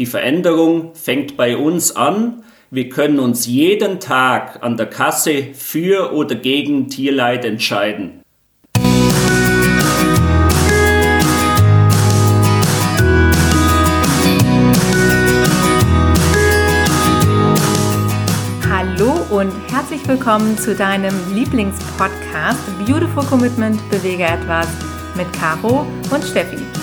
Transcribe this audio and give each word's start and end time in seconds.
Die 0.00 0.06
Veränderung 0.06 0.94
fängt 0.94 1.36
bei 1.36 1.58
uns 1.58 1.94
an. 1.94 2.42
Wir 2.70 2.88
können 2.88 3.18
uns 3.18 3.46
jeden 3.46 4.00
Tag 4.00 4.62
an 4.62 4.78
der 4.78 4.86
Kasse 4.86 5.48
für 5.52 6.14
oder 6.14 6.36
gegen 6.36 6.88
Tierleid 6.88 7.44
entscheiden. 7.44 8.22
Hallo 18.70 19.12
und 19.28 19.52
herzlich 19.70 20.08
willkommen 20.08 20.56
zu 20.56 20.74
deinem 20.74 21.14
Lieblingspodcast 21.34 22.58
Beautiful 22.86 23.26
Commitment 23.26 23.78
Bewege 23.90 24.24
etwas 24.24 24.66
mit 25.14 25.30
Caro 25.34 25.86
und 26.10 26.24
Steffi. 26.24 26.79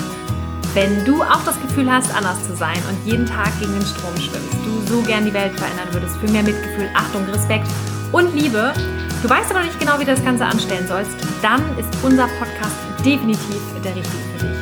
Wenn 0.74 1.04
du 1.04 1.22
auch 1.22 1.42
das 1.44 1.60
Gefühl 1.60 1.90
hast, 1.90 2.14
anders 2.14 2.46
zu 2.46 2.54
sein 2.54 2.76
und 2.88 3.10
jeden 3.10 3.26
Tag 3.26 3.58
gegen 3.58 3.72
den 3.72 3.86
Strom 3.86 4.14
schwimmst, 4.16 4.52
du 4.64 4.94
so 4.94 5.02
gern 5.02 5.24
die 5.24 5.32
Welt 5.32 5.58
verändern 5.58 5.88
würdest 5.92 6.16
für 6.18 6.28
mehr 6.28 6.42
Mitgefühl, 6.42 6.88
Achtung, 6.94 7.24
Respekt 7.32 7.66
und 8.12 8.34
Liebe, 8.34 8.72
du 9.22 9.28
weißt 9.28 9.50
aber 9.50 9.62
nicht 9.62 9.78
genau, 9.80 9.98
wie 9.98 10.04
du 10.04 10.10
das 10.10 10.24
Ganze 10.24 10.44
anstellen 10.44 10.86
sollst, 10.86 11.10
dann 11.42 11.62
ist 11.78 11.88
unser 12.02 12.28
Podcast 12.38 12.76
definitiv 13.04 13.60
der 13.82 13.94
richtige 13.94 14.22
für 14.36 14.46
dich. 14.46 14.58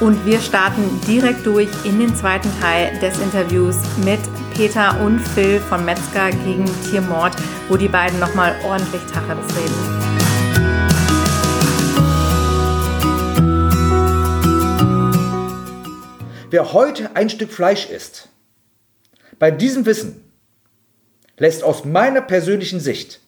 Und 0.00 0.26
wir 0.26 0.40
starten 0.40 1.00
direkt 1.06 1.46
durch 1.46 1.68
in 1.84 2.00
den 2.00 2.14
zweiten 2.16 2.50
Teil 2.60 2.98
des 2.98 3.18
Interviews 3.18 3.76
mit 4.04 4.20
Peter 4.54 5.00
und 5.00 5.20
Phil 5.20 5.60
von 5.60 5.84
Metzger 5.84 6.30
gegen 6.30 6.64
Tiermord, 6.90 7.34
wo 7.68 7.76
die 7.76 7.88
beiden 7.88 8.18
nochmal 8.18 8.54
ordentlich 8.64 9.02
Tacheles 9.12 9.46
reden. 9.56 10.23
Wer 16.54 16.72
heute 16.72 17.16
ein 17.16 17.30
Stück 17.30 17.50
Fleisch 17.50 17.90
isst, 17.90 18.28
bei 19.40 19.50
diesem 19.50 19.86
Wissen 19.86 20.22
lässt 21.36 21.64
aus 21.64 21.84
meiner 21.84 22.20
persönlichen 22.20 22.78
Sicht 22.78 23.18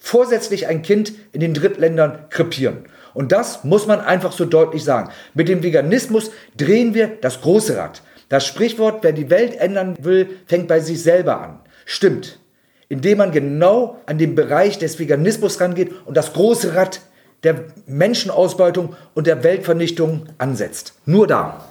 vorsätzlich 0.00 0.66
ein 0.66 0.82
Kind 0.82 1.12
in 1.30 1.38
den 1.38 1.54
Drittländern 1.54 2.28
krepieren. 2.28 2.86
Und 3.14 3.30
das 3.30 3.62
muss 3.62 3.86
man 3.86 4.00
einfach 4.00 4.32
so 4.32 4.44
deutlich 4.44 4.82
sagen. 4.82 5.12
Mit 5.32 5.46
dem 5.46 5.62
Veganismus 5.62 6.32
drehen 6.56 6.92
wir 6.92 7.06
das 7.06 7.40
große 7.40 7.76
Rad. 7.76 8.02
Das 8.30 8.44
Sprichwort, 8.44 9.04
wer 9.04 9.12
die 9.12 9.30
Welt 9.30 9.54
ändern 9.54 9.96
will, 10.00 10.28
fängt 10.48 10.66
bei 10.66 10.80
sich 10.80 11.00
selber 11.00 11.40
an. 11.40 11.60
Stimmt. 11.84 12.40
Indem 12.88 13.18
man 13.18 13.30
genau 13.30 14.00
an 14.06 14.18
den 14.18 14.34
Bereich 14.34 14.76
des 14.76 14.98
Veganismus 14.98 15.60
rangeht 15.60 15.92
und 16.04 16.16
das 16.16 16.32
große 16.32 16.74
Rad 16.74 17.00
der 17.44 17.66
Menschenausbeutung 17.86 18.96
und 19.14 19.28
der 19.28 19.44
Weltvernichtung 19.44 20.26
ansetzt. 20.38 20.94
Nur 21.06 21.28
da. 21.28 21.64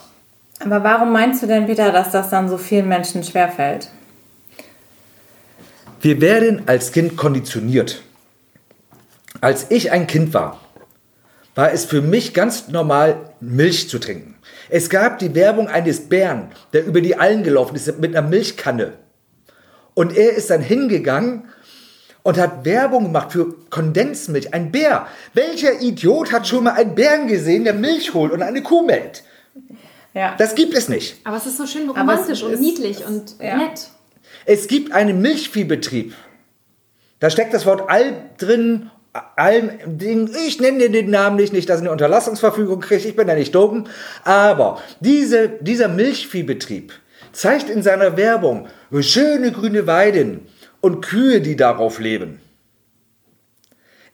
Aber 0.59 0.83
warum 0.83 1.11
meinst 1.11 1.43
du 1.43 1.47
denn, 1.47 1.65
Peter, 1.65 1.91
dass 1.91 2.11
das 2.11 2.29
dann 2.29 2.49
so 2.49 2.57
vielen 2.57 2.87
Menschen 2.87 3.23
schwerfällt? 3.23 3.89
Wir 6.01 6.21
werden 6.21 6.63
als 6.67 6.91
Kind 6.91 7.17
konditioniert. 7.17 8.01
Als 9.41 9.67
ich 9.69 9.91
ein 9.91 10.07
Kind 10.07 10.33
war, 10.33 10.59
war 11.55 11.71
es 11.71 11.85
für 11.85 12.01
mich 12.01 12.33
ganz 12.33 12.67
normal, 12.67 13.17
Milch 13.39 13.89
zu 13.89 13.99
trinken. 13.99 14.35
Es 14.69 14.89
gab 14.89 15.19
die 15.19 15.35
Werbung 15.35 15.67
eines 15.67 16.09
Bären, 16.09 16.51
der 16.73 16.85
über 16.85 17.01
die 17.01 17.17
Allen 17.17 17.43
gelaufen 17.43 17.75
ist 17.75 17.99
mit 17.99 18.15
einer 18.15 18.27
Milchkanne. 18.27 18.93
Und 19.93 20.15
er 20.15 20.33
ist 20.33 20.49
dann 20.49 20.61
hingegangen 20.61 21.45
und 22.23 22.37
hat 22.37 22.65
Werbung 22.65 23.03
gemacht 23.03 23.31
für 23.31 23.55
Kondensmilch. 23.69 24.53
Ein 24.53 24.71
Bär. 24.71 25.07
Welcher 25.33 25.81
Idiot 25.81 26.31
hat 26.31 26.47
schon 26.47 26.65
mal 26.65 26.73
einen 26.73 26.95
Bären 26.95 27.27
gesehen, 27.27 27.63
der 27.63 27.73
Milch 27.73 28.13
holt 28.13 28.31
und 28.31 28.41
eine 28.41 28.63
Kuh 28.63 28.85
melkt? 28.85 29.23
Ja. 30.15 30.33
Das 30.37 30.55
gibt 30.55 30.73
es 30.73 30.89
nicht. 30.89 31.17
Aber 31.25 31.37
es 31.37 31.45
ist 31.45 31.57
so 31.57 31.67
schön 31.67 31.89
romantisch 31.89 32.41
und 32.41 32.59
niedlich 32.59 33.05
und 33.05 33.35
ja. 33.39 33.57
nett. 33.57 33.89
Es 34.45 34.67
gibt 34.67 34.93
einen 34.93 35.21
Milchviehbetrieb. 35.21 36.15
Da 37.19 37.29
steckt 37.29 37.53
das 37.53 37.65
Wort 37.65 37.89
Alb 37.89 38.37
drin, 38.37 38.89
Alm, 39.35 39.71
ich 40.45 40.59
nenne 40.59 40.79
dir 40.79 40.91
den 40.91 41.09
Namen 41.09 41.35
nicht, 41.35 41.53
nicht, 41.53 41.69
dass 41.69 41.77
ich 41.77 41.83
eine 41.83 41.91
Unterlassungsverfügung 41.91 42.81
kriege, 42.81 43.07
ich 43.07 43.15
bin 43.15 43.27
ja 43.27 43.35
nicht 43.35 43.55
dumm. 43.55 43.87
Aber 44.23 44.81
diese, 45.01 45.49
dieser 45.49 45.89
Milchviehbetrieb 45.89 46.93
zeigt 47.31 47.69
in 47.69 47.83
seiner 47.83 48.17
Werbung 48.17 48.67
schöne 49.01 49.51
grüne 49.51 49.85
Weiden 49.87 50.47
und 50.79 51.01
Kühe, 51.01 51.41
die 51.41 51.57
darauf 51.57 51.99
leben. 51.99 52.39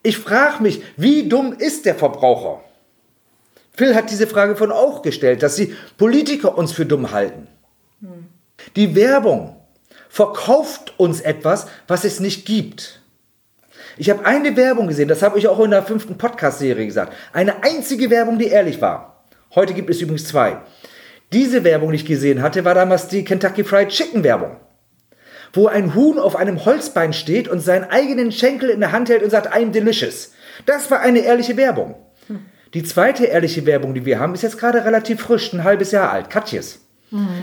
Ich 0.02 0.18
frage 0.18 0.62
mich, 0.62 0.82
wie 0.96 1.28
dumm 1.28 1.52
ist 1.56 1.86
der 1.86 1.94
Verbraucher? 1.94 2.62
Phil 3.74 3.94
hat 3.94 4.10
diese 4.10 4.26
Frage 4.26 4.56
von 4.56 4.70
auch 4.70 5.02
gestellt, 5.02 5.42
dass 5.42 5.56
die 5.56 5.74
Politiker 5.96 6.56
uns 6.58 6.72
für 6.72 6.86
dumm 6.86 7.12
halten. 7.12 7.46
Hm. 8.00 8.26
Die 8.76 8.94
Werbung 8.94 9.56
verkauft 10.08 10.94
uns 10.98 11.20
etwas, 11.20 11.66
was 11.88 12.04
es 12.04 12.20
nicht 12.20 12.44
gibt. 12.44 13.00
Ich 13.96 14.10
habe 14.10 14.24
eine 14.24 14.56
Werbung 14.56 14.88
gesehen, 14.88 15.08
das 15.08 15.22
habe 15.22 15.38
ich 15.38 15.48
auch 15.48 15.60
in 15.60 15.70
der 15.70 15.82
fünften 15.82 16.16
Podcast-Serie 16.18 16.86
gesagt. 16.86 17.14
Eine 17.32 17.62
einzige 17.62 18.10
Werbung, 18.10 18.38
die 18.38 18.48
ehrlich 18.48 18.80
war. 18.80 19.24
Heute 19.54 19.74
gibt 19.74 19.90
es 19.90 20.00
übrigens 20.00 20.28
zwei. 20.28 20.58
Diese 21.32 21.64
Werbung, 21.64 21.90
die 21.90 21.96
ich 21.96 22.06
gesehen 22.06 22.42
hatte, 22.42 22.64
war 22.64 22.74
damals 22.74 23.08
die 23.08 23.24
Kentucky 23.24 23.64
Fried 23.64 23.88
Chicken 23.88 24.22
Werbung. 24.22 24.56
Wo 25.54 25.66
ein 25.66 25.94
Huhn 25.94 26.18
auf 26.18 26.36
einem 26.36 26.64
Holzbein 26.64 27.12
steht 27.12 27.48
und 27.48 27.60
seinen 27.60 27.84
eigenen 27.84 28.32
Schenkel 28.32 28.70
in 28.70 28.80
der 28.80 28.92
Hand 28.92 29.10
hält 29.10 29.22
und 29.22 29.30
sagt, 29.30 29.54
I'm 29.54 29.70
delicious. 29.70 30.32
Das 30.64 30.90
war 30.90 31.00
eine 31.00 31.20
ehrliche 31.20 31.56
Werbung. 31.56 31.94
Die 32.74 32.82
zweite 32.82 33.26
ehrliche 33.26 33.66
Werbung, 33.66 33.94
die 33.94 34.04
wir 34.04 34.18
haben, 34.18 34.34
ist 34.34 34.42
jetzt 34.42 34.58
gerade 34.58 34.84
relativ 34.84 35.20
frisch, 35.20 35.52
ein 35.52 35.64
halbes 35.64 35.90
Jahr 35.90 36.10
alt. 36.10 36.30
Katjes. 36.30 36.80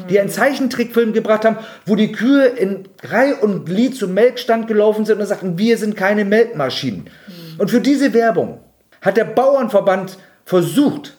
Die 0.09 0.19
einen 0.19 0.29
Zeichentrickfilm 0.29 1.13
gebracht 1.13 1.45
haben, 1.45 1.57
wo 1.85 1.95
die 1.95 2.11
Kühe 2.11 2.45
in 2.45 2.87
Reih 3.03 3.35
und 3.35 3.65
Glied 3.65 3.95
zum 3.95 4.15
Melkstand 4.15 4.67
gelaufen 4.67 5.05
sind 5.05 5.19
und 5.19 5.27
sagten, 5.27 5.59
wir 5.59 5.77
sind 5.77 5.95
keine 5.95 6.25
Melkmaschinen. 6.25 7.01
Mhm. 7.01 7.59
Und 7.59 7.69
für 7.69 7.79
diese 7.79 8.13
Werbung 8.15 8.61
hat 9.01 9.15
der 9.15 9.25
Bauernverband 9.25 10.17
versucht, 10.43 11.17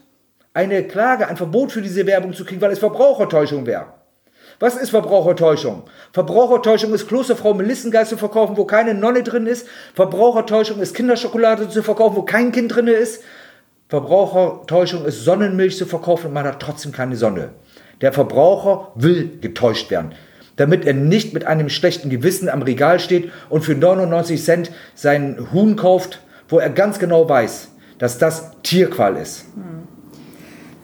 eine 0.52 0.82
Klage, 0.82 1.28
ein 1.28 1.36
Verbot 1.36 1.70
für 1.70 1.80
diese 1.80 2.06
Werbung 2.06 2.32
zu 2.32 2.44
kriegen, 2.44 2.60
weil 2.60 2.72
es 2.72 2.80
Verbrauchertäuschung 2.80 3.66
wäre. 3.66 3.86
Was 4.58 4.76
ist 4.76 4.90
Verbrauchertäuschung? 4.90 5.84
Verbrauchertäuschung 6.12 6.92
ist 6.92 7.06
Klosterfrau 7.06 7.54
Melissengeist 7.54 8.10
zu 8.10 8.16
verkaufen, 8.16 8.56
wo 8.56 8.64
keine 8.64 8.94
Nonne 8.94 9.22
drin 9.22 9.46
ist. 9.46 9.68
Verbrauchertäuschung 9.94 10.80
ist 10.80 10.94
Kinderschokolade 10.96 11.68
zu 11.68 11.84
verkaufen, 11.84 12.16
wo 12.16 12.22
kein 12.22 12.50
Kind 12.50 12.74
drin 12.74 12.88
ist. 12.88 13.22
Verbrauchertäuschung 13.90 15.04
ist 15.04 15.24
Sonnenmilch 15.24 15.76
zu 15.76 15.84
verkaufen 15.84 16.28
und 16.28 16.32
man 16.32 16.46
hat 16.46 16.60
trotzdem 16.60 16.92
keine 16.92 17.16
Sonne. 17.16 17.50
Der 18.00 18.12
Verbraucher 18.12 18.92
will 18.94 19.38
getäuscht 19.40 19.90
werden, 19.90 20.12
damit 20.54 20.86
er 20.86 20.94
nicht 20.94 21.34
mit 21.34 21.44
einem 21.44 21.68
schlechten 21.68 22.08
Gewissen 22.08 22.48
am 22.48 22.62
Regal 22.62 23.00
steht 23.00 23.32
und 23.48 23.62
für 23.62 23.74
99 23.74 24.42
Cent 24.42 24.70
seinen 24.94 25.52
Huhn 25.52 25.74
kauft, 25.74 26.20
wo 26.48 26.60
er 26.60 26.70
ganz 26.70 27.00
genau 27.00 27.28
weiß, 27.28 27.72
dass 27.98 28.18
das 28.18 28.52
Tierqual 28.62 29.16
ist. 29.16 29.46
Hm. 29.56 29.88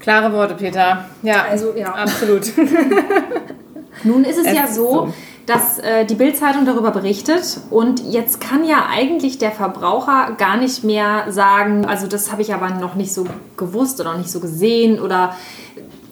Klare 0.01 0.33
Worte, 0.33 0.55
Peter. 0.55 1.05
Ja, 1.23 1.45
also 1.49 1.75
ja, 1.77 1.95
absolut. 1.95 2.51
Nun 4.03 4.25
ist 4.25 4.39
es, 4.39 4.47
es 4.47 4.53
ja 4.53 4.67
so, 4.67 4.93
so, 4.93 5.15
dass 5.47 5.79
äh, 5.79 6.05
die 6.05 6.17
Bildzeitung 6.17 6.67
darüber 6.67 6.91
berichtet 6.91 7.61
und 7.71 8.01
jetzt 8.01 8.41
kann 8.41 8.65
ja 8.65 8.87
eigentlich 8.91 9.39
der 9.39 9.53
Verbraucher 9.53 10.33
gar 10.37 10.57
nicht 10.57 10.83
mehr 10.83 11.31
sagen, 11.31 11.85
also 11.87 12.09
das 12.09 12.33
habe 12.33 12.43
ich 12.43 12.53
aber 12.53 12.71
noch 12.71 12.97
nicht 12.97 13.15
so 13.15 13.27
gewusst 13.57 14.01
oder 14.01 14.13
noch 14.13 14.19
nicht 14.19 14.31
so 14.31 14.41
gesehen 14.41 15.01
oder 15.01 15.37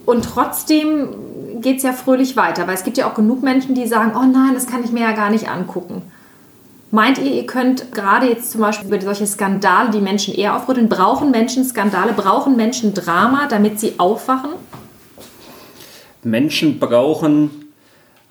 und 0.07 0.25
trotzdem 0.25 1.09
geht 1.61 1.79
es 1.79 1.83
ja 1.83 1.93
fröhlich 1.93 2.37
weiter, 2.37 2.67
weil 2.67 2.75
es 2.75 2.85
gibt 2.85 2.97
ja 2.97 3.11
auch 3.11 3.15
genug 3.15 3.43
Menschen, 3.43 3.75
die 3.75 3.87
sagen, 3.87 4.13
oh 4.15 4.25
nein, 4.25 4.55
das 4.55 4.67
kann 4.67 4.85
ich 4.85 4.93
mir 4.93 5.01
ja 5.01 5.13
gar 5.13 5.31
nicht 5.31 5.49
angucken. 5.49 6.03
Meint 6.91 7.19
ihr, 7.19 7.33
ihr 7.33 7.47
könnt 7.47 7.91
gerade 7.91 8.29
jetzt 8.29 8.53
zum 8.53 8.61
Beispiel 8.61 8.87
über 8.87 9.01
solche 9.01 9.27
Skandale, 9.27 9.91
die 9.91 10.01
Menschen 10.01 10.33
eher 10.33 10.55
aufrütteln, 10.55 10.89
brauchen 10.89 11.33
Menschen 11.33 11.65
Skandale, 11.65 12.13
brauchen 12.13 12.55
Menschen 12.55 12.95
Drama, 12.95 13.49
damit 13.49 13.81
sie 13.81 13.95
aufwachen? 13.99 14.51
Menschen 16.23 16.79
brauchen 16.79 17.64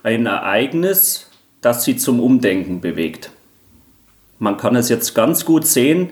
ein 0.04 0.26
Ereignis, 0.26 1.30
das 1.62 1.86
sie 1.86 1.96
zum 1.96 2.20
Umdenken 2.20 2.82
bewegt. 2.82 3.32
Man 4.38 4.58
kann 4.58 4.76
es 4.76 4.90
jetzt 4.90 5.16
ganz 5.16 5.46
gut 5.46 5.66
sehen 5.66 6.10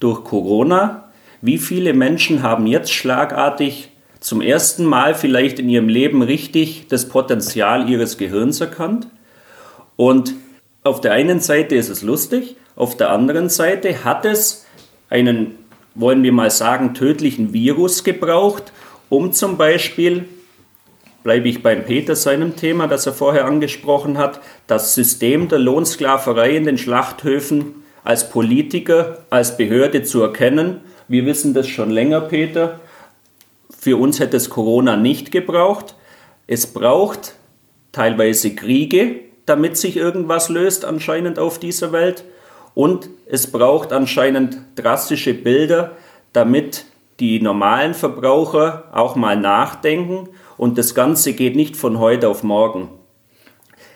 durch 0.00 0.24
Corona. 0.24 1.04
Wie 1.40 1.58
viele 1.58 1.94
Menschen 1.94 2.42
haben 2.42 2.66
jetzt 2.66 2.92
schlagartig 2.92 3.90
zum 4.18 4.40
ersten 4.40 4.84
Mal 4.84 5.14
vielleicht 5.14 5.60
in 5.60 5.68
ihrem 5.68 5.88
Leben 5.88 6.22
richtig 6.22 6.86
das 6.88 7.08
Potenzial 7.08 7.88
ihres 7.88 8.18
Gehirns 8.18 8.60
erkannt? 8.60 9.06
Und 9.96 10.34
auf 10.82 11.00
der 11.00 11.12
einen 11.12 11.38
Seite 11.38 11.76
ist 11.76 11.88
es 11.88 12.02
lustig, 12.02 12.56
auf 12.74 12.96
der 12.96 13.10
anderen 13.10 13.48
Seite 13.48 14.04
hat 14.04 14.24
es 14.24 14.66
einen, 15.10 15.54
wollen 15.94 16.24
wir 16.24 16.32
mal 16.32 16.50
sagen, 16.50 16.94
tödlichen 16.94 17.52
Virus 17.52 18.02
gebraucht, 18.02 18.72
um 19.08 19.32
zum 19.32 19.56
Beispiel 19.58 20.24
bleibe 21.22 21.48
ich 21.48 21.62
beim 21.62 21.84
Peter 21.84 22.16
seinem 22.16 22.56
Thema, 22.56 22.86
das 22.88 23.06
er 23.06 23.12
vorher 23.12 23.44
angesprochen 23.44 24.18
hat, 24.18 24.40
das 24.66 24.94
System 24.94 25.48
der 25.48 25.58
Lohnsklaverei 25.58 26.56
in 26.56 26.64
den 26.64 26.78
Schlachthöfen 26.78 27.82
als 28.04 28.30
Politiker, 28.30 29.18
als 29.30 29.56
Behörde 29.56 30.02
zu 30.02 30.22
erkennen. 30.22 30.80
Wir 31.08 31.24
wissen 31.26 31.54
das 31.54 31.68
schon 31.68 31.90
länger, 31.90 32.20
Peter. 32.22 32.80
Für 33.78 33.96
uns 33.96 34.20
hätte 34.20 34.36
es 34.36 34.50
Corona 34.50 34.96
nicht 34.96 35.30
gebraucht. 35.30 35.94
Es 36.46 36.66
braucht 36.66 37.34
teilweise 37.92 38.54
Kriege, 38.54 39.16
damit 39.46 39.76
sich 39.76 39.96
irgendwas 39.96 40.48
löst 40.48 40.84
anscheinend 40.84 41.38
auf 41.38 41.58
dieser 41.58 41.92
Welt. 41.92 42.24
Und 42.74 43.10
es 43.26 43.50
braucht 43.50 43.92
anscheinend 43.92 44.58
drastische 44.76 45.34
Bilder, 45.34 45.92
damit 46.32 46.86
die 47.20 47.40
normalen 47.40 47.94
Verbraucher 47.94 48.84
auch 48.92 49.14
mal 49.14 49.36
nachdenken. 49.36 50.28
Und 50.56 50.78
das 50.78 50.94
Ganze 50.94 51.32
geht 51.32 51.56
nicht 51.56 51.76
von 51.76 51.98
heute 51.98 52.28
auf 52.28 52.42
morgen. 52.42 52.90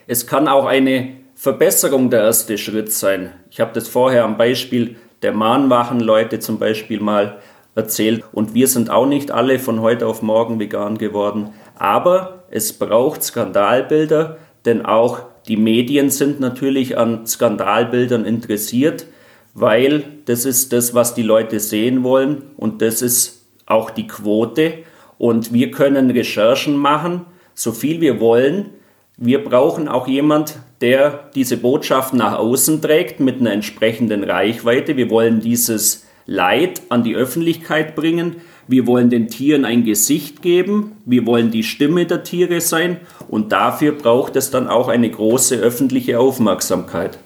Es 0.06 0.26
kann 0.26 0.48
auch 0.48 0.66
eine 0.66 1.16
Verbesserung 1.34 2.10
der 2.10 2.22
erste 2.22 2.58
Schritt 2.58 2.92
sein. 2.92 3.32
Ich 3.50 3.60
habe 3.60 3.72
das 3.72 3.88
vorher 3.88 4.24
am 4.24 4.36
Beispiel 4.36 4.96
der 5.22 5.32
Mahnwachenleute 5.32 6.38
zum 6.38 6.58
Beispiel 6.58 7.00
mal 7.00 7.38
erzählt. 7.74 8.24
Und 8.32 8.54
wir 8.54 8.68
sind 8.68 8.90
auch 8.90 9.06
nicht 9.06 9.30
alle 9.30 9.58
von 9.58 9.80
heute 9.80 10.06
auf 10.06 10.22
morgen 10.22 10.58
vegan 10.58 10.98
geworden. 10.98 11.52
Aber 11.76 12.44
es 12.50 12.72
braucht 12.72 13.22
Skandalbilder, 13.22 14.38
denn 14.64 14.84
auch 14.84 15.20
die 15.46 15.56
Medien 15.56 16.10
sind 16.10 16.40
natürlich 16.40 16.98
an 16.98 17.26
Skandalbildern 17.26 18.24
interessiert, 18.24 19.06
weil 19.54 20.04
das 20.24 20.44
ist 20.44 20.72
das, 20.72 20.94
was 20.94 21.14
die 21.14 21.22
Leute 21.22 21.60
sehen 21.60 22.02
wollen 22.02 22.42
und 22.56 22.82
das 22.82 23.00
ist 23.00 23.46
auch 23.64 23.90
die 23.90 24.06
Quote. 24.06 24.84
Und 25.18 25.52
wir 25.52 25.70
können 25.70 26.10
Recherchen 26.10 26.76
machen, 26.76 27.26
so 27.54 27.72
viel 27.72 28.00
wir 28.00 28.20
wollen. 28.20 28.70
Wir 29.16 29.42
brauchen 29.42 29.88
auch 29.88 30.06
jemand, 30.06 30.56
der 30.80 31.30
diese 31.34 31.56
Botschaft 31.56 32.12
nach 32.12 32.38
außen 32.38 32.82
trägt 32.82 33.18
mit 33.20 33.40
einer 33.40 33.52
entsprechenden 33.52 34.24
Reichweite. 34.24 34.96
Wir 34.96 35.08
wollen 35.08 35.40
dieses 35.40 36.04
Leid 36.26 36.82
an 36.90 37.02
die 37.02 37.14
Öffentlichkeit 37.14 37.94
bringen. 37.94 38.36
Wir 38.68 38.86
wollen 38.86 39.10
den 39.10 39.28
Tieren 39.28 39.64
ein 39.64 39.84
Gesicht 39.84 40.42
geben. 40.42 40.96
Wir 41.04 41.24
wollen 41.24 41.50
die 41.50 41.62
Stimme 41.62 42.04
der 42.04 42.24
Tiere 42.24 42.60
sein. 42.60 42.98
Und 43.28 43.52
dafür 43.52 43.92
braucht 43.92 44.36
es 44.36 44.50
dann 44.50 44.68
auch 44.68 44.88
eine 44.88 45.08
große 45.08 45.56
öffentliche 45.56 46.18
Aufmerksamkeit. 46.18 47.18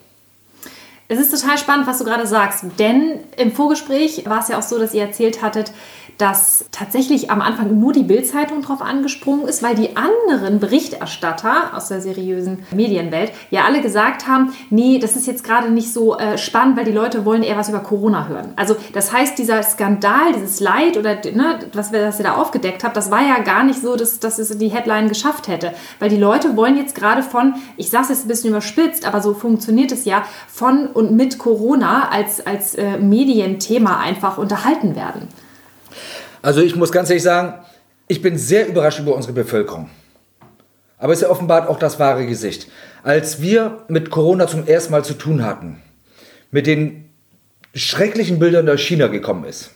Es 1.08 1.18
ist 1.18 1.32
total 1.32 1.58
spannend, 1.58 1.88
was 1.88 1.98
du 1.98 2.04
gerade 2.04 2.24
sagst, 2.24 2.64
denn 2.78 3.18
im 3.36 3.50
Vorgespräch 3.50 4.22
war 4.26 4.38
es 4.38 4.48
ja 4.48 4.58
auch 4.58 4.62
so, 4.62 4.78
dass 4.78 4.94
ihr 4.94 5.02
erzählt 5.02 5.42
hattet, 5.42 5.72
dass 6.20 6.66
tatsächlich 6.70 7.30
am 7.30 7.40
Anfang 7.40 7.80
nur 7.80 7.92
die 7.92 8.02
Bildzeitung 8.02 8.60
drauf 8.60 8.82
angesprungen 8.82 9.48
ist, 9.48 9.62
weil 9.62 9.74
die 9.74 9.96
anderen 9.96 10.60
Berichterstatter 10.60 11.74
aus 11.74 11.88
der 11.88 12.02
seriösen 12.02 12.64
Medienwelt 12.72 13.32
ja 13.50 13.64
alle 13.64 13.80
gesagt 13.80 14.26
haben, 14.26 14.52
nee, 14.68 14.98
das 14.98 15.16
ist 15.16 15.26
jetzt 15.26 15.44
gerade 15.44 15.70
nicht 15.70 15.92
so 15.92 16.18
äh, 16.18 16.36
spannend, 16.36 16.76
weil 16.76 16.84
die 16.84 16.92
Leute 16.92 17.24
wollen 17.24 17.42
eher 17.42 17.56
was 17.56 17.70
über 17.70 17.80
Corona 17.80 18.28
hören. 18.28 18.52
Also 18.56 18.76
das 18.92 19.12
heißt, 19.12 19.38
dieser 19.38 19.62
Skandal, 19.62 20.34
dieses 20.34 20.60
Leid 20.60 20.98
oder 20.98 21.14
ne, 21.14 21.60
was, 21.72 21.90
wir, 21.90 22.08
was 22.08 22.18
ihr 22.18 22.24
da 22.24 22.34
aufgedeckt 22.34 22.84
habt, 22.84 22.96
das 22.96 23.10
war 23.10 23.22
ja 23.22 23.38
gar 23.38 23.64
nicht 23.64 23.80
so, 23.80 23.96
dass, 23.96 24.20
dass 24.20 24.38
es 24.38 24.56
die 24.58 24.68
Headline 24.68 25.08
geschafft 25.08 25.48
hätte, 25.48 25.72
weil 26.00 26.10
die 26.10 26.16
Leute 26.16 26.54
wollen 26.54 26.76
jetzt 26.76 26.94
gerade 26.94 27.22
von, 27.22 27.54
ich 27.78 27.88
sage 27.88 28.04
es 28.04 28.08
jetzt 28.10 28.24
ein 28.26 28.28
bisschen 28.28 28.50
überspitzt, 28.50 29.06
aber 29.06 29.22
so 29.22 29.32
funktioniert 29.32 29.90
es 29.90 30.04
ja, 30.04 30.24
von 30.48 30.86
und 30.88 31.12
mit 31.12 31.38
Corona 31.38 32.10
als, 32.10 32.46
als 32.46 32.74
äh, 32.74 32.98
Medienthema 32.98 33.98
einfach 33.98 34.36
unterhalten 34.36 34.94
werden. 34.94 35.28
Also 36.42 36.60
ich 36.60 36.76
muss 36.76 36.92
ganz 36.92 37.10
ehrlich 37.10 37.22
sagen, 37.22 37.54
ich 38.08 38.22
bin 38.22 38.38
sehr 38.38 38.66
überrascht 38.66 39.00
über 39.00 39.14
unsere 39.14 39.34
Bevölkerung. 39.34 39.88
Aber 40.98 41.12
es 41.12 41.24
offenbart 41.24 41.68
auch 41.68 41.78
das 41.78 41.98
wahre 41.98 42.26
Gesicht. 42.26 42.68
Als 43.02 43.40
wir 43.40 43.84
mit 43.88 44.10
Corona 44.10 44.46
zum 44.46 44.66
ersten 44.66 44.92
Mal 44.92 45.04
zu 45.04 45.14
tun 45.14 45.44
hatten, 45.44 45.80
mit 46.50 46.66
den 46.66 47.10
schrecklichen 47.74 48.38
Bildern, 48.38 48.68
aus 48.68 48.80
China 48.80 49.06
gekommen 49.06 49.44
ist, 49.44 49.70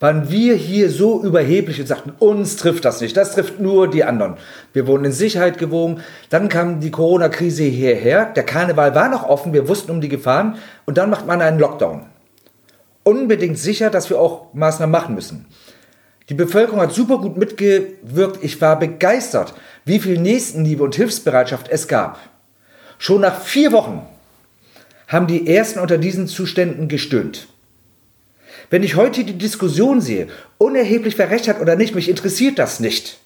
waren 0.00 0.30
wir 0.30 0.54
hier 0.54 0.90
so 0.90 1.22
überheblich 1.22 1.80
und 1.80 1.86
sagten, 1.86 2.12
uns 2.18 2.56
trifft 2.56 2.84
das 2.84 3.00
nicht, 3.00 3.16
das 3.16 3.34
trifft 3.34 3.58
nur 3.58 3.90
die 3.90 4.04
anderen. 4.04 4.36
Wir 4.72 4.86
wurden 4.86 5.04
in 5.04 5.12
Sicherheit 5.12 5.58
gewogen, 5.58 6.00
dann 6.30 6.48
kam 6.48 6.80
die 6.80 6.92
Corona-Krise 6.92 7.64
hierher, 7.64 8.26
der 8.26 8.44
Karneval 8.44 8.94
war 8.94 9.08
noch 9.08 9.24
offen, 9.24 9.52
wir 9.52 9.68
wussten 9.68 9.90
um 9.90 10.00
die 10.00 10.08
Gefahren 10.08 10.56
und 10.86 10.98
dann 10.98 11.10
macht 11.10 11.26
man 11.26 11.42
einen 11.42 11.58
Lockdown. 11.58 12.06
Unbedingt 13.08 13.58
sicher, 13.58 13.88
dass 13.88 14.10
wir 14.10 14.20
auch 14.20 14.52
Maßnahmen 14.52 14.92
machen 14.92 15.14
müssen. 15.14 15.46
Die 16.28 16.34
Bevölkerung 16.34 16.82
hat 16.82 16.92
super 16.92 17.16
gut 17.16 17.38
mitgewirkt. 17.38 18.44
Ich 18.44 18.60
war 18.60 18.78
begeistert, 18.78 19.54
wie 19.86 19.98
viel 19.98 20.18
Nächstenliebe 20.18 20.84
und 20.84 20.94
Hilfsbereitschaft 20.94 21.70
es 21.70 21.88
gab. 21.88 22.20
Schon 22.98 23.22
nach 23.22 23.40
vier 23.40 23.72
Wochen 23.72 24.06
haben 25.06 25.26
die 25.26 25.48
Ersten 25.48 25.78
unter 25.78 25.96
diesen 25.96 26.26
Zuständen 26.26 26.86
gestöhnt. 26.88 27.48
Wenn 28.68 28.82
ich 28.82 28.96
heute 28.96 29.24
die 29.24 29.38
Diskussion 29.38 30.02
sehe, 30.02 30.28
unerheblich 30.58 31.16
wer 31.16 31.30
recht 31.30 31.48
hat 31.48 31.62
oder 31.62 31.76
nicht, 31.76 31.94
mich 31.94 32.10
interessiert 32.10 32.58
das 32.58 32.78
nicht. 32.78 33.20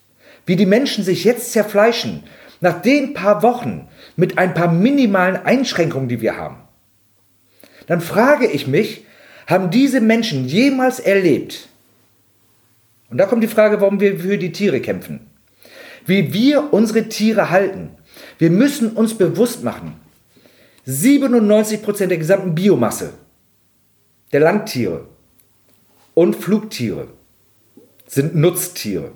Wie 0.46 0.54
die 0.54 0.64
Menschen 0.64 1.02
sich 1.02 1.24
jetzt 1.24 1.50
zerfleischen, 1.50 2.22
nach 2.60 2.80
den 2.82 3.14
paar 3.14 3.42
Wochen 3.42 3.88
mit 4.14 4.38
ein 4.38 4.54
paar 4.54 4.70
minimalen 4.70 5.44
Einschränkungen, 5.44 6.08
die 6.08 6.20
wir 6.20 6.36
haben. 6.36 6.58
Dann 7.88 8.00
frage 8.00 8.46
ich 8.46 8.68
mich, 8.68 9.06
haben 9.46 9.70
diese 9.70 10.00
Menschen 10.00 10.46
jemals 10.46 11.00
erlebt, 11.00 11.68
und 13.12 13.18
da 13.18 13.26
kommt 13.26 13.42
die 13.42 13.48
Frage, 13.48 13.78
warum 13.80 14.00
wir 14.00 14.18
für 14.18 14.38
die 14.38 14.52
Tiere 14.52 14.80
kämpfen. 14.80 15.20
Wie 16.06 16.32
wir 16.32 16.72
unsere 16.72 17.10
Tiere 17.10 17.50
halten. 17.50 17.90
Wir 18.38 18.48
müssen 18.48 18.92
uns 18.92 19.12
bewusst 19.12 19.62
machen, 19.62 20.00
97% 20.86 22.06
der 22.06 22.16
gesamten 22.16 22.54
Biomasse 22.54 23.12
der 24.32 24.40
Landtiere 24.40 25.06
und 26.14 26.36
Flugtiere 26.36 27.08
sind 28.06 28.34
Nutztiere. 28.34 29.12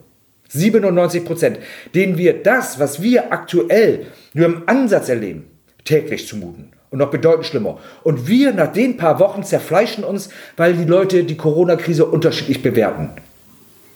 97% 0.52 1.56
denen 1.94 2.19
wir 2.19 2.43
das, 2.43 2.79
was 2.79 3.02
wir 3.02 3.32
aktuell 3.32 4.06
nur 4.34 4.46
im 4.46 4.69
Ansatz 4.69 5.08
erleben, 5.08 5.50
täglich 5.84 6.29
zumuten. 6.29 6.75
Und 6.91 6.99
noch 6.99 7.11
bedeutend 7.11 7.47
schlimmer. 7.47 7.79
Und 8.05 8.29
wir 8.29 8.53
nach 8.53 8.73
den 8.73 8.97
paar 8.97 9.19
Wochen 9.19 9.43
zerfleischen 9.43 10.05
uns, 10.05 10.29
weil 10.56 10.75
die 10.75 10.85
Leute 10.85 11.25
die 11.25 11.37
Corona-Krise 11.37 12.06
unterschiedlich 12.06 12.62
bewerten. 12.62 13.11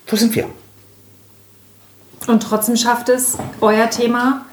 Wo 0.07 0.15
sind 0.15 0.35
wir? 0.35 0.45
Und 2.27 2.43
trotzdem 2.43 2.75
schafft 2.75 3.09
es 3.09 3.37
euer 3.61 3.89
Thema 3.89 4.45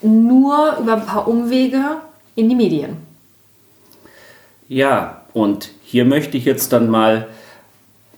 nur 0.00 0.76
über 0.80 0.94
ein 0.94 1.06
paar 1.06 1.28
Umwege 1.28 1.82
in 2.34 2.48
die 2.48 2.54
Medien. 2.54 2.96
Ja, 4.68 5.22
und 5.32 5.70
hier 5.82 6.04
möchte 6.04 6.36
ich 6.36 6.44
jetzt 6.44 6.72
dann 6.72 6.88
mal 6.88 7.28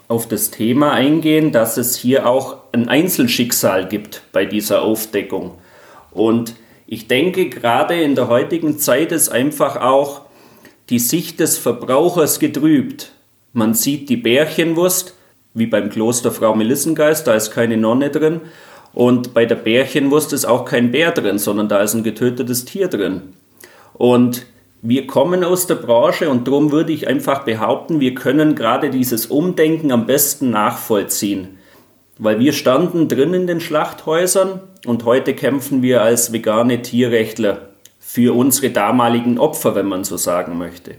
auf 0.08 0.28
das 0.28 0.50
Thema 0.50 0.92
eingehen, 0.92 1.50
dass 1.50 1.76
es 1.76 1.96
hier 1.96 2.26
auch 2.26 2.58
ein 2.72 2.88
Einzelschicksal 2.88 3.88
gibt 3.88 4.22
bei 4.32 4.44
dieser 4.44 4.82
Aufdeckung. 4.82 5.52
Und 6.10 6.54
ich 6.86 7.08
denke, 7.08 7.48
gerade 7.48 8.00
in 8.00 8.14
der 8.14 8.28
heutigen 8.28 8.78
Zeit 8.78 9.12
ist 9.12 9.28
einfach 9.30 9.76
auch 9.76 10.22
die 10.90 10.98
Sicht 10.98 11.40
des 11.40 11.56
Verbrauchers 11.56 12.38
getrübt. 12.38 13.12
Man 13.52 13.74
sieht 13.74 14.08
die 14.08 14.16
Bärchenwurst, 14.16 15.14
wie 15.54 15.66
beim 15.66 15.88
Kloster 15.88 16.30
Frau 16.30 16.54
Melissengeist, 16.54 17.26
da 17.26 17.34
ist 17.34 17.52
keine 17.52 17.76
Nonne 17.76 18.10
drin. 18.10 18.40
Und 18.92 19.34
bei 19.34 19.46
der 19.46 19.56
Bärchenwurst 19.56 20.32
ist 20.32 20.44
auch 20.44 20.64
kein 20.64 20.90
Bär 20.90 21.10
drin, 21.12 21.38
sondern 21.38 21.68
da 21.68 21.80
ist 21.80 21.94
ein 21.94 22.04
getötetes 22.04 22.64
Tier 22.64 22.88
drin. 22.88 23.22
Und 23.94 24.46
wir 24.82 25.06
kommen 25.06 25.44
aus 25.44 25.66
der 25.66 25.76
Branche 25.76 26.28
und 26.28 26.46
darum 26.46 26.70
würde 26.70 26.92
ich 26.92 27.08
einfach 27.08 27.44
behaupten, 27.44 28.00
wir 28.00 28.14
können 28.14 28.54
gerade 28.54 28.90
dieses 28.90 29.26
Umdenken 29.26 29.90
am 29.90 30.06
besten 30.06 30.50
nachvollziehen. 30.50 31.58
Weil 32.18 32.38
wir 32.38 32.52
standen 32.52 33.08
drin 33.08 33.34
in 33.34 33.46
den 33.46 33.60
Schlachthäusern 33.60 34.60
und 34.86 35.04
heute 35.04 35.34
kämpfen 35.34 35.82
wir 35.82 36.02
als 36.02 36.32
vegane 36.32 36.82
Tierrechtler 36.82 37.70
für 37.98 38.36
unsere 38.36 38.70
damaligen 38.70 39.38
Opfer, 39.38 39.74
wenn 39.74 39.86
man 39.86 40.04
so 40.04 40.16
sagen 40.16 40.56
möchte. 40.56 40.94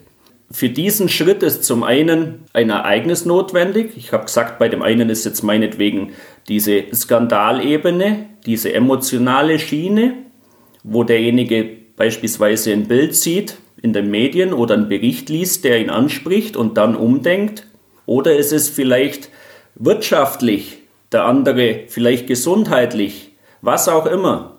Für 0.51 0.69
diesen 0.69 1.09
Schritt 1.09 1.41
ist 1.41 1.63
zum 1.63 1.83
einen 1.83 2.45
ein 2.53 2.69
Ereignis 2.69 3.25
notwendig. 3.25 3.93
Ich 3.95 4.11
habe 4.11 4.25
gesagt, 4.25 4.59
bei 4.59 4.69
dem 4.69 4.81
einen 4.81 5.09
ist 5.09 5.25
jetzt 5.25 5.41
meinetwegen 5.41 6.13
diese 6.47 6.83
Skandalebene, 6.93 8.27
diese 8.45 8.73
emotionale 8.73 9.57
Schiene, 9.57 10.13
wo 10.83 11.03
derjenige 11.03 11.67
beispielsweise 11.95 12.73
ein 12.73 12.87
Bild 12.87 13.15
sieht 13.15 13.57
in 13.81 13.93
den 13.93 14.11
Medien 14.11 14.53
oder 14.53 14.75
einen 14.75 14.89
Bericht 14.89 15.29
liest, 15.29 15.63
der 15.63 15.79
ihn 15.79 15.89
anspricht 15.89 16.55
und 16.57 16.77
dann 16.77 16.95
umdenkt. 16.95 17.65
Oder 18.05 18.37
es 18.37 18.51
ist 18.51 18.69
vielleicht 18.69 19.29
wirtschaftlich, 19.75 20.77
der 21.11 21.25
andere 21.25 21.83
vielleicht 21.87 22.27
gesundheitlich, 22.27 23.31
was 23.61 23.87
auch 23.87 24.05
immer. 24.05 24.57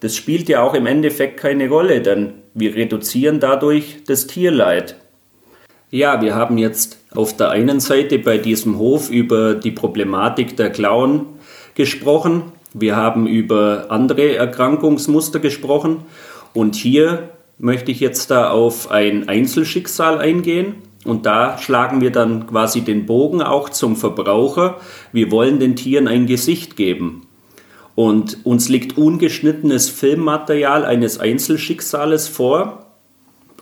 Das 0.00 0.14
spielt 0.14 0.48
ja 0.48 0.62
auch 0.62 0.74
im 0.74 0.86
Endeffekt 0.86 1.38
keine 1.38 1.68
Rolle, 1.68 2.00
denn 2.00 2.34
wir 2.54 2.74
reduzieren 2.74 3.40
dadurch 3.40 4.04
das 4.06 4.26
Tierleid. 4.26 4.96
Ja, 5.90 6.20
wir 6.20 6.34
haben 6.34 6.58
jetzt 6.58 6.98
auf 7.14 7.36
der 7.36 7.50
einen 7.50 7.80
Seite 7.80 8.18
bei 8.18 8.38
diesem 8.38 8.78
Hof 8.78 9.10
über 9.10 9.54
die 9.54 9.70
Problematik 9.70 10.56
der 10.56 10.70
Klauen 10.70 11.26
gesprochen. 11.74 12.52
Wir 12.74 12.94
haben 12.94 13.26
über 13.26 13.86
andere 13.88 14.36
Erkrankungsmuster 14.36 15.38
gesprochen. 15.40 16.04
Und 16.52 16.74
hier 16.74 17.30
möchte 17.58 17.90
ich 17.90 18.00
jetzt 18.00 18.30
da 18.30 18.50
auf 18.50 18.90
ein 18.90 19.28
Einzelschicksal 19.28 20.18
eingehen. 20.18 20.76
Und 21.08 21.24
da 21.24 21.56
schlagen 21.56 22.02
wir 22.02 22.12
dann 22.12 22.46
quasi 22.46 22.82
den 22.82 23.06
Bogen 23.06 23.40
auch 23.40 23.70
zum 23.70 23.96
Verbraucher. 23.96 24.76
Wir 25.10 25.30
wollen 25.30 25.58
den 25.58 25.74
Tieren 25.74 26.06
ein 26.06 26.26
Gesicht 26.26 26.76
geben. 26.76 27.26
Und 27.94 28.44
uns 28.44 28.68
liegt 28.68 28.98
ungeschnittenes 28.98 29.88
Filmmaterial 29.88 30.84
eines 30.84 31.18
Einzelschicksales 31.18 32.28
vor. 32.28 32.90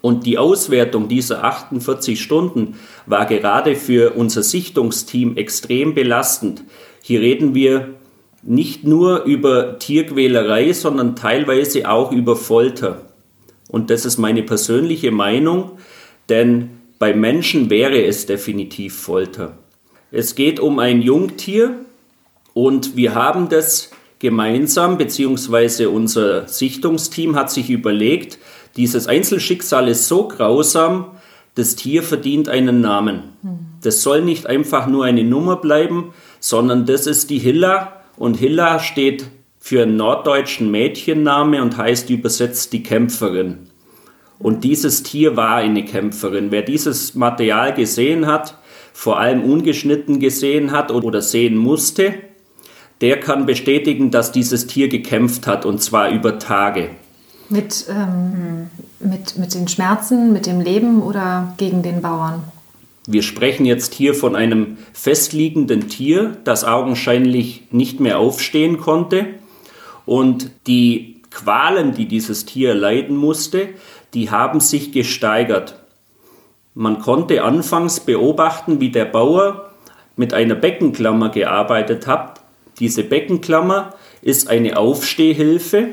Und 0.00 0.26
die 0.26 0.38
Auswertung 0.38 1.06
dieser 1.06 1.44
48 1.44 2.20
Stunden 2.20 2.74
war 3.06 3.26
gerade 3.26 3.76
für 3.76 4.14
unser 4.14 4.42
Sichtungsteam 4.42 5.36
extrem 5.36 5.94
belastend. 5.94 6.64
Hier 7.00 7.20
reden 7.20 7.54
wir 7.54 7.94
nicht 8.42 8.82
nur 8.82 9.22
über 9.22 9.78
Tierquälerei, 9.78 10.72
sondern 10.72 11.14
teilweise 11.14 11.88
auch 11.88 12.10
über 12.10 12.34
Folter. 12.34 13.02
Und 13.68 13.90
das 13.90 14.04
ist 14.04 14.18
meine 14.18 14.42
persönliche 14.42 15.12
Meinung, 15.12 15.78
denn 16.28 16.75
bei 16.98 17.14
Menschen 17.14 17.70
wäre 17.70 18.04
es 18.04 18.26
definitiv 18.26 18.96
Folter. 18.96 19.58
Es 20.10 20.34
geht 20.34 20.60
um 20.60 20.78
ein 20.78 21.02
Jungtier 21.02 21.74
und 22.54 22.96
wir 22.96 23.14
haben 23.14 23.48
das 23.48 23.90
gemeinsam, 24.18 24.96
beziehungsweise 24.96 25.90
unser 25.90 26.48
Sichtungsteam 26.48 27.36
hat 27.36 27.50
sich 27.50 27.70
überlegt, 27.70 28.38
dieses 28.76 29.06
Einzelschicksal 29.06 29.88
ist 29.88 30.08
so 30.08 30.28
grausam, 30.28 31.12
das 31.54 31.76
Tier 31.76 32.02
verdient 32.02 32.48
einen 32.48 32.80
Namen. 32.80 33.22
Das 33.82 34.02
soll 34.02 34.22
nicht 34.22 34.46
einfach 34.46 34.86
nur 34.86 35.04
eine 35.04 35.24
Nummer 35.24 35.56
bleiben, 35.56 36.12
sondern 36.40 36.86
das 36.86 37.06
ist 37.06 37.30
die 37.30 37.38
Hilla 37.38 38.00
und 38.16 38.36
Hilla 38.36 38.78
steht 38.78 39.26
für 39.58 39.82
einen 39.82 39.96
norddeutschen 39.96 40.70
Mädchenname 40.70 41.60
und 41.62 41.76
heißt 41.76 42.10
übersetzt 42.10 42.72
die 42.72 42.82
Kämpferin. 42.82 43.65
Und 44.38 44.64
dieses 44.64 45.02
Tier 45.02 45.36
war 45.36 45.56
eine 45.56 45.84
Kämpferin. 45.84 46.50
Wer 46.50 46.62
dieses 46.62 47.14
Material 47.14 47.74
gesehen 47.74 48.26
hat, 48.26 48.58
vor 48.92 49.18
allem 49.18 49.42
ungeschnitten 49.42 50.20
gesehen 50.20 50.72
hat 50.72 50.90
oder 50.90 51.22
sehen 51.22 51.56
musste, 51.56 52.14
der 53.00 53.20
kann 53.20 53.46
bestätigen, 53.46 54.10
dass 54.10 54.32
dieses 54.32 54.66
Tier 54.66 54.88
gekämpft 54.88 55.46
hat 55.46 55.66
und 55.66 55.82
zwar 55.82 56.10
über 56.10 56.38
Tage. 56.38 56.90
Mit, 57.48 57.86
ähm, 57.88 58.70
mit, 58.98 59.38
mit 59.38 59.54
den 59.54 59.68
Schmerzen, 59.68 60.32
mit 60.32 60.46
dem 60.46 60.60
Leben 60.60 61.02
oder 61.02 61.54
gegen 61.58 61.82
den 61.82 62.02
Bauern? 62.02 62.42
Wir 63.06 63.22
sprechen 63.22 63.66
jetzt 63.66 63.94
hier 63.94 64.14
von 64.14 64.34
einem 64.34 64.78
festliegenden 64.92 65.88
Tier, 65.88 66.36
das 66.42 66.64
augenscheinlich 66.64 67.62
nicht 67.70 68.00
mehr 68.00 68.18
aufstehen 68.18 68.78
konnte. 68.78 69.26
Und 70.06 70.50
die 70.66 71.20
Qualen, 71.30 71.94
die 71.94 72.06
dieses 72.06 72.46
Tier 72.46 72.74
leiden 72.74 73.16
musste, 73.16 73.68
die 74.14 74.30
haben 74.30 74.60
sich 74.60 74.92
gesteigert. 74.92 75.76
Man 76.74 77.00
konnte 77.00 77.42
anfangs 77.42 78.00
beobachten, 78.00 78.80
wie 78.80 78.90
der 78.90 79.06
Bauer 79.06 79.70
mit 80.16 80.34
einer 80.34 80.54
Beckenklammer 80.54 81.30
gearbeitet 81.30 82.06
hat, 82.06 82.40
diese 82.78 83.04
Beckenklammer 83.04 83.94
ist 84.20 84.50
eine 84.50 84.76
Aufstehhilfe. 84.76 85.88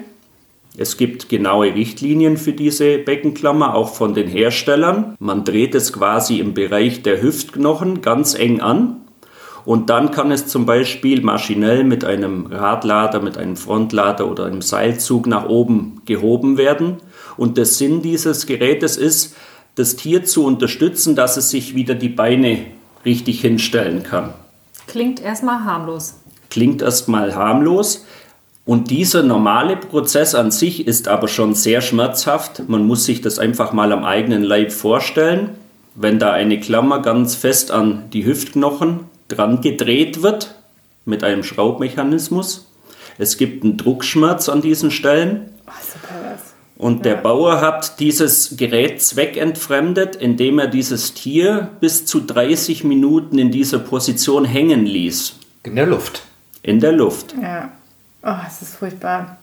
Es 0.75 0.98
gibt 0.98 1.29
genaue 1.29 1.74
Richtlinien 1.74 2.36
für 2.36 2.51
diese 2.51 2.98
Beckenklammer, 2.98 3.74
auch 3.74 3.93
von 3.93 4.13
den 4.13 4.27
Herstellern. 4.27 5.15
Man 5.20 5.46
dreht 5.46 5.75
es 5.75 5.93
quasi 5.93 6.39
im 6.39 6.53
Bereich 6.53 7.01
der 7.03 7.22
Hüftknochen 7.22 8.01
ganz 8.01 8.34
eng 8.34 8.60
an. 8.60 8.98
Und 9.63 9.89
dann 9.89 10.12
kann 10.12 10.29
es 10.32 10.48
zum 10.48 10.65
Beispiel 10.65 11.22
maschinell 11.22 11.86
mit 11.86 12.03
einem 12.03 12.48
Radlader, 12.48 13.22
mit 13.22 13.38
einem 13.38 13.55
Frontlader 13.55 14.29
oder 14.29 14.46
einem 14.46 14.62
Seilzug 14.62 15.25
nach 15.25 15.48
oben 15.48 16.01
gehoben 16.05 16.58
werden. 16.58 16.98
Und 17.38 17.58
der 17.58 17.66
Sinn 17.66 18.02
dieses 18.02 18.46
Gerätes 18.46 18.98
ist, 18.98 19.36
das 19.75 19.96
Tier 19.96 20.24
zu 20.24 20.46
unterstützen, 20.46 21.16
dass 21.16 21.38
es 21.38 21.50
sich 21.50 21.75
wieder 21.75 21.96
die 21.96 22.10
Beine 22.10 22.66
richtig 23.06 23.42
hinstellen 23.42 24.04
kann. 24.04 24.34
Klingt 24.88 25.22
erstmal 25.22 25.63
harmlos 25.63 26.16
klingt 26.54 26.84
erstmal 26.84 27.36
harmlos. 27.36 28.06
Und 28.63 28.92
dieser 28.92 29.24
normale 29.24 29.75
Prozess 29.75 30.36
an 30.36 30.52
sich 30.52 30.88
ist 30.88 31.08
aber 31.08 31.28
schon 31.28 31.56
sehr 31.56 31.82
schmerzhaft. 31.82 32.70
Man 32.70 32.86
muss 32.86 33.06
sich 33.06 33.22
das 33.22 33.40
einfach 33.40 33.74
mal 33.74 33.92
am 33.92 34.06
eigenen 34.06 34.44
Leib 34.44 34.72
vorstellen. 34.72 35.50
Wenn 35.96 36.20
da 36.20 36.32
eine 36.32 36.60
Klammer 36.60 37.02
ganz 37.02 37.36
fest 37.36 37.72
an 37.72 38.10
die 38.13 38.25
Hüftknochen 38.25 39.02
dran 39.28 39.62
gedreht 39.62 40.22
wird 40.22 40.54
mit 41.06 41.24
einem 41.24 41.44
Schraubmechanismus. 41.44 42.68
Es 43.18 43.38
gibt 43.38 43.63
einen 43.63 43.78
Druckschmerz 43.78 44.48
an 44.48 44.62
diesen 44.62 44.92
Stellen. 44.92 45.50
Und 46.75 47.06
der 47.06 47.15
Bauer 47.15 47.62
hat 47.62 48.00
dieses 48.00 48.58
Gerät 48.58 49.01
zweckentfremdet, 49.01 50.15
indem 50.15 50.60
er 50.60 50.68
dieses 50.68 51.13
Tier 51.13 51.70
bis 51.80 52.06
zu 52.06 52.20
30 52.20 52.84
Minuten 52.84 53.38
in 53.38 53.51
dieser 53.51 53.80
Position 53.80 54.44
hängen 54.44 54.86
ließ. 54.86 55.36
In 55.63 55.75
der 55.75 55.86
Luft 55.86 56.24
in 56.63 56.80
der 56.80 56.94
Luft. 56.94 57.36
Ja. 57.39 57.72
Oh, 58.24 58.36
es 58.48 58.62
ist 58.62 58.75
furchtbar. 58.75 59.38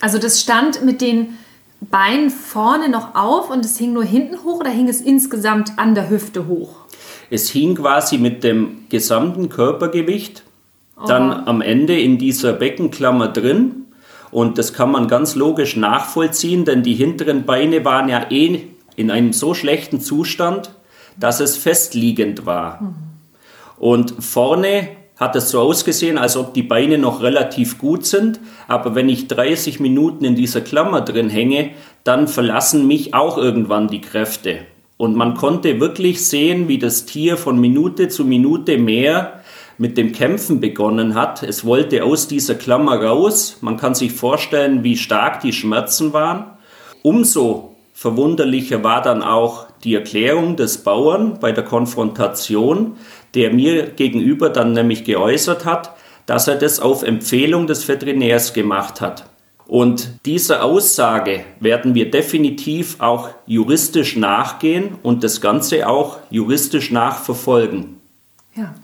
Also 0.00 0.18
das 0.18 0.40
stand 0.40 0.82
mit 0.84 1.00
den 1.00 1.38
Beinen 1.80 2.30
vorne 2.30 2.88
noch 2.88 3.14
auf 3.14 3.50
und 3.50 3.64
es 3.64 3.76
hing 3.76 3.92
nur 3.92 4.04
hinten 4.04 4.44
hoch 4.44 4.60
oder 4.60 4.70
hing 4.70 4.88
es 4.88 5.00
insgesamt 5.00 5.72
an 5.76 5.94
der 5.94 6.08
Hüfte 6.08 6.46
hoch? 6.46 6.76
Es 7.28 7.50
hing 7.50 7.74
quasi 7.74 8.18
mit 8.18 8.44
dem 8.44 8.86
gesamten 8.88 9.48
Körpergewicht 9.48 10.44
dann 11.06 11.30
oh. 11.30 11.46
am 11.46 11.60
Ende 11.60 11.98
in 11.98 12.18
dieser 12.18 12.52
Beckenklammer 12.52 13.28
drin. 13.28 13.79
Und 14.30 14.58
das 14.58 14.72
kann 14.72 14.90
man 14.90 15.08
ganz 15.08 15.34
logisch 15.34 15.76
nachvollziehen, 15.76 16.64
denn 16.64 16.82
die 16.82 16.94
hinteren 16.94 17.44
Beine 17.44 17.84
waren 17.84 18.08
ja 18.08 18.30
eh 18.30 18.62
in 18.96 19.10
einem 19.10 19.32
so 19.32 19.54
schlechten 19.54 20.00
Zustand, 20.00 20.70
dass 21.18 21.40
es 21.40 21.56
festliegend 21.56 22.46
war. 22.46 22.94
Und 23.78 24.14
vorne 24.20 24.88
hat 25.16 25.36
es 25.36 25.50
so 25.50 25.60
ausgesehen, 25.60 26.16
als 26.16 26.36
ob 26.36 26.54
die 26.54 26.62
Beine 26.62 26.96
noch 26.96 27.22
relativ 27.22 27.78
gut 27.78 28.06
sind. 28.06 28.40
Aber 28.68 28.94
wenn 28.94 29.08
ich 29.08 29.28
30 29.28 29.78
Minuten 29.78 30.24
in 30.24 30.34
dieser 30.34 30.62
Klammer 30.62 31.02
drin 31.02 31.28
hänge, 31.28 31.70
dann 32.04 32.26
verlassen 32.26 32.86
mich 32.86 33.12
auch 33.12 33.36
irgendwann 33.36 33.88
die 33.88 34.00
Kräfte. 34.00 34.60
Und 34.96 35.16
man 35.16 35.34
konnte 35.34 35.80
wirklich 35.80 36.26
sehen, 36.26 36.68
wie 36.68 36.78
das 36.78 37.04
Tier 37.04 37.36
von 37.36 37.58
Minute 37.58 38.08
zu 38.08 38.24
Minute 38.24 38.78
mehr 38.78 39.39
mit 39.80 39.96
dem 39.96 40.12
Kämpfen 40.12 40.60
begonnen 40.60 41.14
hat. 41.14 41.42
Es 41.42 41.64
wollte 41.64 42.04
aus 42.04 42.28
dieser 42.28 42.54
Klammer 42.54 43.02
raus. 43.02 43.56
Man 43.62 43.78
kann 43.78 43.94
sich 43.94 44.12
vorstellen, 44.12 44.84
wie 44.84 44.98
stark 44.98 45.40
die 45.40 45.54
Schmerzen 45.54 46.12
waren. 46.12 46.50
Umso 47.00 47.76
verwunderlicher 47.94 48.84
war 48.84 49.00
dann 49.00 49.22
auch 49.22 49.68
die 49.82 49.94
Erklärung 49.94 50.56
des 50.56 50.84
Bauern 50.84 51.38
bei 51.40 51.52
der 51.52 51.64
Konfrontation, 51.64 52.98
der 53.34 53.54
mir 53.54 53.86
gegenüber 53.86 54.50
dann 54.50 54.74
nämlich 54.74 55.04
geäußert 55.04 55.64
hat, 55.64 55.92
dass 56.26 56.46
er 56.46 56.56
das 56.56 56.78
auf 56.78 57.02
Empfehlung 57.02 57.66
des 57.66 57.88
Veterinärs 57.88 58.52
gemacht 58.52 59.00
hat. 59.00 59.24
Und 59.66 60.10
dieser 60.26 60.62
Aussage 60.62 61.44
werden 61.58 61.94
wir 61.94 62.10
definitiv 62.10 62.96
auch 63.00 63.30
juristisch 63.46 64.14
nachgehen 64.14 64.98
und 65.02 65.24
das 65.24 65.40
Ganze 65.40 65.88
auch 65.88 66.18
juristisch 66.28 66.90
nachverfolgen. 66.90 67.98
Ja. 68.54 68.74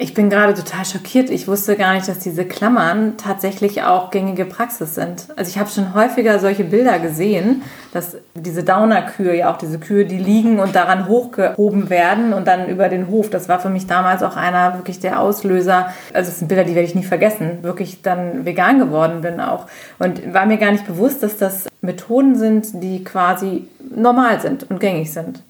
Ich 0.00 0.14
bin 0.14 0.30
gerade 0.30 0.54
total 0.54 0.84
schockiert. 0.84 1.28
Ich 1.28 1.48
wusste 1.48 1.74
gar 1.74 1.94
nicht, 1.94 2.06
dass 2.06 2.20
diese 2.20 2.44
Klammern 2.44 3.16
tatsächlich 3.16 3.82
auch 3.82 4.12
gängige 4.12 4.44
Praxis 4.44 4.94
sind. 4.94 5.26
Also 5.34 5.50
ich 5.50 5.58
habe 5.58 5.68
schon 5.68 5.92
häufiger 5.92 6.38
solche 6.38 6.62
Bilder 6.62 7.00
gesehen, 7.00 7.62
dass 7.92 8.16
diese 8.36 8.62
Downer-Kühe, 8.62 9.36
ja 9.36 9.52
auch 9.52 9.58
diese 9.58 9.80
Kühe, 9.80 10.04
die 10.04 10.18
liegen 10.18 10.60
und 10.60 10.76
daran 10.76 11.08
hochgehoben 11.08 11.90
werden 11.90 12.32
und 12.32 12.46
dann 12.46 12.68
über 12.68 12.88
den 12.88 13.08
Hof. 13.08 13.28
Das 13.28 13.48
war 13.48 13.58
für 13.58 13.70
mich 13.70 13.88
damals 13.88 14.22
auch 14.22 14.36
einer 14.36 14.74
wirklich 14.74 15.00
der 15.00 15.18
Auslöser. 15.18 15.92
Also 16.14 16.30
es 16.30 16.38
sind 16.38 16.46
Bilder, 16.46 16.62
die 16.62 16.76
werde 16.76 16.86
ich 16.86 16.94
nie 16.94 17.02
vergessen. 17.02 17.58
Wirklich 17.62 18.00
dann 18.00 18.44
vegan 18.44 18.78
geworden 18.78 19.22
bin 19.22 19.40
auch. 19.40 19.66
Und 19.98 20.32
war 20.32 20.46
mir 20.46 20.58
gar 20.58 20.70
nicht 20.70 20.86
bewusst, 20.86 21.24
dass 21.24 21.38
das 21.38 21.66
Methoden 21.80 22.36
sind, 22.36 22.84
die 22.84 23.02
quasi 23.02 23.66
normal 23.92 24.40
sind 24.40 24.70
und 24.70 24.78
gängig 24.78 25.12
sind. 25.12 25.42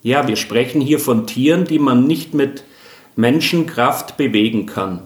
Ja, 0.00 0.26
wir 0.26 0.36
sprechen 0.36 0.80
hier 0.80 0.98
von 0.98 1.26
Tieren, 1.26 1.66
die 1.66 1.78
man 1.78 2.06
nicht 2.06 2.32
mit 2.32 2.64
Menschenkraft 3.16 4.16
bewegen 4.16 4.66
kann. 4.66 5.02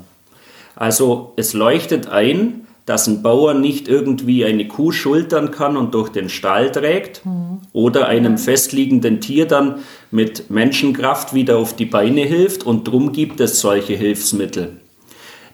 Also 0.75 1.33
es 1.37 1.53
leuchtet 1.53 2.09
ein, 2.09 2.67
dass 2.87 3.09
ein 3.09 3.21
Bauer 3.21 3.55
nicht 3.55 3.89
irgendwie 3.89 4.45
eine 4.45 4.69
Kuh 4.69 4.93
schultern 4.93 5.51
kann 5.51 5.77
und 5.77 5.93
durch 5.95 6.11
den 6.11 6.29
Stall 6.29 6.71
trägt 6.71 7.27
mhm. 7.27 7.61
oder 7.73 8.07
einem 8.07 8.39
festliegenden 8.39 9.21
Tier 9.21 9.47
dann 9.47 9.81
mit 10.13 10.51
Menschenkraft 10.51 11.35
wieder 11.35 11.59
auf 11.59 11.75
die 11.75 11.85
Beine 11.85 12.23
hilft 12.23 12.65
und 12.65 12.87
drum 12.87 13.13
gibt 13.13 13.41
es 13.41 13.61
solche 13.61 13.95
Hilfsmittel. 13.95 14.77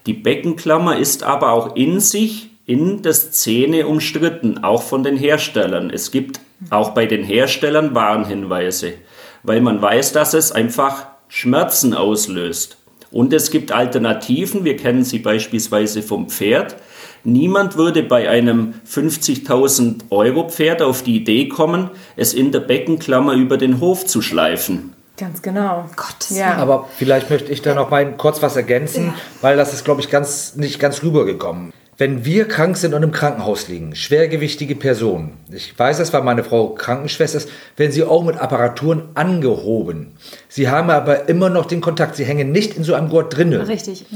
Die 0.07 0.13
Beckenklammer 0.13 0.99
ist 0.99 1.23
aber 1.23 1.53
auch 1.53 1.75
in 1.75 2.01
sich 2.01 2.51
in 2.67 3.03
der 3.03 3.15
Szene 3.15 3.87
umstritten, 3.87 4.63
auch 4.63 4.83
von 4.83 5.03
den 5.03 5.17
Herstellern. 5.17 5.91
Es 5.91 6.11
gibt 6.11 6.41
auch 6.71 6.91
bei 6.91 7.07
den 7.07 7.25
Herstellern 7.25 7.95
Warnhinweise, 7.95 8.95
weil 9.43 9.61
man 9.61 9.81
weiß, 9.81 10.13
dass 10.13 10.35
es 10.35 10.53
einfach 10.53 11.07
Schmerzen 11.35 11.95
auslöst. 11.95 12.77
Und 13.11 13.33
es 13.33 13.51
gibt 13.51 13.73
Alternativen, 13.73 14.67
wir 14.67 14.77
kennen 14.77 15.03
sie 15.03 15.19
beispielsweise 15.19 16.03
vom 16.03 16.29
Pferd. 16.29 16.77
Niemand 17.25 17.79
würde 17.79 18.03
bei 18.03 18.29
einem 18.29 18.75
50.000 18.87 20.11
Euro 20.11 20.51
Pferd 20.51 20.83
auf 20.83 21.03
die 21.03 21.17
Idee 21.17 21.49
kommen, 21.49 21.89
es 22.17 22.35
in 22.35 22.53
der 22.53 22.61
Beckenklammer 22.61 23.33
über 23.33 23.57
den 23.57 23.81
Hof 23.81 24.05
zu 24.05 24.21
schleifen. 24.21 24.93
Ganz 25.17 25.41
genau. 25.41 25.89
Gott, 25.97 26.31
ja. 26.31 26.57
Aber 26.57 26.91
vielleicht 26.99 27.31
möchte 27.31 27.51
ich 27.51 27.63
da 27.63 27.75
noch 27.75 27.89
mal 27.89 28.15
kurz 28.19 28.43
was 28.43 28.55
ergänzen, 28.57 29.07
ja. 29.07 29.15
weil 29.41 29.57
das 29.57 29.73
ist, 29.73 29.87
glaube 29.87 30.03
ich, 30.03 30.11
ganz, 30.11 30.57
nicht 30.57 30.79
ganz 30.79 31.03
rübergekommen. 31.03 31.73
Wenn 31.99 32.25
wir 32.25 32.49
krank 32.49 32.77
sind 32.77 32.95
und 32.95 33.03
im 33.03 33.13
Krankenhaus 33.13 33.69
liegen, 33.69 33.95
schwergewichtige 33.95 34.75
Personen, 34.75 35.33
ich 35.53 35.79
weiß, 35.79 35.99
das 35.99 36.13
war 36.13 36.23
meine 36.23 36.43
Frau 36.43 36.71
Krankenschwester, 36.71 37.41
werden 37.77 37.93
sie 37.93 38.03
auch 38.03 38.25
mit 38.25 38.39
Apparaturen 38.39 39.11
angehoben. 39.15 40.15
Sie 40.49 40.69
haben 40.69 40.91
aber 40.91 41.29
immer 41.29 41.51
noch 41.51 41.67
den 41.67 41.81
Kontakt, 41.81 42.17
sie 42.17 42.25
hängen 42.25 42.51
nicht 42.51 42.77
in 42.77 42.85
so 42.85 42.95
einem 42.95 43.11
Gurt 43.11 43.37
drinne. 43.37 43.69
Richtig. 43.69 44.07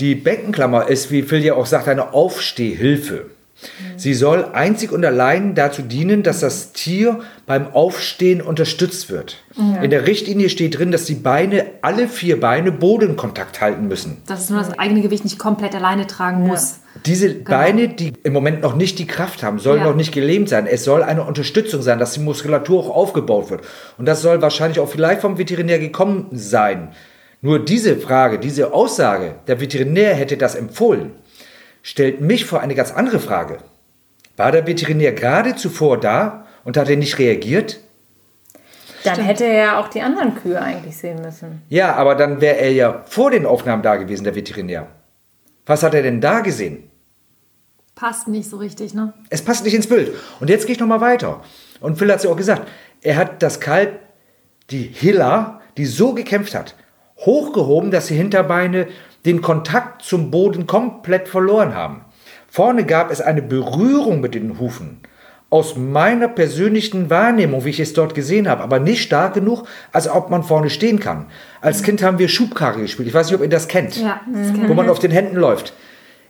Die 0.00 0.14
Beckenklammer 0.14 0.88
ist, 0.88 1.10
wie 1.10 1.22
Phil 1.22 1.44
ja 1.44 1.54
auch 1.54 1.66
sagt, 1.66 1.86
eine 1.86 2.14
Aufstehhilfe. 2.14 3.26
Sie 3.96 4.14
soll 4.14 4.44
einzig 4.52 4.92
und 4.92 5.04
allein 5.04 5.54
dazu 5.54 5.82
dienen, 5.82 6.22
dass 6.22 6.40
das 6.40 6.72
Tier 6.72 7.20
beim 7.46 7.72
Aufstehen 7.72 8.40
unterstützt 8.40 9.10
wird. 9.10 9.36
In 9.82 9.90
der 9.90 10.06
Richtlinie 10.06 10.48
steht 10.48 10.78
drin, 10.78 10.92
dass 10.92 11.04
die 11.04 11.14
Beine, 11.14 11.66
alle 11.82 12.08
vier 12.08 12.40
Beine 12.40 12.72
Bodenkontakt 12.72 13.60
halten 13.60 13.88
müssen. 13.88 14.22
Dass 14.26 14.44
es 14.44 14.50
nur 14.50 14.58
das 14.60 14.78
eigene 14.78 15.02
Gewicht 15.02 15.24
nicht 15.24 15.38
komplett 15.38 15.74
alleine 15.74 16.06
tragen 16.06 16.46
muss. 16.46 16.80
Diese 17.06 17.30
Beine, 17.30 17.88
die 17.88 18.12
im 18.22 18.32
Moment 18.32 18.60
noch 18.62 18.76
nicht 18.76 18.98
die 18.98 19.06
Kraft 19.06 19.42
haben, 19.42 19.58
sollen 19.58 19.80
Ja. 19.80 19.86
noch 19.88 19.96
nicht 19.96 20.12
gelähmt 20.12 20.48
sein. 20.48 20.66
Es 20.66 20.84
soll 20.84 21.02
eine 21.02 21.24
Unterstützung 21.24 21.82
sein, 21.82 21.98
dass 21.98 22.12
die 22.12 22.20
Muskulatur 22.20 22.80
auch 22.80 22.90
aufgebaut 22.94 23.50
wird. 23.50 23.62
Und 23.98 24.06
das 24.06 24.22
soll 24.22 24.42
wahrscheinlich 24.42 24.78
auch 24.80 24.88
vielleicht 24.88 25.20
vom 25.20 25.38
Veterinär 25.38 25.78
gekommen 25.78 26.26
sein. 26.32 26.88
Nur 27.40 27.58
diese 27.58 27.96
Frage, 27.96 28.38
diese 28.38 28.72
Aussage, 28.72 29.34
der 29.48 29.60
Veterinär 29.60 30.14
hätte 30.14 30.36
das 30.36 30.54
empfohlen, 30.54 31.10
stellt 31.82 32.20
mich 32.20 32.44
vor 32.46 32.60
eine 32.60 32.74
ganz 32.74 32.92
andere 32.92 33.20
Frage. 33.20 33.58
War 34.36 34.52
der 34.52 34.66
Veterinär 34.66 35.12
gerade 35.12 35.56
zuvor 35.56 36.00
da 36.00 36.46
und 36.64 36.76
hat 36.76 36.88
er 36.88 36.96
nicht 36.96 37.18
reagiert? 37.18 37.80
Dann 39.04 39.20
hätte 39.20 39.44
er 39.44 39.54
ja 39.54 39.80
auch 39.80 39.88
die 39.88 40.00
anderen 40.00 40.34
Kühe 40.36 40.60
eigentlich 40.60 40.96
sehen 40.96 41.20
müssen. 41.22 41.62
Ja, 41.68 41.94
aber 41.94 42.14
dann 42.14 42.40
wäre 42.40 42.56
er 42.56 42.72
ja 42.72 43.02
vor 43.06 43.30
den 43.30 43.46
Aufnahmen 43.46 43.82
da 43.82 43.96
gewesen, 43.96 44.24
der 44.24 44.34
Veterinär. 44.34 44.86
Was 45.66 45.82
hat 45.82 45.94
er 45.94 46.02
denn 46.02 46.20
da 46.20 46.40
gesehen? 46.40 46.88
Passt 47.94 48.28
nicht 48.28 48.48
so 48.48 48.56
richtig, 48.56 48.94
ne? 48.94 49.12
Es 49.28 49.42
passt 49.42 49.64
nicht 49.64 49.74
ins 49.74 49.88
Bild. 49.88 50.12
Und 50.40 50.50
jetzt 50.50 50.66
gehe 50.66 50.74
ich 50.74 50.80
nochmal 50.80 51.00
weiter. 51.00 51.42
Und 51.80 51.98
Phil 51.98 52.10
hat 52.10 52.18
es 52.18 52.24
ja 52.24 52.30
auch 52.30 52.36
gesagt. 52.36 52.68
Er 53.02 53.16
hat 53.16 53.42
das 53.42 53.60
Kalb, 53.60 53.98
die 54.70 54.82
Hilla, 54.82 55.60
die 55.76 55.86
so 55.86 56.14
gekämpft 56.14 56.54
hat, 56.54 56.76
hochgehoben, 57.18 57.90
dass 57.90 58.06
die 58.06 58.14
Hinterbeine 58.14 58.88
den 59.24 59.40
Kontakt 59.40 60.02
zum 60.02 60.30
Boden 60.30 60.66
komplett 60.66 61.28
verloren 61.28 61.74
haben. 61.74 62.04
Vorne 62.48 62.84
gab 62.84 63.10
es 63.10 63.20
eine 63.20 63.42
Berührung 63.42 64.20
mit 64.20 64.34
den 64.34 64.58
Hufen. 64.58 65.00
Aus 65.48 65.76
meiner 65.76 66.28
persönlichen 66.28 67.10
Wahrnehmung, 67.10 67.64
wie 67.64 67.70
ich 67.70 67.80
es 67.80 67.92
dort 67.92 68.14
gesehen 68.14 68.48
habe, 68.48 68.62
aber 68.62 68.78
nicht 68.78 69.02
stark 69.02 69.34
genug, 69.34 69.66
als 69.92 70.08
ob 70.08 70.30
man 70.30 70.42
vorne 70.42 70.70
stehen 70.70 70.98
kann. 70.98 71.26
Als 71.60 71.82
Kind 71.82 72.02
haben 72.02 72.18
wir 72.18 72.28
Schubkarre 72.28 72.80
gespielt. 72.80 73.08
Ich 73.08 73.14
weiß 73.14 73.26
nicht, 73.26 73.36
ob 73.36 73.42
ihr 73.42 73.50
das 73.50 73.68
kennt 73.68 73.96
Ja, 73.96 74.20
das 74.32 74.54
kenn 74.54 74.68
wo 74.68 74.74
man 74.74 74.88
auf 74.88 74.98
den 74.98 75.10
Händen 75.10 75.36
läuft. 75.36 75.74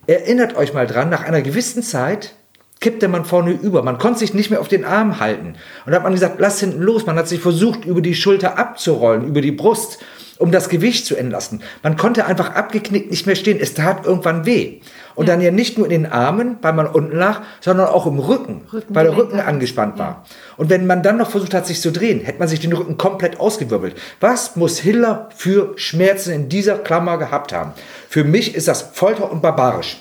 Erinnert 0.06 0.56
euch 0.56 0.74
mal 0.74 0.88
dran, 0.88 1.08
nach 1.08 1.22
einer 1.22 1.42
gewissen 1.42 1.82
Zeit 1.82 2.34
kippte 2.82 3.08
man 3.08 3.24
vorne 3.24 3.52
über. 3.52 3.82
Man 3.82 3.98
konnte 3.98 4.18
sich 4.18 4.34
nicht 4.34 4.50
mehr 4.50 4.60
auf 4.60 4.68
den 4.68 4.84
Arm 4.84 5.20
halten. 5.20 5.54
Und 5.86 5.92
da 5.92 5.96
hat 5.96 6.02
man 6.02 6.12
gesagt, 6.12 6.36
lass 6.38 6.60
hinten 6.60 6.82
los. 6.82 7.06
Man 7.06 7.16
hat 7.16 7.28
sich 7.28 7.40
versucht, 7.40 7.84
über 7.84 8.00
die 8.00 8.14
Schulter 8.14 8.58
abzurollen, 8.58 9.26
über 9.26 9.40
die 9.40 9.52
Brust, 9.52 10.00
um 10.42 10.50
das 10.50 10.68
Gewicht 10.68 11.06
zu 11.06 11.14
entlasten. 11.14 11.62
Man 11.84 11.96
konnte 11.96 12.26
einfach 12.26 12.56
abgeknickt 12.56 13.12
nicht 13.12 13.26
mehr 13.28 13.36
stehen. 13.36 13.60
Es 13.60 13.74
tat 13.74 14.04
irgendwann 14.04 14.44
weh. 14.44 14.80
Und 15.14 15.28
dann 15.28 15.40
ja 15.40 15.52
nicht 15.52 15.78
nur 15.78 15.86
in 15.86 16.02
den 16.02 16.06
Armen, 16.06 16.56
weil 16.62 16.72
man 16.72 16.88
unten 16.88 17.16
lag, 17.16 17.42
sondern 17.60 17.86
auch 17.86 18.06
im 18.06 18.18
Rücken, 18.18 18.62
Rückengelenk, 18.72 18.86
weil 18.88 19.04
der 19.04 19.16
Rücken 19.16 19.38
ja. 19.38 19.44
angespannt 19.44 19.98
war. 19.98 20.24
Und 20.56 20.68
wenn 20.68 20.86
man 20.86 21.04
dann 21.04 21.18
noch 21.18 21.30
versucht 21.30 21.54
hat, 21.54 21.66
sich 21.66 21.80
zu 21.80 21.92
drehen, 21.92 22.20
hätte 22.20 22.40
man 22.40 22.48
sich 22.48 22.58
den 22.58 22.72
Rücken 22.72 22.98
komplett 22.98 23.38
ausgewirbelt. 23.38 23.94
Was 24.18 24.56
muss 24.56 24.80
Hiller 24.80 25.28
für 25.36 25.74
Schmerzen 25.76 26.32
in 26.32 26.48
dieser 26.48 26.76
Klammer 26.76 27.18
gehabt 27.18 27.52
haben? 27.52 27.72
Für 28.08 28.24
mich 28.24 28.56
ist 28.56 28.66
das 28.66 28.82
Folter 28.82 29.30
und 29.30 29.42
barbarisch. 29.42 29.98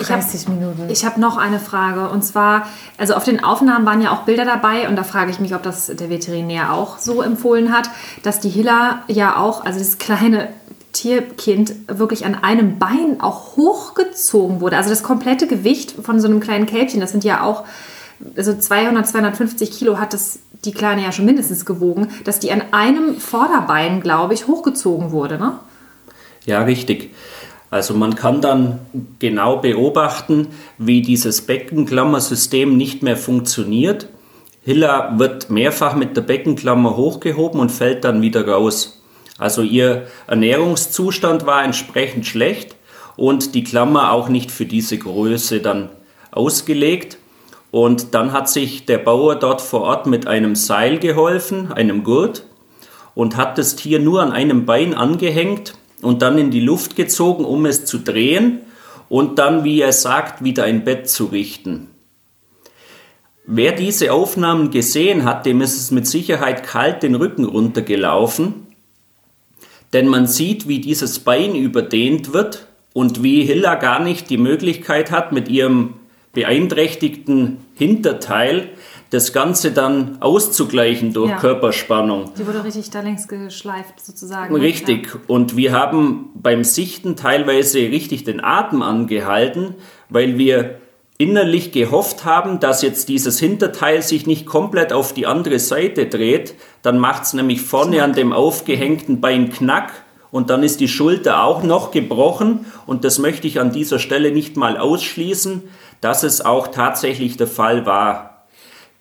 30 0.00 0.48
Minuten. 0.48 0.88
Ich 0.88 1.04
habe 1.04 1.20
noch 1.20 1.36
eine 1.36 1.58
Frage 1.58 2.08
und 2.08 2.22
zwar, 2.24 2.66
also 2.98 3.14
auf 3.14 3.24
den 3.24 3.42
Aufnahmen 3.42 3.86
waren 3.86 4.02
ja 4.02 4.12
auch 4.12 4.22
Bilder 4.22 4.44
dabei 4.44 4.88
und 4.88 4.96
da 4.96 5.04
frage 5.04 5.30
ich 5.30 5.40
mich, 5.40 5.54
ob 5.54 5.62
das 5.62 5.86
der 5.86 6.10
Veterinär 6.10 6.72
auch 6.72 6.98
so 6.98 7.22
empfohlen 7.22 7.72
hat, 7.72 7.90
dass 8.22 8.40
die 8.40 8.48
Hilla 8.48 9.02
ja 9.08 9.36
auch, 9.36 9.64
also 9.64 9.78
das 9.78 9.98
kleine 9.98 10.48
Tierkind 10.92 11.72
wirklich 11.86 12.24
an 12.24 12.34
einem 12.34 12.78
Bein 12.78 13.20
auch 13.20 13.56
hochgezogen 13.56 14.60
wurde. 14.60 14.76
Also 14.76 14.90
das 14.90 15.02
komplette 15.02 15.46
Gewicht 15.46 15.94
von 16.02 16.20
so 16.20 16.26
einem 16.26 16.40
kleinen 16.40 16.66
Kälbchen, 16.66 17.00
das 17.00 17.12
sind 17.12 17.24
ja 17.24 17.42
auch 17.42 17.64
also 18.36 18.54
200, 18.54 19.06
250 19.06 19.70
Kilo 19.70 19.98
hat 19.98 20.12
das 20.12 20.40
die 20.64 20.72
Kleine 20.72 21.02
ja 21.02 21.12
schon 21.12 21.24
mindestens 21.24 21.64
gewogen, 21.64 22.08
dass 22.24 22.38
die 22.38 22.52
an 22.52 22.62
einem 22.72 23.16
Vorderbein, 23.16 24.02
glaube 24.02 24.34
ich, 24.34 24.46
hochgezogen 24.46 25.10
wurde, 25.10 25.38
ne? 25.38 25.58
Ja, 26.44 26.62
richtig. 26.62 27.14
Also 27.70 27.94
man 27.94 28.16
kann 28.16 28.40
dann 28.40 28.80
genau 29.20 29.58
beobachten, 29.58 30.48
wie 30.76 31.02
dieses 31.02 31.42
Beckenklammersystem 31.42 32.76
nicht 32.76 33.02
mehr 33.02 33.16
funktioniert. 33.16 34.08
Hilla 34.62 35.18
wird 35.18 35.50
mehrfach 35.50 35.94
mit 35.94 36.16
der 36.16 36.22
Beckenklammer 36.22 36.96
hochgehoben 36.96 37.60
und 37.60 37.70
fällt 37.70 38.04
dann 38.04 38.22
wieder 38.22 38.46
raus. 38.46 39.02
Also 39.38 39.62
ihr 39.62 40.06
Ernährungszustand 40.26 41.46
war 41.46 41.64
entsprechend 41.64 42.26
schlecht 42.26 42.74
und 43.16 43.54
die 43.54 43.64
Klammer 43.64 44.12
auch 44.12 44.28
nicht 44.28 44.50
für 44.50 44.66
diese 44.66 44.98
Größe 44.98 45.60
dann 45.60 45.90
ausgelegt. 46.32 47.18
Und 47.70 48.14
dann 48.14 48.32
hat 48.32 48.48
sich 48.48 48.84
der 48.84 48.98
Bauer 48.98 49.36
dort 49.36 49.60
vor 49.60 49.82
Ort 49.82 50.06
mit 50.06 50.26
einem 50.26 50.56
Seil 50.56 50.98
geholfen, 50.98 51.72
einem 51.72 52.02
Gurt, 52.02 52.44
und 53.14 53.36
hat 53.36 53.58
das 53.58 53.76
Tier 53.76 54.00
nur 54.00 54.22
an 54.22 54.32
einem 54.32 54.66
Bein 54.66 54.92
angehängt 54.92 55.74
und 56.02 56.22
dann 56.22 56.38
in 56.38 56.50
die 56.50 56.60
Luft 56.60 56.96
gezogen, 56.96 57.44
um 57.44 57.66
es 57.66 57.84
zu 57.84 57.98
drehen 57.98 58.60
und 59.08 59.38
dann, 59.38 59.64
wie 59.64 59.80
er 59.80 59.92
sagt, 59.92 60.42
wieder 60.44 60.64
ein 60.64 60.84
Bett 60.84 61.08
zu 61.08 61.26
richten. 61.26 61.88
Wer 63.46 63.72
diese 63.72 64.12
Aufnahmen 64.12 64.70
gesehen 64.70 65.24
hat, 65.24 65.44
dem 65.46 65.60
ist 65.60 65.76
es 65.76 65.90
mit 65.90 66.06
Sicherheit 66.06 66.62
kalt 66.62 67.02
den 67.02 67.16
Rücken 67.16 67.44
runtergelaufen, 67.44 68.66
denn 69.92 70.06
man 70.06 70.26
sieht, 70.26 70.68
wie 70.68 70.80
dieses 70.80 71.18
Bein 71.18 71.56
überdehnt 71.56 72.32
wird 72.32 72.66
und 72.92 73.22
wie 73.22 73.44
Hilla 73.44 73.74
gar 73.74 74.00
nicht 74.00 74.30
die 74.30 74.36
Möglichkeit 74.36 75.10
hat, 75.10 75.32
mit 75.32 75.48
ihrem 75.48 75.94
beeinträchtigten 76.32 77.58
Hinterteil 77.74 78.68
das 79.10 79.32
Ganze 79.32 79.72
dann 79.72 80.18
auszugleichen 80.20 81.12
durch 81.12 81.30
Ja. 81.30 81.36
Körperspannung. 81.36 82.30
Die 82.38 82.46
wurde 82.46 82.64
richtig 82.64 82.90
da 82.90 83.00
längs 83.00 83.26
geschleift 83.26 84.00
sozusagen. 84.00 84.54
Richtig. 84.54 85.18
Und 85.26 85.56
wir 85.56 85.72
haben 85.72 86.30
beim 86.34 86.64
Sichten 86.64 87.16
teilweise 87.16 87.78
richtig 87.78 88.24
den 88.24 88.42
Atem 88.42 88.82
angehalten, 88.82 89.74
weil 90.08 90.38
wir 90.38 90.80
innerlich 91.18 91.72
gehofft 91.72 92.24
haben, 92.24 92.60
dass 92.60 92.80
jetzt 92.80 93.08
dieses 93.10 93.38
Hinterteil 93.38 94.00
sich 94.00 94.26
nicht 94.26 94.46
komplett 94.46 94.92
auf 94.92 95.12
die 95.12 95.26
andere 95.26 95.58
Seite 95.58 96.06
dreht. 96.06 96.54
Dann 96.82 96.98
macht 96.98 97.24
es 97.24 97.34
nämlich 97.34 97.60
vorne 97.60 98.02
an 98.02 98.14
dem 98.14 98.32
aufgehängten 98.32 99.20
Bein 99.20 99.50
Knack 99.50 99.92
und 100.30 100.48
dann 100.48 100.62
ist 100.62 100.80
die 100.80 100.88
Schulter 100.88 101.42
auch 101.44 101.62
noch 101.62 101.90
gebrochen. 101.90 102.64
Und 102.86 103.04
das 103.04 103.18
möchte 103.18 103.46
ich 103.46 103.60
an 103.60 103.72
dieser 103.72 103.98
Stelle 103.98 104.30
nicht 104.30 104.56
mal 104.56 104.78
ausschließen, 104.78 105.62
dass 106.00 106.22
es 106.22 106.42
auch 106.44 106.68
tatsächlich 106.68 107.36
der 107.36 107.48
Fall 107.48 107.84
war. 107.84 108.29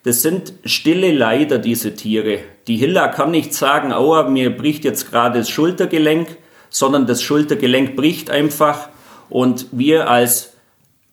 Das 0.04 0.22
sind 0.22 0.54
stille 0.64 1.12
Leider, 1.12 1.58
diese 1.58 1.94
Tiere. 1.94 2.40
Die 2.68 2.78
Hilla 2.78 3.10
kann 3.10 3.32
nicht 3.32 3.54
sagen, 3.54 3.92
aua, 3.92 4.30
mir 4.30 4.56
bricht 4.56 4.86
jetzt 4.86 5.12
gerade 5.12 5.40
das 5.40 5.50
Schultergelenk, 5.50 6.38
sondern 6.70 7.06
das 7.06 7.22
Schultergelenk 7.22 7.96
bricht 7.96 8.30
einfach 8.30 8.90
und 9.30 9.68
wir 9.72 10.10
als 10.10 10.54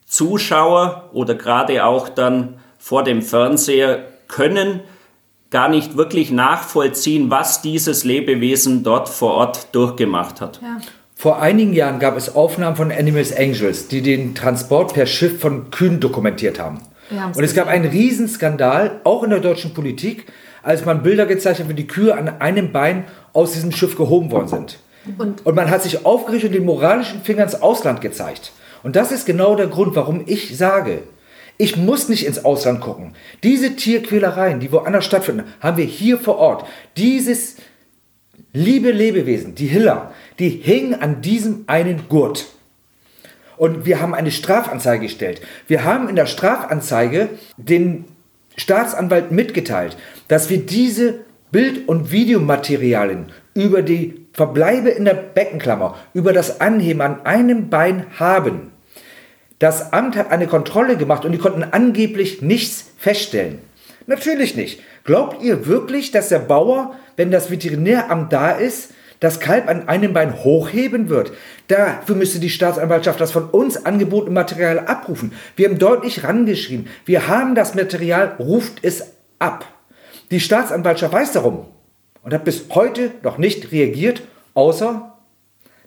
Zuschauer 0.07 1.11
oder 1.13 1.35
gerade 1.35 1.85
auch 1.85 2.09
dann 2.09 2.61
vor 2.79 3.03
dem 3.03 3.23
Fernseher 3.23 4.05
können 4.29 4.81
gar 5.51 5.69
nicht 5.69 5.97
wirklich 5.97 6.31
nachvollziehen, 6.31 7.31
was 7.31 7.63
dieses 7.63 8.05
Lebewesen 8.05 8.85
dort 8.85 9.09
vor 9.09 9.35
Ort 9.35 9.75
durchgemacht 9.75 10.41
hat. 10.41 10.61
Ja. 10.63 10.79
Vor 11.15 11.41
einigen 11.41 11.73
Jahren 11.73 11.99
gab 11.99 12.17
es 12.17 12.35
Aufnahmen 12.35 12.77
von 12.77 12.93
Animals 12.93 13.35
Angels, 13.35 13.89
die 13.89 14.03
den 14.03 14.35
Transport 14.35 14.95
per 14.95 15.07
Schiff 15.07 15.41
von 15.41 15.71
Kühen 15.71 15.99
dokumentiert 15.99 16.61
haben. 16.61 16.81
Und 17.11 17.45
es 17.45 17.55
gab 17.55 17.69
einen 17.69 17.87
Riesenskandal, 17.91 19.01
auch 19.05 19.23
in 19.23 19.31
der 19.31 19.41
deutschen 19.41 19.75
Politik, 19.75 20.27
als 20.63 20.85
man 20.85 21.03
Bilder 21.03 21.27
gezeigt 21.27 21.61
hat, 21.61 21.69
wie 21.69 21.75
die 21.75 21.87
Kühe 21.87 22.15
an 22.17 22.29
einem 22.41 22.73
Bein 22.73 23.05
aus 23.33 23.53
diesem 23.53 23.71
Schiff 23.73 23.97
gehoben 23.97 24.31
worden 24.31 24.49
sind. 24.49 24.79
Und- 25.19 25.47
Und 25.47 25.55
man 25.55 25.71
hat 25.71 25.83
sich 25.83 26.05
aufgerichtet 26.05 26.51
und 26.51 26.57
den 26.57 26.65
moralischen 26.65 27.23
Finger 27.23 27.45
ins 27.45 27.63
Ausland 27.63 28.01
gezeigt. 28.01 28.53
Und 28.83 28.97
das 28.97 29.13
ist 29.13 29.25
genau 29.27 29.55
der 29.55 29.69
Grund, 29.69 29.95
warum 29.95 30.23
ich 30.27 30.57
sage, 30.59 31.03
ich 31.59 31.77
muss 31.77 32.09
nicht 32.09 32.27
ins 32.27 32.45
Ausland 32.45 32.81
gucken. 32.81 33.15
Diese 33.43 33.77
Tierquälereien, 33.77 34.59
die 34.61 34.73
woanders 34.73 35.05
stattfinden, 35.05 35.45
haben 35.61 35.77
wir 35.77 35.85
hier 35.85 36.19
vor 36.19 36.37
Ort. 36.39 36.67
Dieses 36.97 37.57
liebe 38.53 38.91
Lebewesen, 38.91 39.55
die 39.55 39.67
Hiller, 39.67 40.13
die 40.39 40.49
hingen 40.49 41.01
an 41.01 41.23
diesem 41.23 41.65
einen 41.67 42.09
Gurt. 42.09 42.47
Und 43.57 43.87
wir 43.87 44.01
haben 44.01 44.15
eine 44.15 44.31
Strafanzeige 44.31 45.05
gestellt. 45.05 45.41
Wir 45.67 45.85
haben 45.85 46.09
in 46.09 46.17
der 46.17 46.27
Strafanzeige 46.27 47.31
den 47.57 48.05
Staatsanwalt 48.57 49.33
mitgeteilt, 49.33 49.97
dass 50.29 50.51
wir 50.51 50.59
diese 50.59 51.21
Bild- 51.51 51.89
und 51.89 52.11
Videomaterialien 52.11 53.33
über 53.55 53.83
die 53.83 54.27
Verbleibe 54.33 54.91
in 54.91 55.05
der 55.05 55.15
Beckenklammer, 55.15 55.97
über 56.13 56.33
das 56.33 56.61
Anheben 56.61 57.01
an 57.01 57.25
einem 57.25 57.71
Bein 57.71 58.07
haben. 58.19 58.73
Das 59.59 59.95
Amt 59.95 60.17
hat 60.17 60.31
eine 60.31 60.47
Kontrolle 60.47 60.97
gemacht 60.99 61.25
und 61.25 61.33
die 61.33 61.39
konnten 61.39 61.65
angeblich 61.65 62.43
nichts 62.43 62.91
feststellen. 62.99 63.61
Natürlich 64.07 64.55
nicht. 64.55 64.81
Glaubt 65.05 65.43
ihr 65.43 65.67
wirklich, 65.67 66.11
dass 66.11 66.29
der 66.29 66.41
Bauer, 66.41 66.95
wenn 67.17 67.31
das 67.31 67.51
Veterinäramt 67.51 68.33
da 68.33 68.51
ist, 68.51 68.93
das 69.21 69.41
Kalb 69.41 69.69
an 69.69 69.89
einem 69.89 70.13
Bein 70.13 70.45
hochheben 70.45 71.09
wird? 71.09 71.33
Dafür 71.69 72.17
müsste 72.17 72.39
die 72.39 72.51
Staatsanwaltschaft 72.51 73.21
das 73.21 73.33
von 73.33 73.51
uns 73.51 73.85
angebotene 73.85 74.35
Material 74.35 74.81
abrufen. 74.81 75.33
Wir 75.57 75.69
haben 75.69 75.79
deutlich 75.79 76.25
rangeschrieben. 76.25 76.89
Wir 77.05 77.29
haben 77.29 77.55
das 77.55 77.75
Material, 77.75 78.37
ruft 78.39 78.79
es 78.83 79.13
ab. 79.39 79.65
Die 80.31 80.41
Staatsanwaltschaft 80.41 81.13
weiß 81.13 81.33
darum 81.33 81.67
und 82.23 82.35
hat 82.35 82.45
bis 82.45 82.65
heute 82.71 83.13
noch 83.23 83.39
nicht 83.39 83.73
reagiert, 83.73 84.23
außer 84.55 85.13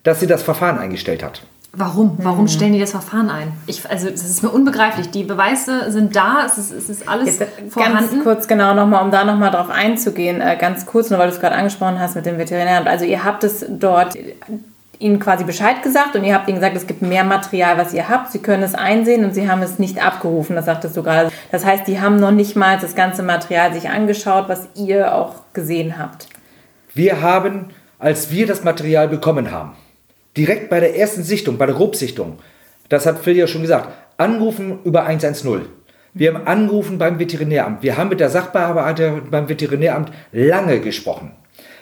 dass 0.03 0.19
sie 0.19 0.27
das 0.27 0.43
Verfahren 0.43 0.77
eingestellt 0.77 1.23
hat. 1.23 1.43
Warum? 1.71 2.17
Warum 2.17 2.47
stellen 2.47 2.73
die 2.73 2.79
das 2.79 2.91
Verfahren 2.91 3.29
ein? 3.29 3.51
Ich, 3.67 3.87
also 3.87 4.09
das 4.09 4.23
ist 4.23 4.41
mir 4.41 4.49
unbegreiflich. 4.49 5.11
Die 5.11 5.23
Beweise 5.23 5.91
sind 5.91 6.15
da, 6.15 6.45
es 6.45 6.57
ist, 6.57 6.71
es 6.71 6.89
ist 6.89 7.07
alles 7.07 7.39
Jetzt, 7.39 7.51
vorhanden. 7.69 8.09
Ganz 8.09 8.23
kurz 8.23 8.47
genau 8.47 8.73
nochmal, 8.73 9.03
um 9.03 9.11
da 9.11 9.23
nochmal 9.23 9.51
drauf 9.51 9.69
einzugehen, 9.69 10.41
äh, 10.41 10.57
ganz 10.59 10.87
kurz, 10.87 11.11
nur 11.11 11.19
weil 11.19 11.27
du 11.27 11.35
es 11.35 11.39
gerade 11.39 11.55
angesprochen 11.55 11.99
hast 11.99 12.15
mit 12.15 12.25
dem 12.25 12.39
Veterinäramt. 12.39 12.87
Also 12.87 13.05
ihr 13.05 13.23
habt 13.23 13.43
es 13.43 13.63
dort 13.69 14.17
ihnen 14.97 15.19
quasi 15.19 15.43
Bescheid 15.43 15.83
gesagt 15.83 16.15
und 16.15 16.23
ihr 16.23 16.33
habt 16.33 16.49
ihnen 16.49 16.57
gesagt, 16.57 16.75
es 16.75 16.87
gibt 16.87 17.03
mehr 17.03 17.23
Material, 17.23 17.77
was 17.77 17.93
ihr 17.93 18.09
habt. 18.09 18.31
Sie 18.31 18.39
können 18.39 18.63
es 18.63 18.73
einsehen 18.73 19.23
und 19.23 19.35
sie 19.35 19.49
haben 19.49 19.61
es 19.61 19.77
nicht 19.77 20.03
abgerufen, 20.03 20.55
das 20.55 20.65
sagtest 20.65 20.97
du 20.97 21.03
gerade. 21.03 21.31
Das 21.51 21.65
heißt, 21.65 21.87
die 21.87 22.01
haben 22.01 22.19
noch 22.19 22.31
nicht 22.31 22.55
mal 22.55 22.77
das 22.79 22.95
ganze 22.95 23.21
Material 23.23 23.73
sich 23.73 23.89
angeschaut, 23.89 24.49
was 24.49 24.67
ihr 24.75 25.13
auch 25.13 25.35
gesehen 25.53 25.99
habt. 25.99 26.27
Wir 26.93 27.21
haben, 27.21 27.69
als 27.99 28.31
wir 28.31 28.47
das 28.47 28.63
Material 28.63 29.07
bekommen 29.07 29.51
haben, 29.51 29.73
direkt 30.37 30.69
bei 30.69 30.79
der 30.79 30.97
ersten 30.97 31.23
Sichtung, 31.23 31.57
bei 31.57 31.65
der 31.65 31.75
Grobsichtung, 31.75 32.39
das 32.89 33.05
hat 33.05 33.19
Phil 33.19 33.37
ja 33.37 33.47
schon 33.47 33.61
gesagt, 33.61 33.89
angerufen 34.17 34.79
über 34.83 35.05
110. 35.05 35.61
Wir 36.13 36.33
haben 36.33 36.47
angerufen 36.47 36.97
beim 36.97 37.19
Veterinäramt. 37.19 37.83
Wir 37.83 37.97
haben 37.97 38.09
mit 38.09 38.19
der 38.19 38.29
Sachbearbeiterin 38.29 39.29
beim 39.29 39.47
Veterinäramt 39.47 40.11
lange 40.31 40.79
gesprochen. 40.79 41.31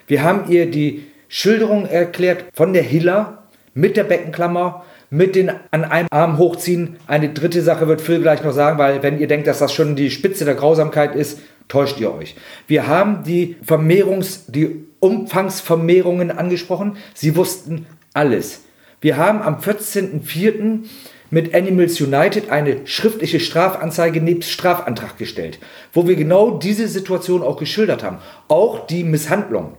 Wir 0.05 0.23
haben 0.23 0.49
ihr 0.51 0.69
die 0.69 1.07
Schilderung 1.29 1.85
erklärt 1.85 2.45
von 2.53 2.73
der 2.73 2.83
Hiller 2.83 3.43
mit 3.73 3.95
der 3.95 4.03
Beckenklammer, 4.03 4.85
mit 5.09 5.35
den 5.35 5.51
an 5.71 5.85
einem 5.85 6.07
Arm 6.11 6.37
hochziehen. 6.37 6.97
Eine 7.07 7.29
dritte 7.29 7.61
Sache 7.61 7.87
wird 7.87 8.01
Phil 8.01 8.21
gleich 8.21 8.43
noch 8.43 8.51
sagen, 8.51 8.77
weil 8.77 9.03
wenn 9.03 9.19
ihr 9.19 9.27
denkt, 9.27 9.47
dass 9.47 9.59
das 9.59 9.73
schon 9.73 9.95
die 9.95 10.11
Spitze 10.11 10.45
der 10.45 10.55
Grausamkeit 10.55 11.15
ist, 11.15 11.39
täuscht 11.67 11.99
ihr 11.99 12.13
euch. 12.13 12.35
Wir 12.67 12.87
haben 12.87 13.23
die 13.23 13.55
Vermehrungs, 13.61 14.45
die 14.47 14.85
Umfangsvermehrungen 14.99 16.31
angesprochen. 16.31 16.97
Sie 17.13 17.35
wussten 17.35 17.85
alles. 18.17 18.63
Wir 18.99 19.15
haben 19.15 19.41
am 19.41 19.59
14.04. 19.59 20.85
mit 21.29 21.53
Animals 21.53 22.01
United 22.01 22.49
eine 22.49 22.85
schriftliche 22.85 23.39
Strafanzeige 23.39 24.21
nebst 24.21 24.49
Strafantrag 24.49 25.17
gestellt, 25.17 25.59
wo 25.93 26.07
wir 26.07 26.15
genau 26.15 26.57
diese 26.57 26.87
Situation 26.87 27.43
auch 27.43 27.57
geschildert 27.57 28.03
haben. 28.03 28.17
Auch 28.47 28.87
die 28.87 29.03
Misshandlung. 29.03 29.73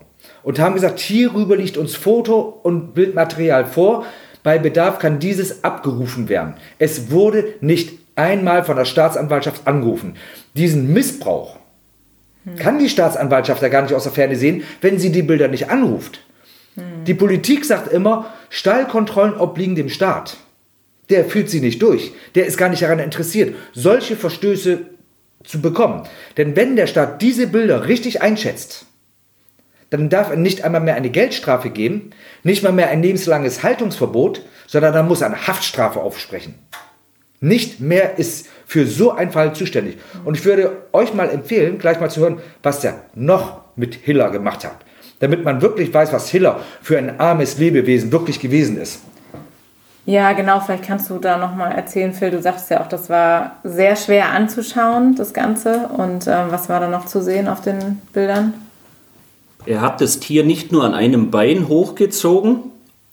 Und 0.44 0.60
haben 0.60 0.74
gesagt, 0.74 1.00
hierüber 1.00 1.56
liegt 1.56 1.76
uns 1.76 1.96
Foto 1.96 2.60
und 2.62 2.94
Bildmaterial 2.94 3.66
vor. 3.66 4.06
Bei 4.44 4.58
Bedarf 4.58 5.00
kann 5.00 5.18
dieses 5.18 5.64
abgerufen 5.64 6.28
werden. 6.28 6.54
Es 6.78 7.10
wurde 7.10 7.54
nicht 7.60 7.98
einmal 8.14 8.64
von 8.64 8.76
der 8.76 8.84
Staatsanwaltschaft 8.84 9.66
angerufen. 9.66 10.14
Diesen 10.54 10.92
Missbrauch 10.92 11.58
kann 12.56 12.78
die 12.78 12.88
Staatsanwaltschaft 12.88 13.62
ja 13.62 13.68
gar 13.68 13.82
nicht 13.82 13.94
aus 13.94 14.04
der 14.04 14.12
Ferne 14.12 14.36
sehen, 14.36 14.62
wenn 14.80 14.98
sie 14.98 15.10
die 15.10 15.22
Bilder 15.22 15.48
nicht 15.48 15.70
anruft. 15.70 16.20
Die 17.06 17.14
Politik 17.14 17.64
sagt 17.64 17.90
immer, 17.92 18.34
Stallkontrollen 18.50 19.34
obliegen 19.34 19.74
dem 19.74 19.88
Staat. 19.88 20.36
Der 21.08 21.24
führt 21.24 21.48
sie 21.48 21.60
nicht 21.60 21.80
durch. 21.80 22.12
Der 22.34 22.44
ist 22.44 22.58
gar 22.58 22.68
nicht 22.68 22.82
daran 22.82 22.98
interessiert, 22.98 23.54
solche 23.72 24.14
Verstöße 24.14 24.80
zu 25.42 25.62
bekommen. 25.62 26.06
Denn 26.36 26.54
wenn 26.54 26.76
der 26.76 26.86
Staat 26.86 27.22
diese 27.22 27.46
Bilder 27.46 27.88
richtig 27.88 28.20
einschätzt, 28.20 28.84
dann 29.90 30.10
darf 30.10 30.28
er 30.28 30.36
nicht 30.36 30.64
einmal 30.64 30.82
mehr 30.82 30.96
eine 30.96 31.08
Geldstrafe 31.08 31.70
geben, 31.70 32.10
nicht 32.42 32.62
mal 32.62 32.72
mehr 32.72 32.90
ein 32.90 33.02
lebenslanges 33.02 33.62
Haltungsverbot, 33.62 34.42
sondern 34.66 34.92
dann 34.92 35.08
muss 35.08 35.22
er 35.22 35.28
eine 35.28 35.46
Haftstrafe 35.46 36.00
aufsprechen. 36.00 36.56
Nicht 37.40 37.80
mehr 37.80 38.18
ist 38.18 38.48
für 38.66 38.86
so 38.86 39.12
einen 39.12 39.30
Fall 39.30 39.54
zuständig. 39.54 39.96
Und 40.26 40.36
ich 40.36 40.44
würde 40.44 40.82
euch 40.92 41.14
mal 41.14 41.30
empfehlen, 41.30 41.78
gleich 41.78 42.00
mal 42.00 42.10
zu 42.10 42.20
hören, 42.20 42.40
was 42.62 42.80
der 42.80 43.04
noch 43.14 43.62
mit 43.76 43.94
Hiller 43.94 44.30
gemacht 44.30 44.64
hat 44.64 44.84
damit 45.20 45.44
man 45.44 45.62
wirklich 45.62 45.92
weiß, 45.92 46.12
was 46.12 46.28
Hiller 46.28 46.60
für 46.82 46.98
ein 46.98 47.18
armes 47.18 47.58
Lebewesen 47.58 48.12
wirklich 48.12 48.40
gewesen 48.40 48.78
ist. 48.78 49.00
Ja, 50.06 50.32
genau, 50.32 50.60
vielleicht 50.60 50.84
kannst 50.84 51.10
du 51.10 51.18
da 51.18 51.36
nochmal 51.36 51.72
erzählen, 51.72 52.14
Phil. 52.14 52.30
Du 52.30 52.40
sagst 52.40 52.70
ja 52.70 52.80
auch, 52.80 52.88
das 52.88 53.10
war 53.10 53.56
sehr 53.62 53.94
schwer 53.94 54.30
anzuschauen, 54.30 55.16
das 55.16 55.34
Ganze. 55.34 55.90
Und 55.98 56.26
äh, 56.26 56.50
was 56.50 56.70
war 56.70 56.80
da 56.80 56.88
noch 56.88 57.04
zu 57.04 57.22
sehen 57.22 57.46
auf 57.46 57.60
den 57.60 58.00
Bildern? 58.14 58.54
Er 59.66 59.82
hat 59.82 60.00
das 60.00 60.18
Tier 60.18 60.44
nicht 60.44 60.72
nur 60.72 60.84
an 60.84 60.94
einem 60.94 61.30
Bein 61.30 61.68
hochgezogen, 61.68 62.60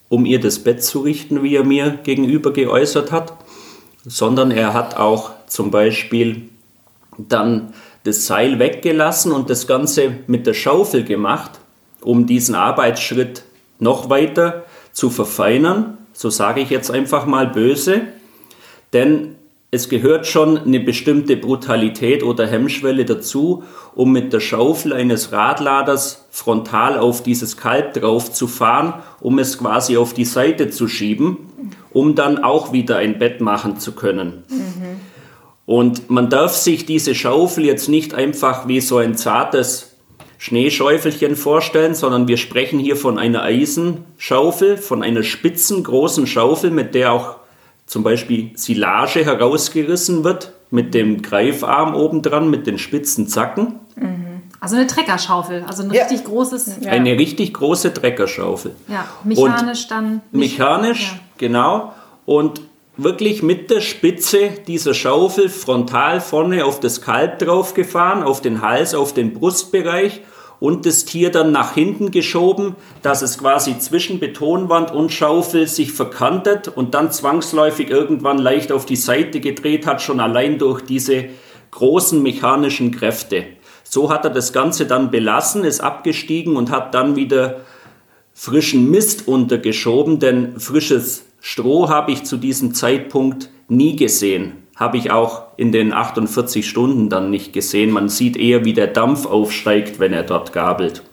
um 0.08 0.26
ihr 0.26 0.40
das 0.40 0.60
Bett 0.60 0.84
zu 0.84 1.00
richten, 1.02 1.44
wie 1.44 1.58
er 1.58 1.66
mir 1.66 2.00
gegenüber 2.04 2.54
geäußert 2.54 3.12
hat, 3.12 3.34
sondern 4.06 4.52
er 4.52 4.74
hat 4.74 4.96
auch 4.96 5.32
zum 5.48 5.72
Beispiel 5.72 6.44
dann 7.18 7.74
das 8.06 8.26
Seil 8.26 8.58
weggelassen 8.58 9.34
und 9.34 9.50
das 9.50 9.68
Ganze 9.68 10.14
mit 10.28 10.48
der 10.48 10.54
Schaufel 10.54 11.04
gemacht 11.04 11.60
um 12.06 12.26
diesen 12.26 12.56
Arbeitsschritt 12.56 13.44
noch 13.80 14.10
weiter 14.10 14.64
zu 14.94 15.10
verfeinern, 15.10 15.98
so 16.14 16.30
sage 16.30 16.62
ich 16.62 16.70
jetzt 16.70 16.92
einfach 16.92 17.26
mal 17.26 17.48
böse, 17.48 18.02
denn 18.94 19.36
es 19.72 19.90
gehört 19.90 20.26
schon 20.26 20.58
eine 20.58 20.80
bestimmte 20.80 21.36
Brutalität 21.36 22.24
oder 22.24 22.48
Hemmschwelle 22.48 23.04
dazu, 23.04 23.64
um 23.94 24.14
mit 24.14 24.32
der 24.32 24.40
Schaufel 24.40 24.94
eines 24.94 25.34
Radladers 25.34 26.28
frontal 26.32 26.98
auf 26.98 27.24
dieses 27.24 27.58
Kalb 27.58 27.94
drauf 27.94 28.32
zu 28.32 28.48
fahren, 28.48 28.94
um 29.20 29.38
es 29.38 29.58
quasi 29.58 29.98
auf 29.98 30.14
die 30.14 30.24
Seite 30.24 30.70
zu 30.70 30.88
schieben, 30.88 31.38
um 31.92 32.16
dann 32.16 32.42
auch 32.42 32.72
wieder 32.72 32.98
ein 32.98 33.20
Bett 33.20 33.42
machen 33.42 33.78
zu 33.80 33.92
können. 33.92 34.44
Mhm. 34.48 35.02
Und 35.66 36.10
man 36.10 36.30
darf 36.30 36.54
sich 36.54 36.86
diese 36.86 37.16
Schaufel 37.16 37.66
jetzt 37.66 37.90
nicht 37.90 38.14
einfach 38.14 38.68
wie 38.70 38.80
so 38.80 38.98
ein 38.98 39.18
zartes 39.18 39.95
Schneeschäufelchen 40.38 41.36
vorstellen, 41.36 41.96
sondern 41.96 42.28
wir 42.28 42.38
sprechen 42.38 42.80
hier 42.80 42.96
von 42.96 43.18
einer 43.18 43.44
Eisenschaufel, 43.44 44.78
von 44.78 45.04
einer 45.04 45.24
spitzen 45.24 45.84
großen 45.84 46.28
Schaufel, 46.28 46.72
mit 46.72 46.96
der 46.96 47.14
auch 47.14 47.36
zum 47.86 48.04
Beispiel 48.04 48.52
Silage 48.56 49.24
herausgerissen 49.24 50.24
wird, 50.24 50.52
mit 50.72 50.94
dem 50.94 51.22
Greifarm 51.22 51.96
obendran, 51.96 52.50
mit 52.50 52.68
den 52.68 52.80
spitzen 52.80 53.28
Zacken. 53.28 53.80
Also 54.60 54.78
eine 54.78 54.88
Treckerschaufel, 54.88 55.64
also 55.68 55.84
ein 55.84 55.92
ja. 55.92 56.02
richtig 56.02 56.24
großes. 56.24 56.78
Ja. 56.82 56.92
Eine 56.92 57.20
richtig 57.20 57.54
große 57.54 57.94
Treckerschaufel. 57.94 58.76
Ja, 58.88 59.06
mechanisch 59.24 59.84
Und 59.84 59.92
dann. 59.92 60.22
Mechanisch, 60.32 61.12
ja. 61.14 61.20
genau. 61.38 61.94
Und 62.26 62.62
wirklich 62.98 63.44
mit 63.44 63.70
der 63.70 63.82
Spitze 63.82 64.52
dieser 64.68 64.94
Schaufel 64.94 65.50
frontal 65.50 66.22
vorne 66.22 66.66
auf 66.66 66.80
das 66.80 67.02
Kalb 67.02 67.40
draufgefahren, 67.40 68.24
auf 68.24 68.42
den 68.42 68.62
Hals, 68.62 68.96
auf 68.96 69.14
den 69.14 69.34
Brustbereich 69.34 70.22
und 70.60 70.86
das 70.86 71.06
Tier 71.06 71.32
dann 71.32 71.52
nach 71.52 71.74
hinten 71.74 72.12
geschoben, 72.12 72.76
dass 73.02 73.22
es 73.22 73.38
quasi 73.38 73.78
zwischen 73.80 74.20
Betonwand 74.20 74.92
und 74.92 75.12
Schaufel 75.12 75.68
sich 75.68 75.92
verkantet 75.92 76.70
und 76.70 76.94
dann 76.94 77.12
zwangsläufig 77.12 77.90
irgendwann 77.90 78.38
leicht 78.38 78.72
auf 78.72 78.86
die 78.86 78.96
Seite 78.96 79.42
gedreht 79.42 79.86
hat, 79.86 80.02
schon 80.02 80.20
allein 80.20 80.58
durch 80.58 80.82
diese 80.82 81.26
großen 81.72 82.24
mechanischen 82.24 82.92
Kräfte. 82.92 83.46
So 83.84 84.10
hat 84.10 84.24
er 84.24 84.32
das 84.32 84.54
Ganze 84.54 84.86
dann 84.86 85.12
belassen, 85.12 85.64
ist 85.66 85.82
abgestiegen 85.82 86.56
und 86.56 86.72
hat 86.72 86.94
dann 86.94 87.16
wieder 87.16 87.62
frischen 88.34 88.90
Mist 88.90 89.28
untergeschoben, 89.28 90.20
denn 90.20 90.60
frisches 90.60 91.26
Stroh 91.48 91.90
habe 91.90 92.12
ich 92.12 92.24
zu 92.24 92.38
diesem 92.38 92.74
Zeitpunkt 92.74 93.52
nie 93.68 93.96
gesehen. 93.96 94.54
Habe 94.76 94.98
ich 94.98 95.12
auch 95.12 95.44
in 95.58 95.72
den 95.72 95.94
48 95.94 96.68
Stunden 96.68 97.08
dann 97.08 97.30
nicht 97.30 97.54
gesehen. 97.54 97.92
Man 97.92 98.10
sieht 98.10 98.36
eher, 98.36 98.66
wie 98.66 98.74
der 98.74 98.88
Dampf 98.88 99.28
aufsteigt, 99.28 100.00
wenn 100.00 100.12
er 100.12 100.24
dort 100.24 100.54
gabelt. 100.54 101.04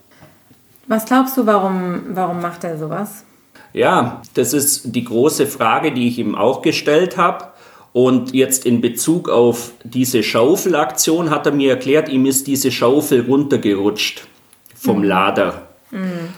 Was 0.87 1.05
glaubst 1.05 1.37
du, 1.37 1.45
warum, 1.45 2.05
warum 2.15 2.41
macht 2.41 2.65
er 2.65 2.79
sowas? 2.79 3.27
Ja, 3.75 4.23
das 4.33 4.55
ist 4.55 4.97
die 4.97 5.05
große 5.05 5.47
Frage, 5.47 5.93
die 5.93 6.09
ich 6.09 6.19
ihm 6.19 6.35
auch 6.35 6.63
gestellt 6.63 7.19
habe. 7.19 7.49
Und 7.93 8.33
jetzt 8.33 8.65
in 8.65 8.81
Bezug 8.81 9.29
auf 9.29 9.73
diese 9.85 10.23
Schaufelaktion 10.23 11.29
hat 11.29 11.45
er 11.45 11.53
mir 11.53 11.73
erklärt, 11.73 12.09
ihm 12.09 12.25
ist 12.25 12.47
diese 12.47 12.71
Schaufel 12.73 13.27
runtergerutscht 13.27 14.27
vom 14.75 15.01
mhm. 15.01 15.05
Lader. 15.05 15.67
Mhm. 15.91 16.31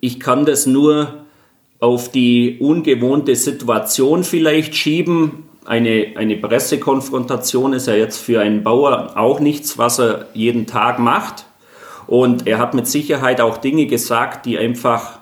Ich 0.00 0.20
kann 0.20 0.46
das 0.46 0.64
nur 0.64 1.25
auf 1.78 2.10
die 2.10 2.58
ungewohnte 2.60 3.36
Situation 3.36 4.24
vielleicht 4.24 4.74
schieben. 4.74 5.44
Eine, 5.64 6.14
eine 6.16 6.36
Pressekonfrontation 6.36 7.72
ist 7.72 7.86
ja 7.86 7.94
jetzt 7.94 8.18
für 8.18 8.40
einen 8.40 8.62
Bauer 8.62 9.12
auch 9.16 9.40
nichts, 9.40 9.78
was 9.78 9.98
er 9.98 10.26
jeden 10.32 10.66
Tag 10.66 10.98
macht. 10.98 11.46
Und 12.06 12.46
er 12.46 12.58
hat 12.58 12.74
mit 12.74 12.86
Sicherheit 12.86 13.40
auch 13.40 13.58
Dinge 13.58 13.86
gesagt, 13.86 14.46
die 14.46 14.58
einfach 14.58 15.18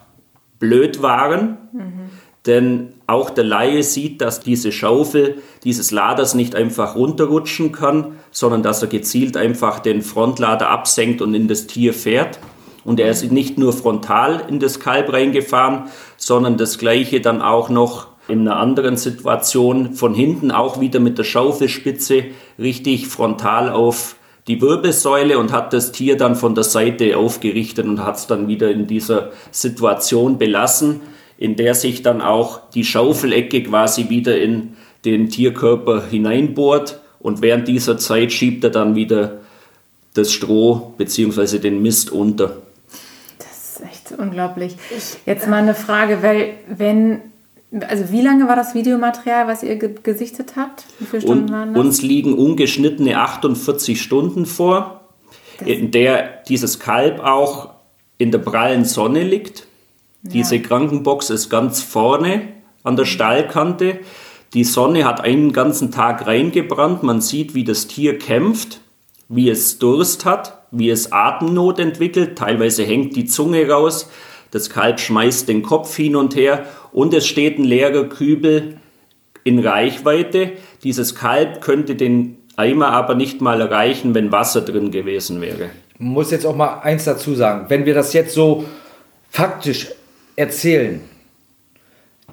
blöd 0.59 1.03
waren. 1.03 1.57
Mhm. 1.73 2.11
Denn 2.47 2.93
auch 3.07 3.31
der 3.31 3.45
Laie 3.45 3.83
sieht, 3.83 4.21
dass 4.21 4.41
diese 4.41 4.71
Schaufel 4.71 5.43
dieses 5.65 5.91
Laders 5.91 6.35
nicht 6.35 6.55
einfach 6.55 6.95
runterrutschen 6.95 7.73
kann, 7.73 8.17
sondern 8.31 8.63
dass 8.63 8.83
er 8.83 8.89
gezielt 8.89 9.37
einfach 9.37 9.81
den 9.81 10.03
Frontlader 10.03 10.69
absenkt 10.69 11.23
und 11.23 11.33
in 11.35 11.49
das 11.49 11.67
Tier 11.67 11.95
fährt. 11.95 12.39
Und 12.85 13.01
er 13.01 13.11
ist 13.11 13.31
nicht 13.33 13.59
nur 13.59 13.73
frontal 13.73 14.43
in 14.49 14.61
das 14.61 14.79
Kalb 14.79 15.13
reingefahren, 15.13 15.85
sondern 16.17 16.57
das 16.57 16.79
gleiche 16.79 17.21
dann 17.21 17.41
auch 17.41 17.69
noch 17.71 18.09
in 18.29 18.41
einer 18.41 18.57
anderen 18.57 18.97
Situation 18.97 19.95
von 19.95 20.15
hinten 20.15 20.51
auch 20.51 20.81
wieder 20.81 21.01
mit 21.01 21.19
der 21.19 21.25
Schaufelspitze 21.25 22.25
richtig 22.59 23.07
frontal 23.07 23.71
auf 23.71 24.17
die 24.47 24.61
Wirbelsäule 24.61 25.39
und 25.39 25.53
hat 25.53 25.73
das 25.73 25.93
Tier 25.93 26.17
dann 26.17 26.37
von 26.37 26.55
der 26.55 26.65
Seite 26.65 27.17
aufgerichtet 27.17 27.87
und 27.87 28.05
hat 28.05 28.17
es 28.17 28.27
dann 28.27 28.49
wieder 28.49 28.71
in 28.71 28.87
dieser 28.87 29.31
Situation 29.51 30.39
belassen, 30.39 31.01
in 31.39 31.57
der 31.57 31.75
sich 31.75 32.03
dann 32.03 32.21
auch 32.21 32.61
die 32.71 32.85
Schaufelecke 32.85 33.63
quasi 33.63 34.09
wieder 34.11 34.39
in 34.39 34.77
den 35.05 35.29
Tierkörper 35.29 36.05
hineinbohrt 36.07 37.01
und 37.21 37.43
während 37.43 37.69
dieser 37.69 37.99
Zeit 37.99 38.33
schiebt 38.33 38.65
er 38.65 38.71
dann 38.71 38.95
wieder 38.95 39.39
das 40.15 40.33
Stroh 40.33 40.95
bzw. 40.97 41.59
den 41.59 41.83
Mist 41.83 42.11
unter. 42.11 42.59
Echt 44.05 44.19
unglaublich. 44.19 44.77
Jetzt 45.27 45.49
mal 45.49 45.63
eine 45.63 45.75
Frage, 45.75 46.23
weil 46.23 46.55
wenn 46.69 47.21
also 47.89 48.13
wie 48.13 48.23
lange 48.23 48.47
war 48.47 48.55
das 48.55 48.75
Videomaterial, 48.75 49.49
was 49.49 49.63
ihr 49.63 49.77
ge 49.77 49.95
gesichtet 50.03 50.53
habt? 50.57 50.85
Wie 51.01 51.07
viele 51.07 51.23
Stunden 51.23 51.51
waren 51.51 51.75
das? 51.75 51.85
Uns 51.85 52.03
liegen 52.03 52.35
ungeschnittene 52.35 53.19
48 53.19 54.01
Stunden 54.01 54.47
vor, 54.47 55.01
das 55.59 55.69
in 55.69 55.91
der 55.91 56.43
dieses 56.49 56.79
Kalb 56.79 57.21
auch 57.21 57.71
in 58.17 58.31
der 58.31 58.39
prallen 58.39 58.85
Sonne 58.85 59.25
liegt. 59.25 59.67
Ja. 60.23 60.31
Diese 60.31 60.61
Krankenbox 60.61 61.31
ist 61.31 61.51
ganz 61.51 61.83
vorne 61.83 62.43
an 62.85 62.97
der 62.97 63.07
Stallkante. 63.07 63.99
Die 64.53 64.65
Sonne 64.65 65.05
hat 65.05 65.21
einen 65.21 65.53
ganzen 65.53 65.91
Tag 65.91 66.27
reingebrannt. 66.27 67.03
Man 67.03 67.21
sieht, 67.21 67.55
wie 67.55 67.65
das 67.65 67.89
Tier 67.89 68.19
kämpft, 68.19 68.81
wie 69.29 69.51
es 69.51 69.79
Durst 69.79 70.25
hat, 70.25 70.64
wie 70.75 70.91
es 70.91 71.13
Atemnot 71.13 71.79
entwickelt. 71.79 72.37
Teilweise 72.37 72.85
hängt 72.85 73.17
die 73.17 73.25
Zunge 73.25 73.69
raus. 73.69 74.11
Das 74.51 74.71
Kalb 74.71 75.01
schmeißt 75.01 75.49
den 75.49 75.63
Kopf 75.63 75.97
hin 75.97 76.15
und 76.15 76.37
her 76.37 76.67
und 76.93 77.13
es 77.13 77.27
steht 77.27 77.59
ein 77.59 77.65
leerer 77.65 78.05
Kübel 78.05 78.77
in 79.43 79.59
Reichweite. 79.59 80.53
Dieses 80.85 81.15
Kalb 81.15 81.61
könnte 81.61 81.97
den 81.97 82.39
Eimer 82.57 82.91
aber 82.91 83.15
nicht 83.15 83.41
mal 83.41 83.61
erreichen, 83.61 84.15
wenn 84.15 84.31
Wasser 84.31 84.61
drin 84.61 84.91
gewesen 84.91 85.41
wäre. 85.41 85.71
Ich 85.95 86.01
muss 86.01 86.31
jetzt 86.31 86.47
auch 86.47 86.57
mal 86.57 86.81
eins 86.81 87.05
dazu 87.05 87.35
sagen. 87.35 87.67
Wenn 87.69 87.85
wir 87.85 87.95
das 87.95 88.13
jetzt 88.13 88.35
so 88.35 88.65
faktisch 89.29 89.89
erzählen, 90.37 91.01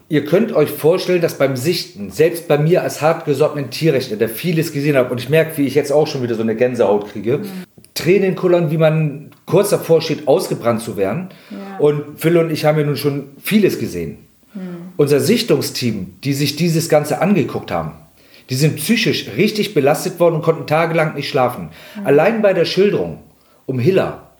ihr 0.10 0.26
könnt 0.26 0.54
euch 0.54 0.70
vorstellen, 0.70 1.22
dass 1.22 1.38
beim 1.38 1.56
Sichten, 1.56 2.12
selbst 2.12 2.48
bei 2.48 2.58
mir 2.58 2.84
als 2.84 3.02
hartgesottenen 3.02 3.72
Tierrechtler, 3.72 4.18
der 4.18 4.30
vieles 4.30 4.74
gesehen 4.74 4.96
hat, 4.96 5.10
und 5.10 5.20
ich 5.20 5.30
merke, 5.30 5.58
wie 5.58 5.66
ich 5.66 5.74
jetzt 5.74 5.92
auch 5.92 6.06
schon 6.06 6.22
wieder 6.22 6.36
so 6.36 6.42
eine 6.42 6.56
Gänsehaut 6.56 7.12
kriege, 7.12 7.40
mhm. 7.40 7.64
Tränen 8.02 8.36
kullern, 8.36 8.72
wie 8.72 8.78
man 8.78 9.30
kurz 9.46 9.70
davor 9.70 10.02
steht, 10.02 10.28
ausgebrannt 10.28 10.82
zu 10.82 10.98
werden. 10.98 11.30
Ja. 11.50 11.78
Und 11.78 12.20
Phil 12.20 12.38
und 12.38 12.52
ich 12.52 12.66
haben 12.66 12.80
ja 12.80 12.86
nun 12.86 12.98
schon 12.98 13.30
vieles 13.42 13.80
gesehen. 13.80 14.18
Mhm. 14.54 14.94
Unser 14.98 15.20
Sichtungsteam, 15.20 16.16
die 16.24 16.34
sich 16.34 16.56
dieses 16.56 16.90
Ganze 16.90 17.22
angeguckt 17.22 17.72
haben, 17.72 17.94
die 18.50 18.56
sind 18.56 18.78
psychisch 18.78 19.28
richtig 19.38 19.74
belastet 19.74 20.20
worden 20.20 20.36
und 20.36 20.42
konnten 20.42 20.68
tagelang 20.68 21.16
nicht 21.16 21.30
schlafen. 21.30 21.70
Mhm. 21.96 22.08
Allein 22.08 22.42
bei 22.42 22.54
der 22.54 22.66
Schilderung 22.66 23.20
um 23.66 23.78
Hiller. 23.78 24.32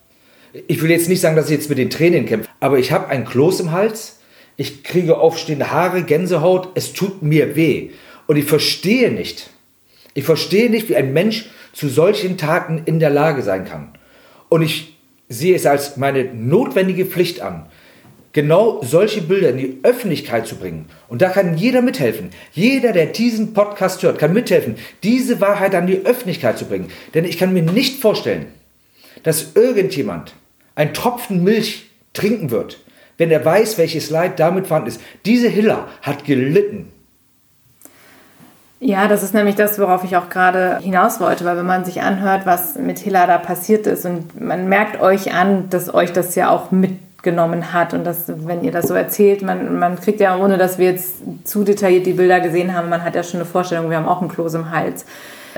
Ich 0.68 0.82
will 0.82 0.90
jetzt 0.90 1.08
nicht 1.08 1.22
sagen, 1.22 1.36
dass 1.36 1.46
ich 1.46 1.58
jetzt 1.58 1.70
mit 1.70 1.78
den 1.78 1.90
Tränen 1.90 2.26
kämpfe, 2.26 2.50
aber 2.60 2.80
ich 2.80 2.92
habe 2.92 3.08
ein 3.08 3.26
Kloß 3.26 3.62
im 3.62 3.72
Hals, 3.72 4.20
ich 4.58 4.84
kriege 4.84 5.18
aufstehende 5.18 5.72
Haare, 5.72 6.04
Gänsehaut, 6.04 6.70
es 6.76 6.94
tut 6.94 7.22
mir 7.22 7.56
weh. 7.56 7.92
Und 8.28 8.36
ich 8.36 8.46
verstehe 8.46 9.12
nicht, 9.12 9.50
ich 10.14 10.26
verstehe 10.26 10.70
nicht, 10.70 10.90
wie 10.90 10.96
ein 10.96 11.14
Mensch 11.14 11.50
zu 11.74 11.88
solchen 11.88 12.38
Taten 12.38 12.82
in 12.86 13.00
der 13.00 13.10
Lage 13.10 13.42
sein 13.42 13.66
kann. 13.66 13.94
Und 14.50 14.62
ich 14.62 14.98
sehe 15.30 15.56
es 15.56 15.66
als 15.66 15.98
meine 15.98 16.26
notwendige 16.26 17.06
Pflicht 17.06 17.42
an, 17.42 17.68
genau 18.34 18.82
solche 18.84 19.22
Bilder 19.22 19.50
in 19.50 19.58
die 19.58 19.80
Öffentlichkeit 19.84 20.48
zu 20.48 20.56
bringen. 20.56 20.86
Und 21.08 21.22
da 21.22 21.30
kann 21.30 21.58
jeder 21.58 21.82
mithelfen. 21.82 22.30
Jeder, 22.54 22.92
der 22.92 23.08
diesen 23.08 23.54
Podcast 23.54 24.04
hört, 24.04 24.20
kann 24.20 24.34
mithelfen, 24.34 24.76
diese 25.04 25.42
Wahrheit 25.42 25.76
an 25.76 25.88
die 25.88 26.06
Öffentlichkeit 26.06 26.58
zu 26.58 26.66
bringen. 26.66 26.90
Denn 27.14 27.26
ich 27.26 27.38
kann 27.38 27.54
mir 27.54 27.64
nicht 27.64 28.02
vorstellen, 28.02 28.48
dass 29.24 29.54
irgendjemand 29.56 30.34
ein 30.76 30.94
Tropfen 30.94 31.44
Milch 31.44 31.90
trinken 32.14 32.52
wird, 32.52 32.80
wenn 33.18 33.32
er 33.32 33.44
weiß, 33.44 33.78
welches 33.78 34.10
Leid 34.10 34.40
damit 34.40 34.68
vorhanden 34.68 34.90
ist. 34.90 35.02
Diese 35.26 35.48
Hiller 35.48 35.88
hat 36.02 36.26
gelitten. 36.26 36.92
Ja, 38.84 39.08
das 39.08 39.22
ist 39.22 39.36
nämlich 39.36 39.54
das, 39.54 39.78
worauf 39.78 40.04
ich 40.04 40.18
auch 40.18 40.30
gerade 40.30 40.80
hinaus 40.80 41.20
wollte, 41.20 41.46
weil 41.46 41.56
wenn 41.56 41.68
man 41.68 41.86
sich 41.86 42.02
anhört, 42.02 42.48
was 42.48 42.76
mit 42.76 42.98
Hilla 42.98 43.28
da 43.28 43.38
passiert 43.38 43.86
ist 43.86 44.08
und 44.08 44.42
man 44.42 44.68
merkt 44.70 45.00
euch 45.00 45.36
an, 45.36 45.70
dass 45.70 45.94
euch 45.94 46.12
das 46.14 46.34
ja 46.34 46.50
auch 46.50 46.72
mit 46.72 46.98
genommen 47.22 47.74
hat. 47.74 47.94
Und 47.94 48.04
das, 48.04 48.24
wenn 48.28 48.64
ihr 48.64 48.72
das 48.72 48.88
so 48.88 48.96
erzählt, 48.96 49.44
man, 49.44 49.78
man 49.78 50.00
kriegt 50.00 50.20
ja, 50.20 50.36
ohne 50.36 50.58
dass 50.58 50.80
wir 50.80 50.88
jetzt 50.88 51.18
zu 51.44 51.64
detailliert 51.64 52.08
die 52.08 52.14
Bilder 52.14 52.40
gesehen 52.40 52.76
haben, 52.76 52.90
man 52.90 53.04
hat 53.04 53.14
ja 53.14 53.22
schon 53.22 53.40
eine 53.40 53.48
Vorstellung, 53.48 53.92
wir 53.92 53.98
haben 53.98 54.08
auch 54.08 54.22
einen 54.22 54.32
Kloß 54.32 54.56
im 54.56 54.72
Hals. 54.72 55.06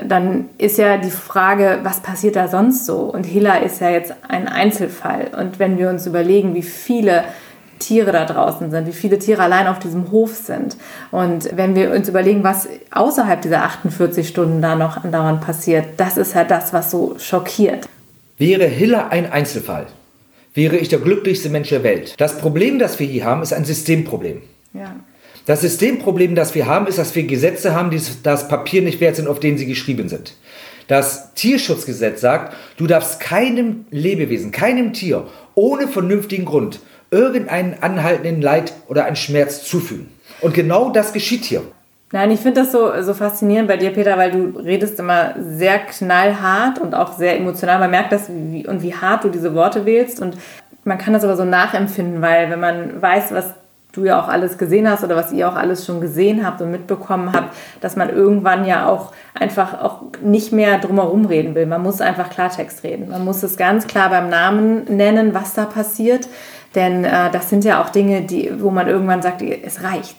Dann 0.06 0.50
ist 0.58 0.76
ja 0.76 0.98
die 0.98 1.10
Frage, 1.10 1.78
was 1.82 2.00
passiert 2.00 2.36
da 2.36 2.48
sonst 2.48 2.84
so? 2.84 2.98
Und 2.98 3.24
Hilla 3.24 3.56
ist 3.56 3.80
ja 3.80 3.88
jetzt 3.88 4.14
ein 4.28 4.48
Einzelfall. 4.48 5.30
Und 5.40 5.58
wenn 5.58 5.78
wir 5.78 5.88
uns 5.88 6.06
überlegen, 6.06 6.54
wie 6.54 6.62
viele 6.62 7.24
Tiere 7.78 8.12
da 8.12 8.24
draußen 8.24 8.70
sind, 8.70 8.86
wie 8.86 8.92
viele 8.92 9.18
Tiere 9.18 9.42
allein 9.42 9.66
auf 9.66 9.78
diesem 9.78 10.10
Hof 10.10 10.34
sind. 10.34 10.76
Und 11.10 11.50
wenn 11.56 11.74
wir 11.74 11.90
uns 11.90 12.08
überlegen, 12.08 12.44
was 12.44 12.68
außerhalb 12.90 13.42
dieser 13.42 13.62
48 13.62 14.28
Stunden 14.28 14.62
da 14.62 14.76
noch 14.76 15.02
andauernd 15.04 15.40
passiert, 15.40 15.86
das 15.96 16.16
ist 16.16 16.34
ja 16.34 16.44
das, 16.44 16.72
was 16.72 16.90
so 16.90 17.16
schockiert. 17.18 17.88
Wäre 18.38 18.64
Hilla 18.64 19.08
ein 19.08 19.30
Einzelfall, 19.30 19.86
wäre 20.54 20.76
ich 20.76 20.88
der 20.88 20.98
glücklichste 20.98 21.50
Mensch 21.50 21.68
der 21.68 21.82
Welt. 21.82 22.14
Das 22.18 22.38
Problem, 22.38 22.78
das 22.78 22.98
wir 22.98 23.06
hier 23.06 23.24
haben, 23.24 23.42
ist 23.42 23.52
ein 23.52 23.64
Systemproblem. 23.64 24.42
Ja. 24.72 24.96
Das 25.46 25.60
Systemproblem, 25.60 26.34
das 26.34 26.54
wir 26.54 26.66
haben, 26.66 26.86
ist, 26.86 26.98
dass 26.98 27.14
wir 27.14 27.24
Gesetze 27.24 27.74
haben, 27.74 27.90
die 27.90 28.00
das 28.22 28.48
Papier 28.48 28.82
nicht 28.82 29.00
wert 29.00 29.16
sind, 29.16 29.28
auf 29.28 29.40
denen 29.40 29.58
sie 29.58 29.66
geschrieben 29.66 30.08
sind. 30.08 30.34
Das 30.86 31.34
Tierschutzgesetz 31.34 32.20
sagt, 32.20 32.54
du 32.76 32.86
darfst 32.86 33.20
keinem 33.20 33.86
Lebewesen, 33.90 34.52
keinem 34.52 34.92
Tier 34.92 35.26
ohne 35.54 35.88
vernünftigen 35.88 36.44
Grund 36.44 36.80
irgendeinen 37.10 37.76
anhaltenden 37.80 38.42
Leid 38.42 38.72
oder 38.88 39.04
einen 39.04 39.16
Schmerz 39.16 39.64
zufügen. 39.64 40.08
Und 40.40 40.54
genau 40.54 40.90
das 40.90 41.12
geschieht 41.12 41.44
hier. 41.44 41.62
Nein, 42.12 42.30
ich 42.30 42.40
finde 42.40 42.60
das 42.60 42.70
so, 42.70 42.90
so 43.02 43.12
faszinierend 43.12 43.66
bei 43.66 43.76
dir, 43.76 43.90
Peter, 43.90 44.16
weil 44.16 44.30
du 44.30 44.58
redest 44.60 45.00
immer 45.00 45.34
sehr 45.36 45.78
knallhart 45.78 46.78
und 46.78 46.94
auch 46.94 47.16
sehr 47.16 47.36
emotional. 47.36 47.80
Man 47.80 47.90
merkt 47.90 48.12
das 48.12 48.28
wie, 48.28 48.66
und 48.66 48.82
wie 48.82 48.94
hart 48.94 49.24
du 49.24 49.30
diese 49.30 49.54
Worte 49.54 49.84
wählst. 49.84 50.20
Und 50.20 50.36
man 50.84 50.98
kann 50.98 51.12
das 51.12 51.24
aber 51.24 51.36
so 51.36 51.44
nachempfinden, 51.44 52.22
weil 52.22 52.50
wenn 52.50 52.60
man 52.60 53.02
weiß, 53.02 53.32
was 53.32 53.54
du 53.90 54.04
ja 54.04 54.20
auch 54.20 54.28
alles 54.28 54.58
gesehen 54.58 54.88
hast 54.88 55.04
oder 55.04 55.16
was 55.16 55.32
ihr 55.32 55.48
auch 55.48 55.56
alles 55.56 55.86
schon 55.86 56.00
gesehen 56.00 56.46
habt 56.46 56.60
und 56.60 56.70
mitbekommen 56.70 57.32
habt, 57.32 57.54
dass 57.80 57.96
man 57.96 58.10
irgendwann 58.10 58.64
ja 58.64 58.86
auch 58.86 59.12
einfach 59.34 59.80
auch 59.80 60.02
nicht 60.22 60.52
mehr 60.52 60.78
drumherum 60.78 61.26
reden 61.26 61.54
will. 61.54 61.66
Man 61.66 61.82
muss 61.82 62.00
einfach 62.00 62.30
Klartext 62.30 62.84
reden. 62.84 63.08
Man 63.08 63.24
muss 63.24 63.42
es 63.42 63.56
ganz 63.56 63.86
klar 63.86 64.10
beim 64.10 64.28
Namen 64.28 64.84
nennen, 64.84 65.34
was 65.34 65.54
da 65.54 65.64
passiert. 65.64 66.28
Denn 66.74 67.04
äh, 67.04 67.30
das 67.30 67.50
sind 67.50 67.64
ja 67.64 67.82
auch 67.82 67.90
Dinge, 67.90 68.22
die, 68.22 68.50
wo 68.60 68.70
man 68.70 68.88
irgendwann 68.88 69.22
sagt, 69.22 69.42
es 69.42 69.82
reicht. 69.82 70.16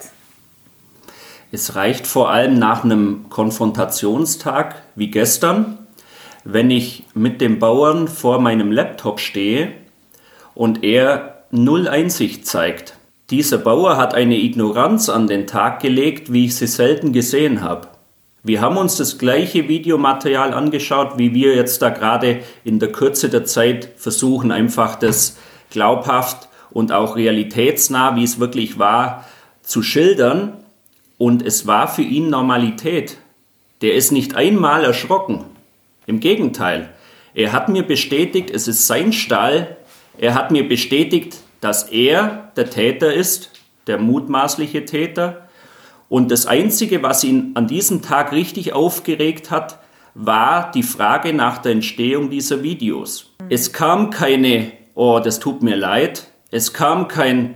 Es 1.51 1.75
reicht 1.75 2.07
vor 2.07 2.31
allem 2.31 2.57
nach 2.57 2.83
einem 2.83 3.25
Konfrontationstag 3.29 4.81
wie 4.95 5.11
gestern, 5.11 5.77
wenn 6.43 6.69
ich 6.69 7.03
mit 7.13 7.41
dem 7.41 7.59
Bauern 7.59 8.07
vor 8.07 8.39
meinem 8.39 8.71
Laptop 8.71 9.19
stehe 9.19 9.71
und 10.53 10.83
er 10.83 11.43
null 11.51 11.87
Einsicht 11.87 12.45
zeigt. 12.45 12.95
Dieser 13.29 13.57
Bauer 13.57 13.97
hat 13.97 14.13
eine 14.13 14.37
Ignoranz 14.37 15.09
an 15.09 15.27
den 15.27 15.47
Tag 15.47 15.81
gelegt, 15.81 16.31
wie 16.31 16.45
ich 16.45 16.55
sie 16.55 16.67
selten 16.67 17.11
gesehen 17.11 17.61
habe. 17.61 17.87
Wir 18.43 18.61
haben 18.61 18.77
uns 18.77 18.97
das 18.97 19.17
gleiche 19.17 19.67
Videomaterial 19.67 20.53
angeschaut, 20.53 21.17
wie 21.17 21.33
wir 21.33 21.55
jetzt 21.55 21.81
da 21.81 21.89
gerade 21.89 22.41
in 22.63 22.77
der 22.77 22.91
Kürze 22.91 23.29
der 23.29 23.45
Zeit 23.45 23.89
versuchen, 23.97 24.51
einfach 24.51 24.97
das 24.97 25.37
glaubhaft 25.75 26.47
und 26.71 26.91
auch 26.91 27.15
realitätsnah, 27.15 28.15
wie 28.15 28.23
es 28.23 28.39
wirklich 28.39 28.79
war, 28.79 29.25
zu 29.61 29.83
schildern. 29.83 30.53
Und 31.17 31.45
es 31.45 31.67
war 31.67 31.87
für 31.87 32.01
ihn 32.01 32.29
Normalität. 32.29 33.17
Der 33.81 33.93
ist 33.93 34.11
nicht 34.11 34.35
einmal 34.35 34.83
erschrocken. 34.83 35.43
Im 36.07 36.19
Gegenteil. 36.19 36.89
Er 37.33 37.51
hat 37.51 37.69
mir 37.69 37.83
bestätigt, 37.83 38.49
es 38.49 38.67
ist 38.67 38.87
sein 38.87 39.11
Stall. 39.11 39.75
Er 40.17 40.33
hat 40.33 40.51
mir 40.51 40.67
bestätigt, 40.67 41.37
dass 41.59 41.83
er 41.83 42.51
der 42.55 42.69
Täter 42.69 43.13
ist, 43.13 43.51
der 43.87 43.99
mutmaßliche 43.99 44.85
Täter. 44.85 45.47
Und 46.07 46.31
das 46.31 46.45
Einzige, 46.45 47.03
was 47.03 47.23
ihn 47.23 47.51
an 47.55 47.67
diesem 47.67 48.01
Tag 48.01 48.31
richtig 48.31 48.71
aufgeregt 48.73 49.51
hat, 49.51 49.79
war 50.13 50.71
die 50.71 50.83
Frage 50.83 51.33
nach 51.33 51.57
der 51.57 51.73
Entstehung 51.73 52.29
dieser 52.29 52.63
Videos. 52.63 53.33
Es 53.49 53.73
kam 53.73 54.09
keine, 54.11 54.71
oh, 54.95 55.19
das 55.19 55.39
tut 55.39 55.61
mir 55.61 55.75
leid. 55.75 56.27
Es 56.49 56.73
kam 56.73 57.07
kein, 57.07 57.55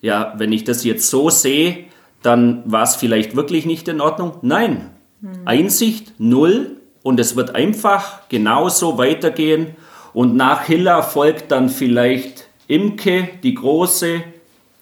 ja, 0.00 0.34
wenn 0.36 0.52
ich 0.52 0.64
das 0.64 0.84
jetzt 0.84 1.08
so 1.10 1.30
sehe, 1.30 1.86
dann 2.22 2.62
war 2.64 2.84
es 2.84 2.94
vielleicht 2.94 3.36
wirklich 3.36 3.66
nicht 3.66 3.88
in 3.88 4.00
Ordnung. 4.00 4.38
Nein, 4.42 4.90
hm. 5.20 5.42
Einsicht 5.44 6.14
null 6.18 6.76
und 7.02 7.18
es 7.18 7.36
wird 7.36 7.54
einfach 7.54 8.28
genauso 8.28 8.98
weitergehen. 8.98 9.76
Und 10.12 10.36
nach 10.36 10.64
Hilla 10.64 11.02
folgt 11.02 11.50
dann 11.50 11.68
vielleicht 11.68 12.46
Imke, 12.68 13.28
die 13.42 13.54
Große, 13.54 14.22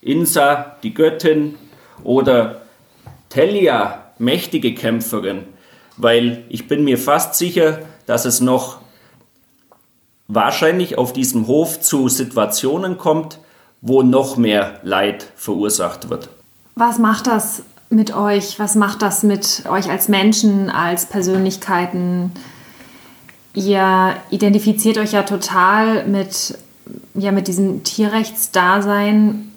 Insa, 0.03 0.77
die 0.83 0.93
Göttin 0.93 1.55
oder 2.05 2.63
Telia, 3.29 4.05
mächtige 4.19 4.75
Kämpferin. 4.75 5.45
Weil 5.97 6.45
ich 6.49 6.69
bin 6.69 6.85
mir 6.85 6.99
fast 6.99 7.35
sicher, 7.35 7.81
dass 8.07 8.25
es 8.25 8.41
noch 8.41 8.82
wahrscheinlich 10.35 10.99
auf 10.99 11.13
diesem 11.13 11.47
Hof 11.47 11.81
zu 11.81 12.09
Situationen 12.09 12.99
kommt, 12.99 13.39
wo 13.81 14.03
noch 14.03 14.37
mehr 14.37 14.81
Leid 14.83 15.27
verursacht 15.37 16.09
wird. 16.09 16.29
Was 16.75 16.99
macht 16.99 17.27
das 17.27 17.63
mit 17.91 18.17
euch? 18.17 18.59
Was 18.59 18.75
macht 18.75 19.03
das 19.03 19.23
mit 19.23 19.65
euch 19.69 19.91
als 19.91 20.09
Menschen, 20.09 20.71
als 20.71 21.07
Persönlichkeiten? 21.07 22.33
Ihr 23.55 24.15
identifiziert 24.31 24.97
euch 24.97 25.13
ja 25.13 25.25
total 25.25 26.07
mit, 26.07 26.57
ja, 27.15 27.33
mit 27.33 27.49
diesem 27.49 27.85
Tierrechtsdasein. 27.85 29.53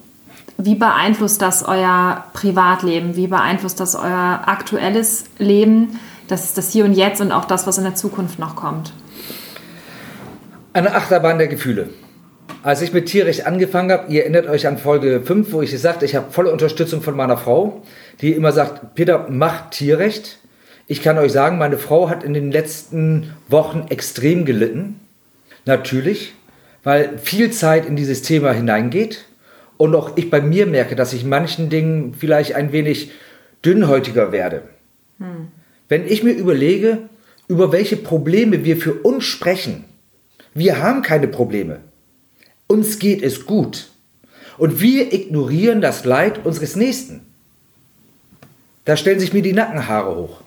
Wie 0.58 0.76
beeinflusst 0.76 1.42
das 1.42 1.64
euer 1.64 2.26
Privatleben? 2.34 3.16
Wie 3.16 3.28
beeinflusst 3.28 3.80
das 3.80 3.96
euer 3.96 4.42
aktuelles 4.46 5.26
Leben? 5.38 6.00
Das 6.28 6.44
ist 6.46 6.58
das 6.58 6.72
Hier 6.72 6.84
und 6.84 6.94
Jetzt 6.94 7.22
und 7.22 7.32
auch 7.32 7.46
das, 7.46 7.68
was 7.68 7.78
in 7.78 7.84
der 7.86 7.96
Zukunft 7.96 8.40
noch 8.40 8.56
kommt. 8.56 8.92
Eine 10.76 10.94
Achterbahn 10.94 11.38
der 11.38 11.48
Gefühle. 11.48 11.88
Als 12.62 12.82
ich 12.82 12.92
mit 12.92 13.06
Tierrecht 13.06 13.48
angefangen 13.48 13.94
habe, 13.94 14.12
ihr 14.12 14.24
erinnert 14.24 14.46
euch 14.48 14.68
an 14.68 14.78
Folge 14.78 15.22
5, 15.24 15.54
wo 15.54 15.62
ich 15.62 15.72
gesagt 15.72 15.96
habe, 15.96 16.06
ich 16.06 16.16
habe 16.16 16.34
volle 16.34 16.52
Unterstützung 16.52 17.02
von 17.02 17.16
meiner 17.16 17.38
Frau, 17.38 17.82
die 18.20 18.34
immer 18.34 18.52
sagt, 18.52 18.94
Peter, 18.94 19.28
mach 19.30 19.70
Tierrecht. 19.70 20.38
Ich 20.86 21.02
kann 21.02 21.18
euch 21.18 21.32
sagen, 21.32 21.58
meine 21.58 21.78
Frau 21.78 22.10
hat 22.10 22.26
in 22.26 22.34
den 22.34 22.52
letzten 22.52 23.32
Wochen 23.48 23.86
extrem 23.88 24.44
gelitten. 24.44 25.00
Natürlich, 25.64 26.34
weil 26.84 27.20
viel 27.20 27.52
Zeit 27.52 27.86
in 27.86 27.96
dieses 27.96 28.22
Thema 28.22 28.52
hineingeht. 28.52 29.24
Und 29.78 29.96
auch 29.96 30.18
ich 30.18 30.30
bei 30.30 30.42
mir 30.42 30.66
merke, 30.66 30.98
dass 30.98 31.14
ich 31.14 31.24
manchen 31.24 31.70
Dingen 31.70 32.16
vielleicht 32.20 32.54
ein 32.56 32.74
wenig 32.74 33.12
dünnhäutiger 33.64 34.34
werde. 34.34 34.64
Hm. 35.20 35.48
Wenn 35.88 36.06
ich 36.06 36.22
mir 36.22 36.34
überlege, 36.34 36.98
über 37.48 37.72
welche 37.72 37.96
Probleme 37.96 38.66
wir 38.66 38.76
für 38.76 38.92
uns 38.92 39.24
sprechen, 39.24 39.86
wir 40.56 40.82
haben 40.82 41.02
keine 41.02 41.28
Probleme. 41.28 41.82
Uns 42.68 42.98
geht 42.98 43.22
es 43.22 43.46
gut. 43.46 43.90
Und 44.58 44.80
wir 44.80 45.14
ignorieren 45.14 45.82
das 45.82 46.06
Leid 46.06 46.46
unseres 46.46 46.78
Nächsten. 46.78 47.26
Da 48.86 48.96
stellen 48.96 49.20
sich 49.20 49.34
mir 49.34 49.42
die 49.42 49.52
Nackenhaare 49.52 50.16
hoch. 50.16 50.40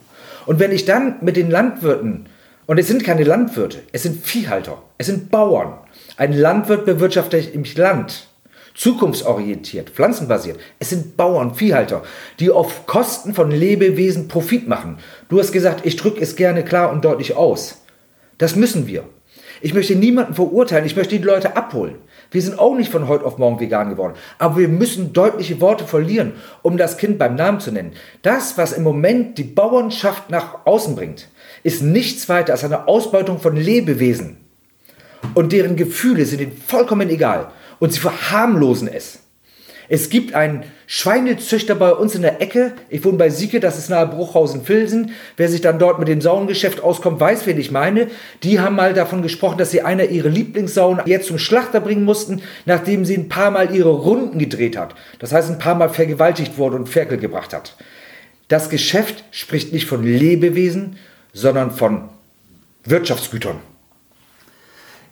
Und 0.47 0.61
wenn 0.61 0.73
ich 0.73 0.87
dann 0.87 1.17
mit 1.21 1.37
den 1.37 1.51
Landwirten, 1.51 2.27
und 2.65 2.79
es 2.79 2.89
sind 2.89 3.05
keine 3.05 3.25
Landwirte, 3.25 3.81
es 3.93 4.03
sind 4.03 4.25
Viehhalter, 4.25 4.83
es 4.97 5.07
sind 5.07 5.31
Bauern. 5.31 5.75
Ein 6.17 6.33
Landwirt 6.33 6.87
bewirtschaftet 6.87 7.55
im 7.55 7.65
Land, 7.77 8.29
zukunftsorientiert, 8.75 9.91
pflanzenbasiert. 9.91 10.59
Es 10.79 10.89
sind 10.89 11.19
Bauern, 11.19 11.55
Viehhalter, 11.55 12.03
die 12.41 12.51
auf 12.51 12.87
Kosten 12.87 13.35
von 13.35 13.51
Lebewesen 13.51 14.27
Profit 14.29 14.69
machen. 14.69 15.01
Du 15.29 15.39
hast 15.39 15.53
gesagt, 15.53 15.85
ich 15.85 15.97
drücke 15.97 16.23
es 16.23 16.35
gerne 16.35 16.65
klar 16.65 16.93
und 16.93 17.05
deutlich 17.05 17.37
aus. 17.37 17.83
Das 18.39 18.57
müssen 18.57 18.87
wir. 18.87 19.05
Ich 19.61 19.75
möchte 19.75 19.97
niemanden 19.97 20.35
verurteilen, 20.35 20.87
ich 20.87 20.97
möchte 20.97 21.19
die 21.19 21.25
Leute 21.25 21.57
abholen. 21.57 21.97
Wir 22.31 22.43
sind 22.43 22.59
auch 22.59 22.77
nicht 22.77 22.91
von 22.91 23.09
heute 23.09 23.25
auf 23.25 23.39
morgen 23.39 23.61
vegan 23.61 23.91
geworden. 23.91 24.15
Aber 24.39 24.59
wir 24.59 24.69
müssen 24.69 25.13
deutliche 25.13 25.61
Worte 25.61 25.85
verlieren, 25.85 26.35
um 26.63 26.77
das 26.77 26.99
Kind 26.99 27.19
beim 27.19 27.35
Namen 27.35 27.61
zu 27.61 27.73
nennen. 27.73 27.93
Das, 28.23 28.59
was 28.59 28.73
im 28.73 28.83
Moment 28.83 29.39
die 29.39 29.45
Bauernschaft 29.45 30.31
nach 30.31 30.67
außen 30.67 30.95
bringt, 30.95 31.29
ist 31.63 31.83
nichts 31.83 32.29
weiter 32.29 32.53
als 32.53 32.65
eine 32.65 32.87
Ausbeutung 32.87 33.41
von 33.41 33.57
Lebewesen. 33.57 34.37
Und 35.35 35.53
deren 35.53 35.77
Gefühle 35.77 36.25
sind 36.27 36.41
ihnen 36.41 36.53
vollkommen 36.53 37.09
egal. 37.09 37.51
Und 37.79 37.93
sie 37.93 38.01
verharmlosen 38.01 38.89
es. 38.89 39.21
Es 39.91 40.11
gibt 40.11 40.35
einen 40.35 40.65
Schweinezüchter 40.87 41.75
bei 41.75 41.93
uns 41.93 42.15
in 42.15 42.23
der 42.23 42.43
Ecke. 42.43 42.73
Ich 42.91 43.05
wohne 43.05 43.17
bei 43.17 43.31
Sieke, 43.31 43.59
das 43.59 43.79
ist 43.79 43.89
nahe 43.89 44.07
Bruchhausen-Filsen. 44.07 45.13
Wer 45.37 45.49
sich 45.49 45.63
dann 45.63 45.79
dort 45.79 45.99
mit 45.99 46.09
dem 46.09 46.21
Saunengeschäft 46.21 46.83
auskommt, 46.83 47.21
weiß, 47.21 47.47
wen 47.47 47.59
ich 47.59 47.71
meine. 47.71 48.09
Die 48.43 48.61
haben 48.61 48.77
mal 48.77 48.93
davon 48.93 49.23
gesprochen, 49.23 49.57
dass 49.57 49.71
sie 49.71 49.83
einer 49.83 50.05
ihrer 50.05 50.29
Lieblingssauen 50.29 51.01
jetzt 51.07 51.29
zum 51.29 51.39
Schlachter 51.39 51.81
bringen 51.81 52.05
mussten, 52.05 52.43
nachdem 52.67 53.07
sie 53.07 53.17
ein 53.17 53.29
paar 53.29 53.51
Mal 53.51 53.75
ihre 53.75 53.91
Runden 53.91 54.39
gedreht 54.39 54.77
hat. 54.77 54.95
Das 55.21 55.33
heißt, 55.33 55.51
ein 55.51 55.59
paar 55.59 55.75
Mal 55.75 55.89
vergewaltigt 55.89 56.59
wurde 56.59 56.77
und 56.77 56.89
Ferkel 56.89 57.17
gebracht 57.17 57.55
hat. 57.55 57.75
Das 58.49 58.69
Geschäft 58.69 59.25
spricht 59.31 59.73
nicht 59.73 59.87
von 59.87 60.03
Lebewesen, 60.03 60.97
sondern 61.33 61.71
von 61.71 62.09
Wirtschaftsgütern. 62.85 63.57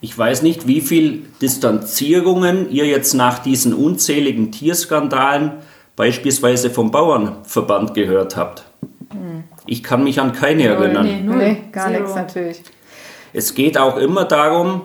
Ich 0.07 0.17
weiß 0.17 0.43
nicht, 0.43 0.69
wie 0.69 0.83
viel 0.83 1.25
Distanzierungen 1.43 2.71
ihr 2.71 2.87
jetzt 2.87 3.13
nach 3.15 3.41
diesen 3.41 3.75
unzähligen 3.75 4.53
Tierskandalen 4.53 5.55
beispielsweise 5.97 6.71
vom 6.71 6.93
Bauernverband 6.93 7.93
gehört 7.93 8.37
habt. 8.37 8.63
Hm. 9.11 9.43
Ich 9.67 9.83
kann 9.83 10.05
mich 10.05 10.21
an 10.21 10.33
keine 10.33 10.63
null, 10.63 10.73
erinnern. 10.73 11.07
Nee, 11.07 11.21
null. 11.23 11.37
nee 11.39 11.63
gar 11.73 11.91
nichts 11.91 12.15
natürlich. 12.15 12.63
Es 13.33 13.53
geht 13.57 13.77
auch 13.77 13.97
immer 13.97 14.25
darum, 14.25 14.83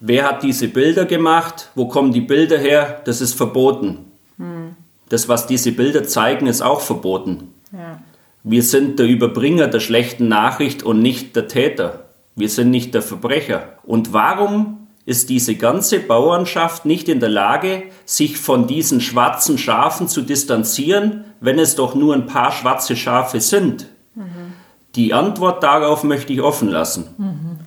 wer 0.00 0.28
hat 0.28 0.42
diese 0.42 0.68
Bilder 0.68 1.06
gemacht, 1.06 1.70
wo 1.74 1.88
kommen 1.88 2.12
die 2.12 2.20
Bilder 2.20 2.58
her, 2.58 3.00
das 3.06 3.22
ist 3.22 3.32
verboten. 3.32 4.04
Hm. 4.36 4.76
Das, 5.08 5.30
was 5.30 5.46
diese 5.46 5.72
Bilder 5.72 6.04
zeigen, 6.04 6.46
ist 6.46 6.60
auch 6.60 6.82
verboten. 6.82 7.54
Ja. 7.72 8.02
Wir 8.44 8.62
sind 8.62 8.98
der 8.98 9.06
Überbringer 9.06 9.68
der 9.68 9.80
schlechten 9.80 10.28
Nachricht 10.28 10.82
und 10.82 11.00
nicht 11.00 11.36
der 11.36 11.48
Täter. 11.48 12.01
Wir 12.34 12.48
sind 12.48 12.70
nicht 12.70 12.94
der 12.94 13.02
Verbrecher. 13.02 13.78
Und 13.84 14.12
warum 14.12 14.88
ist 15.04 15.30
diese 15.30 15.56
ganze 15.56 15.98
Bauernschaft 15.98 16.84
nicht 16.84 17.08
in 17.08 17.20
der 17.20 17.28
Lage, 17.28 17.84
sich 18.04 18.38
von 18.38 18.66
diesen 18.66 19.00
schwarzen 19.00 19.58
Schafen 19.58 20.08
zu 20.08 20.22
distanzieren, 20.22 21.24
wenn 21.40 21.58
es 21.58 21.74
doch 21.74 21.94
nur 21.94 22.14
ein 22.14 22.26
paar 22.26 22.52
schwarze 22.52 22.96
Schafe 22.96 23.40
sind? 23.40 23.86
Mhm. 24.14 24.54
Die 24.94 25.12
Antwort 25.12 25.62
darauf 25.62 26.04
möchte 26.04 26.32
ich 26.32 26.40
offen 26.40 26.68
lassen. 26.68 27.14
Mhm. 27.18 27.58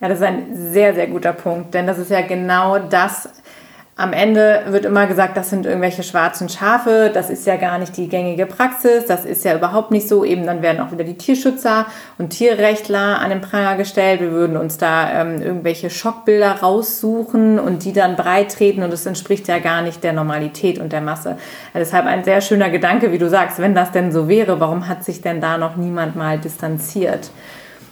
Ja, 0.00 0.08
das 0.08 0.18
ist 0.18 0.24
ein 0.24 0.72
sehr, 0.72 0.94
sehr 0.94 1.06
guter 1.06 1.32
Punkt, 1.32 1.72
denn 1.74 1.86
das 1.86 1.98
ist 1.98 2.10
ja 2.10 2.20
genau 2.20 2.78
das, 2.78 3.28
am 3.96 4.12
Ende 4.12 4.64
wird 4.70 4.84
immer 4.86 5.06
gesagt, 5.06 5.36
das 5.36 5.50
sind 5.50 5.66
irgendwelche 5.66 6.02
schwarzen 6.02 6.48
Schafe, 6.48 7.12
das 7.14 7.30
ist 7.30 7.46
ja 7.46 7.54
gar 7.56 7.78
nicht 7.78 7.96
die 7.96 8.08
gängige 8.08 8.44
Praxis, 8.44 9.06
das 9.06 9.24
ist 9.24 9.44
ja 9.44 9.54
überhaupt 9.54 9.92
nicht 9.92 10.08
so. 10.08 10.24
Eben 10.24 10.44
dann 10.46 10.62
werden 10.62 10.80
auch 10.80 10.90
wieder 10.90 11.04
die 11.04 11.16
Tierschützer 11.16 11.86
und 12.18 12.30
Tierrechtler 12.30 13.20
an 13.20 13.30
den 13.30 13.40
Pranger 13.40 13.76
gestellt. 13.76 14.20
Wir 14.20 14.32
würden 14.32 14.56
uns 14.56 14.78
da 14.78 15.20
ähm, 15.20 15.40
irgendwelche 15.40 15.90
Schockbilder 15.90 16.60
raussuchen 16.60 17.60
und 17.60 17.84
die 17.84 17.92
dann 17.92 18.16
breitreten 18.16 18.82
und 18.82 18.92
das 18.92 19.06
entspricht 19.06 19.46
ja 19.46 19.60
gar 19.60 19.82
nicht 19.82 20.02
der 20.02 20.12
Normalität 20.12 20.80
und 20.80 20.92
der 20.92 21.00
Masse. 21.00 21.36
Also 21.72 21.86
deshalb 21.86 22.06
ein 22.06 22.24
sehr 22.24 22.40
schöner 22.40 22.70
Gedanke, 22.70 23.12
wie 23.12 23.18
du 23.18 23.28
sagst, 23.28 23.60
wenn 23.60 23.76
das 23.76 23.92
denn 23.92 24.10
so 24.10 24.26
wäre, 24.28 24.58
warum 24.58 24.88
hat 24.88 25.04
sich 25.04 25.22
denn 25.22 25.40
da 25.40 25.56
noch 25.56 25.76
niemand 25.76 26.16
mal 26.16 26.38
distanziert? 26.38 27.30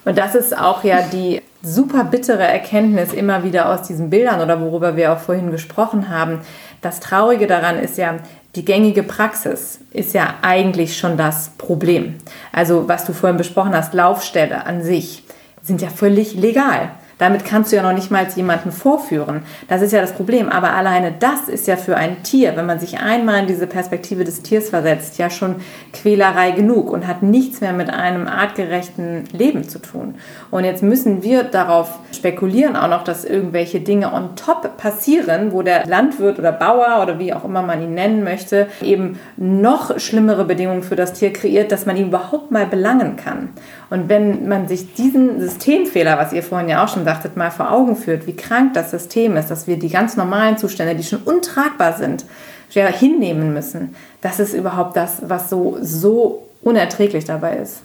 Und 0.05 0.19
das 0.19 0.35
ist 0.35 0.59
auch 0.59 0.83
ja 0.83 1.03
die 1.03 1.43
super 1.63 2.05
bittere 2.05 2.43
Erkenntnis 2.43 3.13
immer 3.13 3.45
wieder 3.45 3.69
aus 3.69 3.83
diesen 3.83 4.11
Bildern 4.11 4.41
oder 4.41 4.61
worüber 4.61 4.97
wir 4.97 5.13
auch 5.13 5.19
vorhin 5.19 5.51
gesprochen 5.51 6.09
haben. 6.09 6.41
Das 6.81 7.01
Traurige 7.01 7.47
daran 7.47 7.79
ist 7.79 7.99
ja, 7.99 8.17
die 8.57 8.65
gängige 8.65 9.03
Praxis 9.03 9.81
ist 9.93 10.13
ja 10.13 10.35
eigentlich 10.43 10.99
schon 10.99 11.17
das 11.17 11.51
Problem. 11.57 12.17
Also 12.53 12.89
was 12.89 13.05
du 13.05 13.13
vorhin 13.13 13.39
besprochen 13.39 13.75
hast, 13.75 13.95
Laufstelle 13.95 14.67
an 14.67 14.83
sich 14.83 15.23
sind 15.63 15.81
ja 15.81 15.89
völlig 15.89 16.35
legal. 16.35 16.91
Damit 17.23 17.45
kannst 17.45 17.71
du 17.71 17.77
ja 17.77 17.85
noch 17.85 17.93
nicht 17.93 18.11
mal 18.11 18.27
jemanden 18.35 18.73
vorführen. 18.73 19.45
Das 19.69 19.81
ist 19.81 19.93
ja 19.93 20.01
das 20.01 20.11
Problem. 20.11 20.49
Aber 20.49 20.73
alleine 20.73 21.15
das 21.17 21.49
ist 21.49 21.69
ja 21.69 21.77
für 21.77 21.97
ein 21.97 22.25
Tier, 22.25 22.57
wenn 22.57 22.67
man 22.67 22.81
sich 22.81 22.99
einmal 22.99 23.43
in 23.43 23.47
diese 23.47 23.69
Perspektive 23.69 24.25
des 24.25 24.43
Tiers 24.43 24.71
versetzt, 24.71 25.19
ja 25.19 25.31
schon 25.31 25.55
Quälerei 25.93 26.51
genug 26.51 26.91
und 26.91 27.07
hat 27.07 27.23
nichts 27.23 27.61
mehr 27.61 27.75
mit 27.75 27.91
einem 27.91 28.27
artgerechten 28.27 29.23
Leben 29.31 29.69
zu 29.69 29.79
tun. 29.79 30.17
Und 30.51 30.65
jetzt 30.65 30.83
müssen 30.83 31.23
wir 31.23 31.45
darauf 31.45 32.01
spekulieren 32.11 32.75
auch 32.75 32.89
noch, 32.89 33.05
dass 33.05 33.25
irgendwelche 33.25 33.79
Dinge 33.79 34.13
on 34.13 34.35
top 34.35 34.77
passieren, 34.77 35.53
wo 35.53 35.63
der 35.63 35.87
Landwirt 35.87 36.41
oder 36.41 36.51
Bauer 36.51 37.05
oder 37.05 37.21
wie 37.21 37.33
auch 37.33 37.45
immer 37.45 37.63
man 37.63 37.81
ihn 37.85 37.95
nennen 37.95 38.25
möchte, 38.25 38.67
eben 38.81 39.21
noch 39.37 39.97
schlimmere 40.01 40.45
Bedingungen 40.45 40.83
für 40.83 40.97
das 40.97 41.13
Tier 41.13 41.33
kreiert, 41.33 41.71
dass 41.71 41.87
man 41.87 41.97
ihn 41.97 42.09
überhaupt 42.09 42.51
mal 42.51 42.67
belangen 42.67 43.15
kann. 43.15 43.51
Und 43.91 44.09
wenn 44.09 44.49
man 44.49 44.69
sich 44.69 44.95
diesen 44.95 45.39
Systemfehler, 45.39 46.17
was 46.19 46.33
ihr 46.33 46.43
vorhin 46.43 46.69
ja 46.71 46.83
auch 46.83 46.89
schon 46.89 47.05
sagtet, 47.13 47.37
mal 47.37 47.51
vor 47.51 47.71
Augen 47.71 47.95
führt, 47.95 48.27
wie 48.27 48.35
krank 48.35 48.73
das 48.73 48.91
System 48.91 49.37
ist, 49.37 49.51
dass 49.51 49.67
wir 49.67 49.79
die 49.79 49.91
ganz 49.91 50.17
normalen 50.17 50.57
Zustände, 50.57 50.95
die 50.95 51.03
schon 51.03 51.23
untragbar 51.23 51.93
sind, 51.93 52.25
ja, 52.71 52.87
hinnehmen 52.87 53.53
müssen, 53.53 53.95
das 54.23 54.41
ist 54.41 54.55
überhaupt 54.55 54.97
das, 54.97 55.19
was 55.27 55.51
so, 55.51 55.77
so 55.83 56.47
unerträglich 56.63 57.27
dabei 57.27 57.59
ist. 57.59 57.83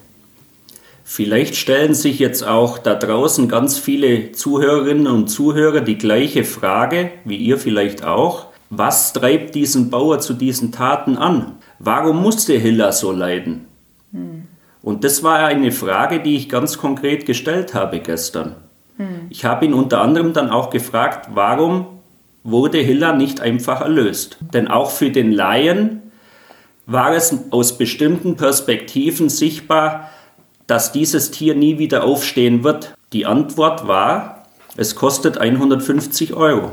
Vielleicht 1.04 1.56
stellen 1.56 1.94
sich 1.94 2.18
jetzt 2.18 2.42
auch 2.42 2.78
da 2.78 2.94
draußen 2.94 3.48
ganz 3.48 3.78
viele 3.78 4.32
Zuhörerinnen 4.32 5.06
und 5.06 5.28
Zuhörer 5.28 5.80
die 5.82 5.98
gleiche 5.98 6.44
Frage, 6.44 7.10
wie 7.24 7.36
ihr 7.36 7.58
vielleicht 7.58 8.04
auch. 8.04 8.46
Was 8.70 9.12
treibt 9.12 9.54
diesen 9.54 9.90
Bauer 9.90 10.20
zu 10.20 10.32
diesen 10.34 10.72
Taten 10.72 11.16
an? 11.16 11.56
Warum 11.78 12.22
musste 12.22 12.54
Hiller 12.54 12.92
so 12.92 13.12
leiden? 13.12 13.66
Hm. 14.12 14.44
Und 14.82 15.04
das 15.04 15.22
war 15.22 15.38
eine 15.40 15.72
Frage, 15.72 16.20
die 16.20 16.36
ich 16.36 16.48
ganz 16.48 16.78
konkret 16.78 17.26
gestellt 17.26 17.74
habe 17.74 18.00
gestern. 18.00 18.56
Hm. 18.98 19.26
Ich 19.30 19.44
habe 19.44 19.64
ihn 19.64 19.74
unter 19.74 20.00
anderem 20.00 20.32
dann 20.32 20.50
auch 20.50 20.70
gefragt, 20.70 21.30
warum 21.32 21.86
wurde 22.44 22.78
Hiller 22.78 23.14
nicht 23.14 23.40
einfach 23.40 23.80
erlöst? 23.80 24.36
Denn 24.52 24.68
auch 24.68 24.90
für 24.90 25.10
den 25.10 25.32
Laien 25.32 26.02
war 26.86 27.14
es 27.14 27.34
aus 27.50 27.78
bestimmten 27.78 28.36
Perspektiven 28.36 29.28
sichtbar, 29.28 30.10
dass 30.66 30.92
dieses 30.92 31.30
Tier 31.30 31.54
nie 31.54 31.78
wieder 31.78 32.04
aufstehen 32.04 32.64
wird. 32.64 32.94
Die 33.12 33.26
Antwort 33.26 33.88
war, 33.88 34.46
es 34.76 34.94
kostet 34.94 35.38
150 35.38 36.34
Euro. 36.34 36.72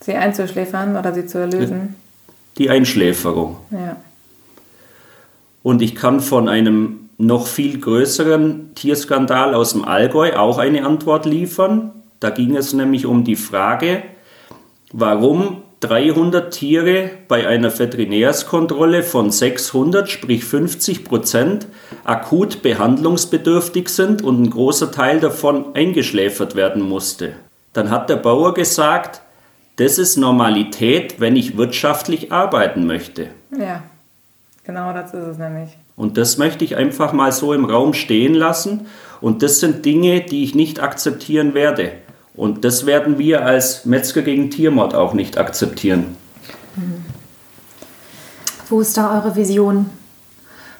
Sie 0.00 0.14
einzuschläfern 0.14 0.96
oder 0.96 1.12
sie 1.12 1.26
zu 1.26 1.38
erlösen? 1.38 1.96
Die 2.56 2.70
Einschläferung. 2.70 3.58
Ja. 3.70 3.96
Und 5.62 5.82
ich 5.82 5.94
kann 5.94 6.20
von 6.20 6.48
einem 6.48 7.07
noch 7.18 7.48
viel 7.48 7.80
größeren 7.80 8.74
Tierskandal 8.74 9.54
aus 9.54 9.72
dem 9.72 9.84
Allgäu 9.84 10.36
auch 10.36 10.58
eine 10.58 10.86
Antwort 10.86 11.26
liefern. 11.26 11.92
Da 12.20 12.30
ging 12.30 12.56
es 12.56 12.72
nämlich 12.72 13.06
um 13.06 13.24
die 13.24 13.36
Frage, 13.36 14.04
warum 14.92 15.62
300 15.80 16.52
Tiere 16.52 17.10
bei 17.28 17.46
einer 17.46 17.76
Veterinärskontrolle 17.76 19.02
von 19.02 19.30
600, 19.30 20.08
sprich 20.08 20.44
50 20.44 21.04
Prozent, 21.04 21.66
akut 22.04 22.62
behandlungsbedürftig 22.62 23.88
sind 23.88 24.22
und 24.22 24.42
ein 24.42 24.50
großer 24.50 24.90
Teil 24.90 25.20
davon 25.20 25.74
eingeschläfert 25.74 26.56
werden 26.56 26.82
musste. 26.82 27.34
Dann 27.72 27.90
hat 27.90 28.10
der 28.10 28.16
Bauer 28.16 28.54
gesagt, 28.54 29.22
das 29.76 29.98
ist 29.98 30.16
Normalität, 30.16 31.20
wenn 31.20 31.36
ich 31.36 31.56
wirtschaftlich 31.56 32.32
arbeiten 32.32 32.86
möchte. 32.86 33.28
Ja, 33.56 33.84
genau 34.64 34.92
das 34.92 35.14
ist 35.14 35.26
es 35.26 35.38
nämlich. 35.38 35.70
Und 35.98 36.16
das 36.16 36.38
möchte 36.38 36.64
ich 36.64 36.76
einfach 36.76 37.12
mal 37.12 37.32
so 37.32 37.52
im 37.52 37.64
Raum 37.64 37.92
stehen 37.92 38.32
lassen. 38.32 38.86
Und 39.20 39.42
das 39.42 39.58
sind 39.58 39.84
Dinge, 39.84 40.20
die 40.20 40.44
ich 40.44 40.54
nicht 40.54 40.80
akzeptieren 40.80 41.54
werde. 41.54 41.90
Und 42.36 42.64
das 42.64 42.86
werden 42.86 43.18
wir 43.18 43.44
als 43.44 43.84
Metzger 43.84 44.22
gegen 44.22 44.48
Tiermord 44.48 44.94
auch 44.94 45.12
nicht 45.12 45.38
akzeptieren. 45.38 46.16
Wo 48.68 48.80
ist 48.80 48.96
da 48.96 49.16
eure 49.16 49.34
Vision? 49.34 49.86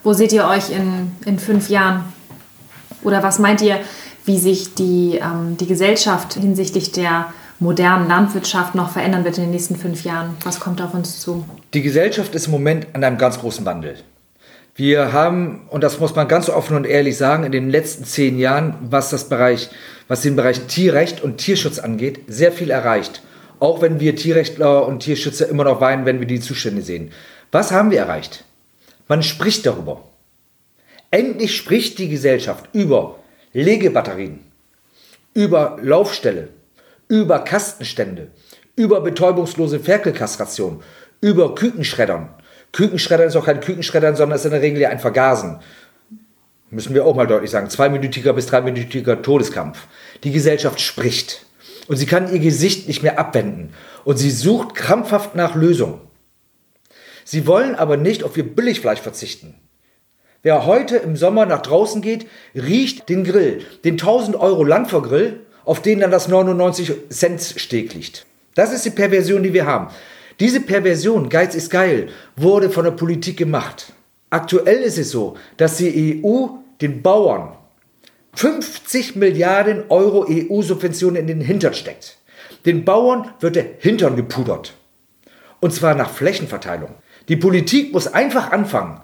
Wo 0.05 0.13
seht 0.13 0.33
ihr 0.33 0.47
euch 0.47 0.71
in, 0.71 1.11
in 1.27 1.41
fünf 1.41 1.69
Jahren? 1.69 2.05
Oder 3.03 3.21
was 3.25 3.41
meint 3.41 3.61
ihr, 3.61 3.81
wie 4.25 4.39
sich 4.39 4.75
die, 4.75 5.19
ähm, 5.21 5.57
die 5.57 5.67
Gesellschaft 5.67 6.35
hinsichtlich 6.35 6.93
der 6.93 7.33
modernen 7.59 8.07
Landwirtschaft 8.07 8.77
noch 8.77 8.91
verändern 8.91 9.25
wird 9.25 9.39
in 9.39 9.45
den 9.45 9.51
nächsten 9.51 9.75
fünf 9.75 10.05
Jahren? 10.05 10.37
Was 10.45 10.61
kommt 10.61 10.81
auf 10.81 10.95
uns 10.95 11.19
zu? 11.19 11.45
Die 11.75 11.83
Gesellschaft 11.83 12.37
ist 12.37 12.47
im 12.47 12.53
Moment 12.53 12.87
an 12.93 13.03
einem 13.03 13.19
ganz 13.19 13.41
großen 13.41 13.65
Wandel. 13.65 13.97
Wir 14.79 15.13
haben, 15.13 15.63
und 15.71 15.83
das 15.83 15.99
muss 15.99 16.15
man 16.15 16.29
ganz 16.29 16.49
offen 16.49 16.77
und 16.77 16.87
ehrlich 16.87 17.17
sagen, 17.17 17.43
in 17.43 17.51
den 17.51 17.69
letzten 17.69 18.05
zehn 18.05 18.39
Jahren, 18.39 18.77
was, 18.81 19.11
das 19.11 19.29
Bereich, 19.29 19.71
was 20.07 20.23
den 20.23 20.37
Bereich 20.37 20.61
Tierrecht 20.69 21.21
und 21.21 21.39
Tierschutz 21.39 21.81
angeht, 21.81 22.21
sehr 22.29 22.53
viel 22.53 22.71
erreicht. 22.71 23.21
Auch 23.59 23.83
wenn 23.83 23.99
wir 23.99 24.15
Tierrechtler 24.15 24.87
und 24.87 25.01
Tierschützer 25.01 25.49
immer 25.49 25.65
noch 25.65 25.81
weinen, 25.81 26.07
wenn 26.07 26.21
wir 26.21 26.29
die 26.29 26.39
Zustände 26.39 26.83
sehen. 26.83 27.11
Was 27.51 27.73
haben 27.73 27.91
wir 27.91 27.99
erreicht? 27.99 28.45
Man 29.09 29.25
spricht 29.25 29.67
darüber. 29.67 30.05
Endlich 31.11 31.57
spricht 31.57 31.99
die 31.99 32.09
Gesellschaft 32.09 32.67
über 32.73 33.19
Legebatterien, 33.53 34.39
über 35.35 35.77
Laufställe, 35.83 36.51
über 37.09 37.41
Kastenstände, 37.41 38.29
über 38.77 39.01
betäubungslose 39.01 39.81
Ferkelkastration, 39.81 40.85
über 41.21 41.57
Kükenschreddern, 41.57 42.29
Kükenschreddern 42.79 43.27
ist 43.27 43.35
auch 43.35 43.45
kein 43.45 43.59
Kükenschreddern, 43.59 44.15
sondern 44.15 44.37
ist 44.37 44.45
in 44.45 44.53
der 44.53 44.63
Regel 44.63 44.81
ja 44.81 44.91
ein 44.91 45.01
Vergasen. 45.01 45.59
Müssen 46.71 46.95
wir 46.95 47.05
auch 47.05 47.17
mal 47.17 47.27
deutlich 47.27 47.51
sagen. 47.51 47.69
Zweiminütiger 47.69 48.33
bis 48.33 48.47
dreiminütiger 48.47 49.21
Todeskampf. 49.21 49.89
Die 50.23 50.31
Gesellschaft 50.31 50.81
spricht. 50.81 51.45
Und 51.89 51.97
sie 51.97 52.07
kann 52.07 52.33
ihr 52.33 52.39
Gesicht 52.39 52.87
nicht 52.87 53.03
mehr 53.03 53.19
abwenden. 53.19 53.75
Und 54.05 54.19
sie 54.19 54.31
sucht 54.31 54.77
krampfhaft 54.77 55.35
nach 55.35 55.57
Lösungen. 55.57 56.01
Sie 57.25 57.49
wollen 57.49 57.75
aber 57.75 57.97
nicht 57.97 58.23
auf 58.23 58.37
ihr 58.37 58.45
Billigfleisch 58.45 59.01
verzichten. 59.01 59.57
Wer 60.45 60.65
heute 60.65 60.99
im 60.99 61.17
Sommer 61.17 61.47
nach 61.47 61.63
draußen 61.63 62.01
geht, 62.01 62.29
riecht 62.55 63.09
den 63.09 63.25
Grill, 63.25 63.67
den 63.83 63.95
1000 63.95 64.37
Euro 64.37 64.63
Landvergrill, 64.63 65.41
auf 65.65 65.83
den 65.83 65.99
dann 65.99 66.13
das 66.13 66.29
99 66.29 66.93
Cent 67.11 67.43
Steg 67.43 67.93
liegt. 67.95 68.25
Das 68.55 68.73
ist 68.73 68.85
die 68.85 68.91
Perversion, 68.91 69.43
die 69.43 69.53
wir 69.53 69.67
haben. 69.67 69.89
Diese 70.41 70.61
Perversion, 70.61 71.29
Geiz 71.29 71.55
ist 71.55 71.71
geil, 71.71 72.09
wurde 72.37 72.71
von 72.71 72.85
der 72.85 72.93
Politik 72.93 73.37
gemacht. 73.37 73.93
Aktuell 74.31 74.83
ist 74.83 74.99
es 74.99 75.11
so, 75.11 75.37
dass 75.57 75.79
die 75.79 76.23
EU 76.25 76.47
den 76.81 77.03
Bauern 77.03 77.57
50 78.35 79.17
Milliarden 79.17 79.85
Euro 79.89 80.27
EU-Subventionen 80.29 81.17
in 81.23 81.27
den 81.27 81.41
Hintern 81.41 81.75
steckt. 81.75 82.19
Den 82.67 82.85
Bauern 82.85 83.31
wird 83.41 83.57
der 83.57 83.67
Hintern 83.79 84.15
gepudert. 84.15 84.75
Und 85.61 85.75
zwar 85.75 85.95
nach 85.95 86.11
Flächenverteilung. 86.11 86.91
Die 87.29 87.37
Politik 87.37 87.93
muss 87.93 88.07
einfach 88.07 88.53
anfangen, 88.53 89.01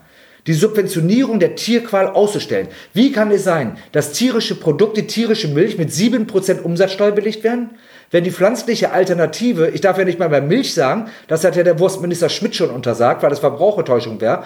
die 0.47 0.53
Subventionierung 0.53 1.41
der 1.41 1.57
Tierqual 1.57 2.09
auszustellen. 2.09 2.69
Wie 2.93 3.13
kann 3.13 3.31
es 3.31 3.45
sein, 3.45 3.79
dass 3.93 4.13
tierische 4.13 4.55
Produkte, 4.55 5.07
tierische 5.07 5.49
Milch 5.49 5.79
mit 5.79 5.91
7% 5.91 6.61
Umsatzsteuer 6.63 7.13
belegt 7.13 7.45
werden? 7.45 7.71
wenn 8.15 8.23
die 8.23 8.31
pflanzliche 8.31 8.93
Alternative, 8.93 9.71
ich 9.71 9.81
darf 9.81 9.99
ja 9.99 10.05
nicht 10.05 10.21
mal 10.21 10.29
bei 10.29 10.41
Milch 10.41 10.73
sagen, 10.73 11.11
das 11.27 11.43
hat 11.43 11.57
ja 11.57 11.65
der 11.65 11.81
Wurstminister 11.81 12.29
Schmidt 12.29 12.55
schon 12.55 12.71
untersagt, 12.71 13.25
weil 13.25 13.31
das 13.31 13.41
Verbrauchertäuschung 13.41 14.21
wäre, 14.21 14.45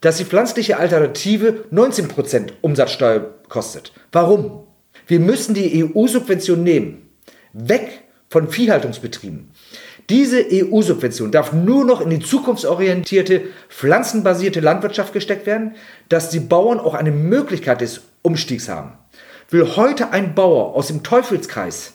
dass 0.00 0.18
die 0.18 0.24
pflanzliche 0.24 0.78
Alternative 0.78 1.64
19% 1.72 2.50
Umsatzsteuer 2.60 3.34
kostet. 3.48 3.92
Warum? 4.12 4.68
Wir 5.08 5.18
müssen 5.18 5.52
die 5.52 5.84
EU-Subvention 5.84 6.62
nehmen. 6.62 7.08
Weg 7.52 8.02
von 8.28 8.48
Viehhaltungsbetrieben. 8.48 9.50
Diese 10.10 10.46
EU-Subvention 10.50 11.30
darf 11.30 11.52
nur 11.52 11.84
noch 11.84 12.00
in 12.00 12.08
die 12.08 12.20
zukunftsorientierte, 12.20 13.42
pflanzenbasierte 13.68 14.60
Landwirtschaft 14.60 15.12
gesteckt 15.12 15.44
werden, 15.44 15.74
dass 16.08 16.30
die 16.30 16.40
Bauern 16.40 16.80
auch 16.80 16.94
eine 16.94 17.10
Möglichkeit 17.10 17.82
des 17.82 18.00
Umstiegs 18.22 18.68
haben. 18.68 18.92
Will 19.50 19.76
heute 19.76 20.10
ein 20.10 20.34
Bauer 20.34 20.74
aus 20.74 20.86
dem 20.86 21.02
Teufelskreis 21.02 21.92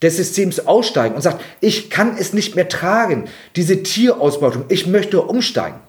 des 0.00 0.16
Systems 0.16 0.66
aussteigen 0.66 1.14
und 1.14 1.22
sagt, 1.22 1.42
ich 1.60 1.90
kann 1.90 2.16
es 2.18 2.32
nicht 2.32 2.54
mehr 2.54 2.68
tragen, 2.68 3.24
diese 3.56 3.82
Tierausbeutung, 3.82 4.66
ich 4.68 4.86
möchte 4.86 5.20
umsteigen. 5.22 5.80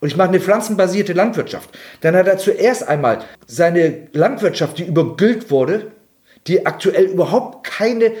Und 0.00 0.08
ich 0.08 0.16
mache 0.16 0.28
eine 0.28 0.40
pflanzenbasierte 0.40 1.14
Landwirtschaft. 1.14 1.70
Dann 2.02 2.14
hat 2.14 2.26
er 2.26 2.38
zuerst 2.38 2.86
einmal 2.86 3.24
seine 3.46 4.08
Landwirtschaft, 4.12 4.78
die 4.78 4.84
übergüllt 4.84 5.50
wurde, 5.50 5.92
die 6.46 6.66
aktuell 6.66 7.06
überhaupt 7.06 7.66
keine 7.66 8.12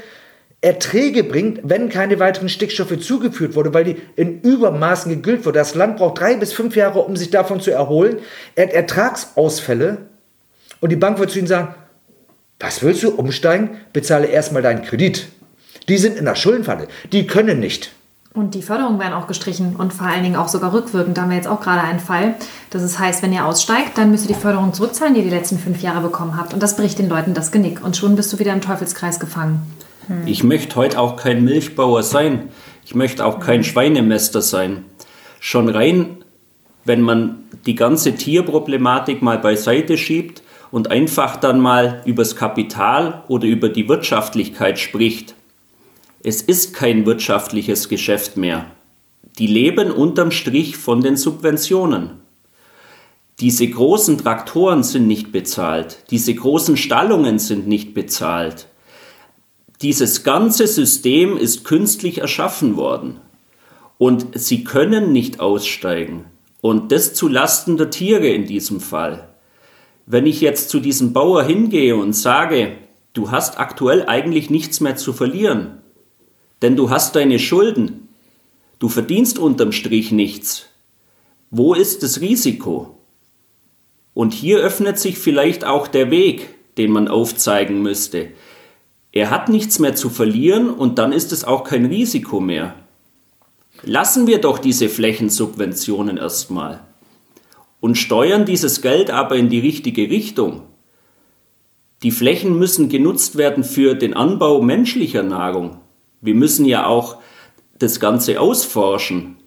Erträge 0.60 1.22
bringt, 1.22 1.60
wenn 1.62 1.88
keine 1.88 2.18
weiteren 2.18 2.48
Stickstoffe 2.48 2.98
zugeführt 2.98 3.54
wurde, 3.54 3.74
weil 3.74 3.84
die 3.84 3.96
in 4.16 4.40
Übermaßen 4.40 5.10
gegüllt 5.10 5.44
wurde. 5.44 5.58
Das 5.58 5.74
Land 5.74 5.98
braucht 5.98 6.20
drei 6.20 6.34
bis 6.36 6.52
fünf 6.52 6.76
Jahre, 6.76 7.00
um 7.00 7.16
sich 7.16 7.30
davon 7.30 7.60
zu 7.60 7.70
erholen. 7.70 8.18
Er 8.54 8.66
hat 8.66 8.72
Ertragsausfälle 8.72 9.98
und 10.80 10.90
die 10.90 10.96
Bank 10.96 11.18
wird 11.18 11.30
zu 11.30 11.38
ihm 11.38 11.46
sagen, 11.46 11.74
was 12.58 12.82
willst 12.82 13.02
du 13.02 13.10
umsteigen? 13.10 13.70
Bezahle 13.92 14.26
erstmal 14.26 14.62
deinen 14.62 14.82
Kredit. 14.82 15.28
Die 15.88 15.98
sind 15.98 16.16
in 16.16 16.24
der 16.24 16.34
Schuldenfalle. 16.34 16.88
Die 17.12 17.26
können 17.26 17.60
nicht. 17.60 17.92
Und 18.36 18.54
die 18.54 18.62
Förderungen 18.62 18.98
werden 18.98 19.14
auch 19.14 19.28
gestrichen 19.28 19.76
und 19.76 19.94
vor 19.94 20.06
allen 20.06 20.22
Dingen 20.22 20.36
auch 20.36 20.48
sogar 20.48 20.72
rückwirkend. 20.72 21.16
Da 21.16 21.22
haben 21.22 21.30
wir 21.30 21.36
jetzt 21.36 21.48
auch 21.48 21.60
gerade 21.60 21.80
einen 21.80 22.00
Fall. 22.00 22.34
Das 22.68 22.98
heißt, 22.98 23.22
wenn 23.22 23.32
ihr 23.32 23.46
aussteigt, 23.46 23.96
dann 23.96 24.10
müsst 24.10 24.28
ihr 24.28 24.34
die 24.34 24.40
Förderung 24.40 24.74
zurückzahlen, 24.74 25.14
die 25.14 25.20
ihr 25.20 25.30
die 25.30 25.34
letzten 25.34 25.58
fünf 25.58 25.80
Jahre 25.80 26.02
bekommen 26.02 26.36
habt. 26.36 26.52
Und 26.52 26.62
das 26.62 26.76
bricht 26.76 26.98
den 26.98 27.08
Leuten 27.08 27.32
das 27.32 27.50
Genick. 27.50 27.82
Und 27.82 27.96
schon 27.96 28.14
bist 28.14 28.32
du 28.32 28.38
wieder 28.38 28.52
im 28.52 28.60
Teufelskreis 28.60 29.20
gefangen. 29.20 29.62
Hm. 30.06 30.26
Ich 30.26 30.42
möchte 30.44 30.76
heute 30.76 30.98
auch 30.98 31.16
kein 31.16 31.44
Milchbauer 31.44 32.02
sein. 32.02 32.48
Ich 32.84 32.94
möchte 32.94 33.24
auch 33.24 33.40
kein 33.40 33.64
Schweinemester 33.64 34.42
sein. 34.42 34.84
Schon 35.40 35.68
rein, 35.68 36.24
wenn 36.84 37.02
man 37.02 37.44
die 37.66 37.74
ganze 37.74 38.14
Tierproblematik 38.14 39.22
mal 39.22 39.38
beiseite 39.38 39.96
schiebt, 39.98 40.42
und 40.70 40.90
einfach 40.90 41.36
dann 41.36 41.60
mal 41.60 42.02
übers 42.04 42.36
Kapital 42.36 43.24
oder 43.28 43.46
über 43.46 43.68
die 43.68 43.88
Wirtschaftlichkeit 43.88 44.78
spricht. 44.78 45.34
Es 46.22 46.42
ist 46.42 46.74
kein 46.74 47.06
wirtschaftliches 47.06 47.88
Geschäft 47.88 48.36
mehr. 48.36 48.66
Die 49.38 49.46
leben 49.46 49.90
unterm 49.90 50.30
Strich 50.30 50.76
von 50.76 51.02
den 51.02 51.16
Subventionen. 51.16 52.22
Diese 53.40 53.68
großen 53.68 54.18
Traktoren 54.18 54.82
sind 54.82 55.06
nicht 55.06 55.30
bezahlt, 55.30 55.98
diese 56.10 56.34
großen 56.34 56.76
Stallungen 56.76 57.38
sind 57.38 57.68
nicht 57.68 57.92
bezahlt. 57.92 58.66
Dieses 59.82 60.22
ganze 60.22 60.66
System 60.66 61.36
ist 61.36 61.64
künstlich 61.64 62.18
erschaffen 62.18 62.76
worden 62.76 63.20
und 63.98 64.38
sie 64.38 64.64
können 64.64 65.12
nicht 65.12 65.40
aussteigen 65.40 66.24
und 66.62 66.92
das 66.92 67.12
zu 67.12 67.28
Lasten 67.28 67.76
der 67.76 67.90
Tiere 67.90 68.28
in 68.28 68.46
diesem 68.46 68.80
Fall. 68.80 69.28
Wenn 70.06 70.24
ich 70.24 70.40
jetzt 70.40 70.70
zu 70.70 70.80
diesem 70.80 71.12
Bauer 71.12 71.42
hingehe 71.42 71.96
und 71.96 72.14
sage, 72.14 72.78
du 73.12 73.30
hast 73.30 73.58
aktuell 73.58 74.06
eigentlich 74.06 74.50
nichts 74.50 74.80
mehr 74.80 74.96
zu 74.96 75.12
verlieren, 75.12 75.82
denn 76.62 76.76
du 76.76 76.88
hast 76.88 77.16
deine 77.16 77.38
Schulden, 77.38 78.08
du 78.78 78.88
verdienst 78.88 79.38
unterm 79.38 79.72
Strich 79.72 80.10
nichts. 80.10 80.66
Wo 81.50 81.74
ist 81.74 82.02
das 82.02 82.20
Risiko? 82.20 82.96
Und 84.14 84.32
hier 84.32 84.58
öffnet 84.58 84.98
sich 84.98 85.18
vielleicht 85.18 85.64
auch 85.64 85.86
der 85.86 86.10
Weg, 86.10 86.48
den 86.78 86.90
man 86.90 87.08
aufzeigen 87.08 87.82
müsste. 87.82 88.28
Er 89.16 89.30
hat 89.30 89.48
nichts 89.48 89.78
mehr 89.78 89.94
zu 89.94 90.10
verlieren 90.10 90.68
und 90.68 90.98
dann 90.98 91.10
ist 91.10 91.32
es 91.32 91.42
auch 91.42 91.64
kein 91.64 91.86
Risiko 91.86 92.38
mehr. 92.38 92.74
Lassen 93.82 94.26
wir 94.26 94.42
doch 94.42 94.58
diese 94.58 94.90
Flächensubventionen 94.90 96.18
erstmal 96.18 96.80
und 97.80 97.94
steuern 97.94 98.44
dieses 98.44 98.82
Geld 98.82 99.10
aber 99.10 99.36
in 99.36 99.48
die 99.48 99.58
richtige 99.58 100.10
Richtung. 100.10 100.64
Die 102.02 102.10
Flächen 102.10 102.58
müssen 102.58 102.90
genutzt 102.90 103.38
werden 103.38 103.64
für 103.64 103.94
den 103.94 104.12
Anbau 104.12 104.60
menschlicher 104.60 105.22
Nahrung. 105.22 105.78
Wir 106.20 106.34
müssen 106.34 106.66
ja 106.66 106.84
auch 106.84 107.16
das 107.78 108.00
Ganze 108.00 108.38
ausforschen. 108.38 109.38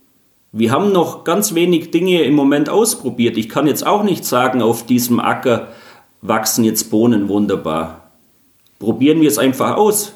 Wir 0.51 0.71
haben 0.71 0.91
noch 0.91 1.23
ganz 1.23 1.53
wenig 1.53 1.91
Dinge 1.91 2.23
im 2.23 2.33
Moment 2.33 2.69
ausprobiert. 2.69 3.37
Ich 3.37 3.49
kann 3.49 3.67
jetzt 3.67 3.85
auch 3.85 4.01
nicht 4.01 4.25
sagen, 4.25 4.63
auf 4.63 4.87
diesem 4.87 5.19
Acker 5.19 5.67
wachsen 6.23 6.63
jetzt 6.63 6.89
Bohnen 6.89 7.29
wunderbar. 7.29 8.08
Probieren 8.79 9.19
wir 9.19 9.27
es 9.27 9.37
einfach 9.37 9.75
aus. 9.75 10.13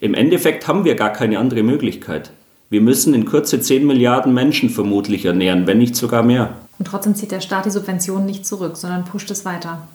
Im 0.00 0.12
Endeffekt 0.12 0.68
haben 0.68 0.84
wir 0.84 0.94
gar 0.94 1.12
keine 1.12 1.38
andere 1.38 1.62
Möglichkeit. 1.62 2.30
Wir 2.68 2.82
müssen 2.82 3.14
in 3.14 3.24
Kürze 3.24 3.60
10 3.60 3.86
Milliarden 3.86 4.34
Menschen 4.34 4.68
vermutlich 4.68 5.24
ernähren, 5.24 5.66
wenn 5.66 5.78
nicht 5.78 5.96
sogar 5.96 6.22
mehr. 6.22 6.58
Und 6.78 6.86
trotzdem 6.86 7.14
zieht 7.14 7.32
der 7.32 7.40
Staat 7.40 7.64
die 7.64 7.70
Subventionen 7.70 8.26
nicht 8.26 8.46
zurück, 8.46 8.76
sondern 8.76 9.06
pusht 9.06 9.30
es 9.30 9.44
weiter. 9.44 9.88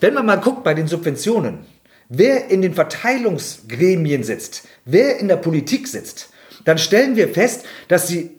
Wenn 0.00 0.14
man 0.14 0.26
mal 0.26 0.36
guckt 0.36 0.64
bei 0.64 0.74
den 0.74 0.88
Subventionen, 0.88 1.60
wer 2.08 2.50
in 2.50 2.62
den 2.62 2.74
Verteilungsgremien 2.74 4.24
sitzt, 4.24 4.66
wer 4.84 5.20
in 5.20 5.28
der 5.28 5.36
Politik 5.36 5.86
sitzt, 5.86 6.30
dann 6.64 6.78
stellen 6.78 7.16
wir 7.16 7.28
fest, 7.28 7.64
dass 7.88 8.06
die 8.06 8.30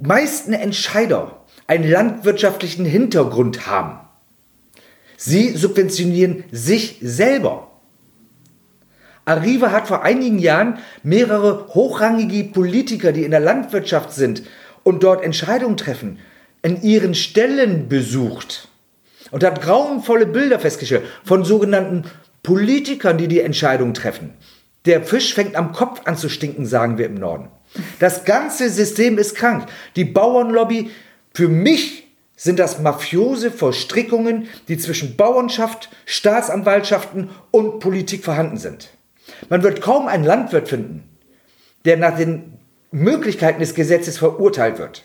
meisten 0.00 0.52
Entscheider 0.52 1.44
einen 1.66 1.88
landwirtschaftlichen 1.88 2.84
Hintergrund 2.84 3.66
haben. 3.66 4.00
Sie 5.20 5.56
subventionieren 5.56 6.44
sich 6.52 6.98
selber. 7.02 7.72
Arriva 9.24 9.72
hat 9.72 9.88
vor 9.88 10.04
einigen 10.04 10.38
Jahren 10.38 10.78
mehrere 11.02 11.66
hochrangige 11.74 12.44
Politiker, 12.44 13.10
die 13.10 13.24
in 13.24 13.32
der 13.32 13.40
Landwirtschaft 13.40 14.12
sind 14.12 14.44
und 14.84 15.02
dort 15.02 15.24
Entscheidungen 15.24 15.76
treffen, 15.76 16.20
in 16.62 16.80
ihren 16.82 17.16
Stellen 17.16 17.88
besucht 17.88 18.68
und 19.32 19.42
hat 19.42 19.60
grauenvolle 19.60 20.24
Bilder 20.24 20.60
festgestellt 20.60 21.04
von 21.24 21.44
sogenannten 21.44 22.04
Politikern, 22.44 23.18
die 23.18 23.28
die 23.28 23.40
Entscheidungen 23.40 23.94
treffen. 23.94 24.34
Der 24.86 25.02
Fisch 25.02 25.34
fängt 25.34 25.56
am 25.56 25.72
Kopf 25.72 26.02
an 26.04 26.16
zu 26.16 26.28
stinken, 26.28 26.64
sagen 26.64 26.96
wir 26.96 27.06
im 27.06 27.16
Norden. 27.16 27.48
Das 27.98 28.24
ganze 28.24 28.70
System 28.70 29.18
ist 29.18 29.34
krank. 29.34 29.66
Die 29.96 30.04
Bauernlobby, 30.04 30.90
für 31.34 31.48
mich 31.48 32.07
sind 32.38 32.60
das 32.60 32.78
mafiose 32.78 33.50
Verstrickungen, 33.50 34.48
die 34.68 34.78
zwischen 34.78 35.16
Bauernschaft, 35.16 35.90
Staatsanwaltschaften 36.06 37.30
und 37.50 37.80
Politik 37.80 38.24
vorhanden 38.24 38.56
sind. 38.56 38.90
Man 39.50 39.62
wird 39.62 39.82
kaum 39.82 40.06
einen 40.06 40.24
Landwirt 40.24 40.68
finden, 40.68 41.02
der 41.84 41.96
nach 41.96 42.16
den 42.16 42.54
Möglichkeiten 42.92 43.60
des 43.60 43.74
Gesetzes 43.74 44.18
verurteilt 44.18 44.78
wird. 44.78 45.04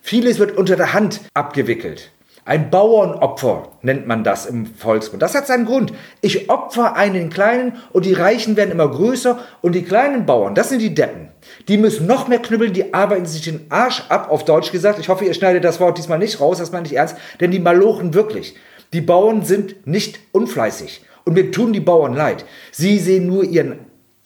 Vieles 0.00 0.38
wird 0.38 0.56
unter 0.56 0.76
der 0.76 0.94
Hand 0.94 1.20
abgewickelt. 1.34 2.10
Ein 2.46 2.68
Bauernopfer 2.68 3.70
nennt 3.80 4.06
man 4.06 4.22
das 4.22 4.44
im 4.44 4.66
Volksmund. 4.66 5.22
Das 5.22 5.34
hat 5.34 5.46
seinen 5.46 5.64
Grund. 5.64 5.94
Ich 6.20 6.50
opfer 6.50 6.94
einen 6.94 7.30
Kleinen 7.30 7.76
und 7.92 8.04
die 8.04 8.12
Reichen 8.12 8.56
werden 8.56 8.70
immer 8.70 8.88
größer 8.88 9.38
und 9.62 9.74
die 9.74 9.82
kleinen 9.82 10.26
Bauern, 10.26 10.54
das 10.54 10.68
sind 10.68 10.82
die 10.82 10.94
Deppen. 10.94 11.28
Die 11.68 11.78
müssen 11.78 12.06
noch 12.06 12.28
mehr 12.28 12.40
knüppeln, 12.40 12.74
die 12.74 12.92
arbeiten 12.92 13.24
sich 13.24 13.42
den 13.42 13.64
Arsch 13.70 14.02
ab, 14.10 14.30
auf 14.30 14.44
Deutsch 14.44 14.72
gesagt. 14.72 14.98
Ich 14.98 15.08
hoffe, 15.08 15.24
ihr 15.24 15.32
schneidet 15.32 15.64
das 15.64 15.80
Wort 15.80 15.96
diesmal 15.96 16.18
nicht 16.18 16.38
raus, 16.38 16.58
das 16.58 16.70
meine 16.70 16.86
ich 16.86 16.96
ernst, 16.96 17.16
denn 17.40 17.50
die 17.50 17.60
malochen 17.60 18.12
wirklich. 18.12 18.54
Die 18.92 19.00
Bauern 19.00 19.42
sind 19.42 19.86
nicht 19.86 20.18
unfleißig. 20.32 21.02
Und 21.24 21.32
mir 21.32 21.50
tun 21.50 21.72
die 21.72 21.80
Bauern 21.80 22.14
leid. 22.14 22.44
Sie 22.70 22.98
sehen 22.98 23.26
nur 23.26 23.44
ihren 23.44 23.78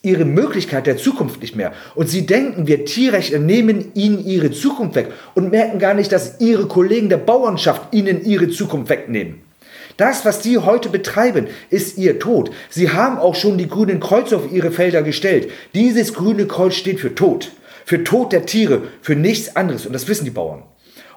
ihre 0.03 0.25
Möglichkeit 0.25 0.87
der 0.87 0.97
Zukunft 0.97 1.41
nicht 1.41 1.57
mehr. 1.57 1.73
Und 1.95 2.09
sie 2.09 2.25
denken, 2.25 2.67
wir 2.67 2.85
Tierrechtler 2.85 3.41
nehmen 3.41 3.93
ihnen 3.95 4.25
ihre 4.25 4.51
Zukunft 4.53 4.95
weg 4.95 5.09
und 5.35 5.51
merken 5.51 5.79
gar 5.79 5.95
nicht, 5.95 6.13
dass 6.13 6.41
ihre 6.41 6.67
Kollegen 6.67 7.09
der 7.09 7.17
Bauernschaft 7.17 7.93
ihnen 7.93 8.25
ihre 8.25 8.49
Zukunft 8.49 8.91
wegnehmen. 8.91 9.41
Das, 9.97 10.25
was 10.25 10.41
die 10.41 10.59
heute 10.59 10.91
betreiben, 10.91 11.49
ist 11.71 11.99
ihr 11.99 12.21
Tod. 12.21 12.53
Sie 12.71 12.91
haben 12.91 13.19
auch 13.19 13.35
schon 13.35 13.59
die 13.59 13.69
grünen 13.69 13.99
Kreuze 13.99 14.37
auf 14.37 14.53
ihre 14.53 14.71
Felder 14.71 15.03
gestellt. 15.03 15.51
Dieses 15.75 16.15
grüne 16.15 16.47
Kreuz 16.47 16.75
steht 16.75 17.01
für 17.01 17.17
Tod. 17.17 17.51
Für 17.85 18.05
Tod 18.05 18.33
der 18.33 18.47
Tiere, 18.47 18.83
für 19.03 19.17
nichts 19.17 19.57
anderes. 19.57 19.87
Und 19.87 19.93
das 19.93 20.07
wissen 20.07 20.25
die 20.25 20.31
Bauern. 20.31 20.63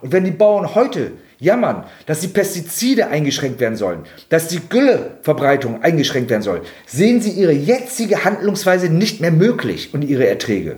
Und 0.01 0.11
wenn 0.11 0.23
die 0.23 0.31
Bauern 0.31 0.73
heute 0.73 1.11
jammern, 1.41 1.83
dass 2.05 2.21
die 2.21 2.29
Pestizide 2.29 3.07
eingeschränkt 3.07 3.59
werden 3.59 3.75
sollen, 3.75 4.03
dass 4.29 4.47
die 4.47 4.61
Gülleverbreitung 4.69 5.83
eingeschränkt 5.83 6.29
werden 6.29 6.43
soll, 6.43 6.61
sehen 6.85 7.19
sie 7.19 7.31
ihre 7.31 7.51
jetzige 7.51 8.23
Handlungsweise 8.23 8.89
nicht 8.89 9.19
mehr 9.19 9.31
möglich 9.31 9.93
und 9.93 10.03
ihre 10.03 10.27
Erträge. 10.27 10.77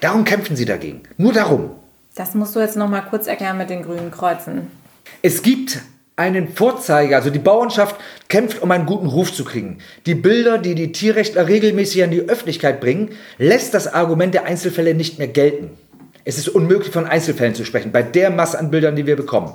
Darum 0.00 0.24
kämpfen 0.24 0.54
sie 0.54 0.66
dagegen. 0.66 1.02
Nur 1.16 1.32
darum. 1.32 1.70
Das 2.14 2.34
musst 2.34 2.54
du 2.54 2.60
jetzt 2.60 2.76
noch 2.76 2.88
mal 2.88 3.00
kurz 3.00 3.26
erklären 3.26 3.56
mit 3.56 3.70
den 3.70 3.82
grünen 3.82 4.10
Kreuzen. 4.10 4.70
Es 5.22 5.42
gibt 5.42 5.80
einen 6.14 6.48
Vorzeiger, 6.48 7.16
also 7.16 7.30
die 7.30 7.38
Bauernschaft 7.38 7.96
kämpft, 8.28 8.60
um 8.62 8.70
einen 8.70 8.84
guten 8.84 9.06
Ruf 9.06 9.32
zu 9.32 9.44
kriegen. 9.44 9.78
Die 10.04 10.14
Bilder, 10.14 10.58
die 10.58 10.74
die 10.74 10.92
Tierrechtler 10.92 11.48
regelmäßig 11.48 12.04
an 12.04 12.10
die 12.10 12.28
Öffentlichkeit 12.28 12.80
bringen, 12.80 13.10
lässt 13.38 13.72
das 13.72 13.92
Argument 13.92 14.34
der 14.34 14.44
Einzelfälle 14.44 14.94
nicht 14.94 15.18
mehr 15.18 15.28
gelten. 15.28 15.70
Es 16.24 16.36
ist 16.36 16.48
unmöglich, 16.48 16.92
von 16.92 17.06
Einzelfällen 17.06 17.54
zu 17.54 17.64
sprechen, 17.64 17.92
bei 17.92 18.02
der 18.02 18.30
Masse 18.30 18.58
an 18.58 18.70
Bildern, 18.70 18.94
die 18.94 19.06
wir 19.06 19.16
bekommen. 19.16 19.54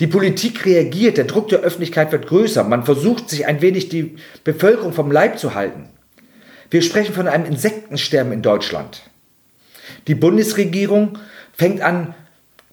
Die 0.00 0.08
Politik 0.08 0.66
reagiert, 0.66 1.18
der 1.18 1.24
Druck 1.24 1.48
der 1.48 1.60
Öffentlichkeit 1.60 2.10
wird 2.10 2.26
größer, 2.26 2.64
man 2.64 2.84
versucht 2.84 3.30
sich 3.30 3.46
ein 3.46 3.62
wenig 3.62 3.88
die 3.88 4.16
Bevölkerung 4.42 4.92
vom 4.92 5.12
Leib 5.12 5.38
zu 5.38 5.54
halten. 5.54 5.88
Wir 6.70 6.82
sprechen 6.82 7.14
von 7.14 7.28
einem 7.28 7.44
Insektensterben 7.44 8.32
in 8.32 8.42
Deutschland. 8.42 9.02
Die 10.08 10.16
Bundesregierung 10.16 11.18
fängt 11.52 11.80
an, 11.80 12.14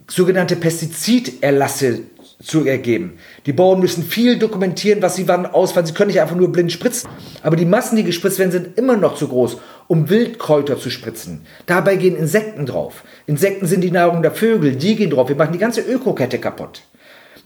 sogenannte 0.08 0.56
Pestiziderlasse 0.56 2.02
zu 2.44 2.66
ergeben. 2.66 3.20
Die 3.46 3.54
Bauern 3.54 3.80
müssen 3.80 4.04
viel 4.04 4.40
dokumentieren, 4.40 5.04
was 5.04 5.16
sie 5.16 5.28
wann 5.28 5.46
ausfallen. 5.46 5.86
Sie 5.86 5.94
können 5.94 6.08
nicht 6.08 6.22
einfach 6.22 6.36
nur 6.36 6.52
blind 6.52 6.72
spritzen. 6.72 7.10
Aber 7.44 7.56
die 7.56 7.66
Massen, 7.66 7.96
die 7.96 8.04
gespritzt 8.04 8.40
werden, 8.40 8.52
sind 8.52 8.80
immer 8.80 8.98
noch 8.98 9.16
zu 9.16 9.28
groß, 9.28 9.58
um 9.88 10.10
Wildkräuter 10.10 10.80
zu 10.80 10.90
spritzen. 10.90 11.42
Dabei 11.68 11.98
gehen 11.98 12.16
Insekten 12.16 12.66
drauf. 12.66 13.04
Insekten 13.28 13.68
sind 13.68 13.82
die 13.82 13.92
Nahrung 13.92 14.24
der 14.24 14.32
Vögel, 14.32 14.76
die 14.76 14.96
gehen 14.96 15.12
drauf. 15.12 15.30
Wir 15.30 15.36
machen 15.36 15.54
die 15.54 15.60
ganze 15.60 15.82
Ökokette 15.82 16.40
kaputt. 16.40 16.82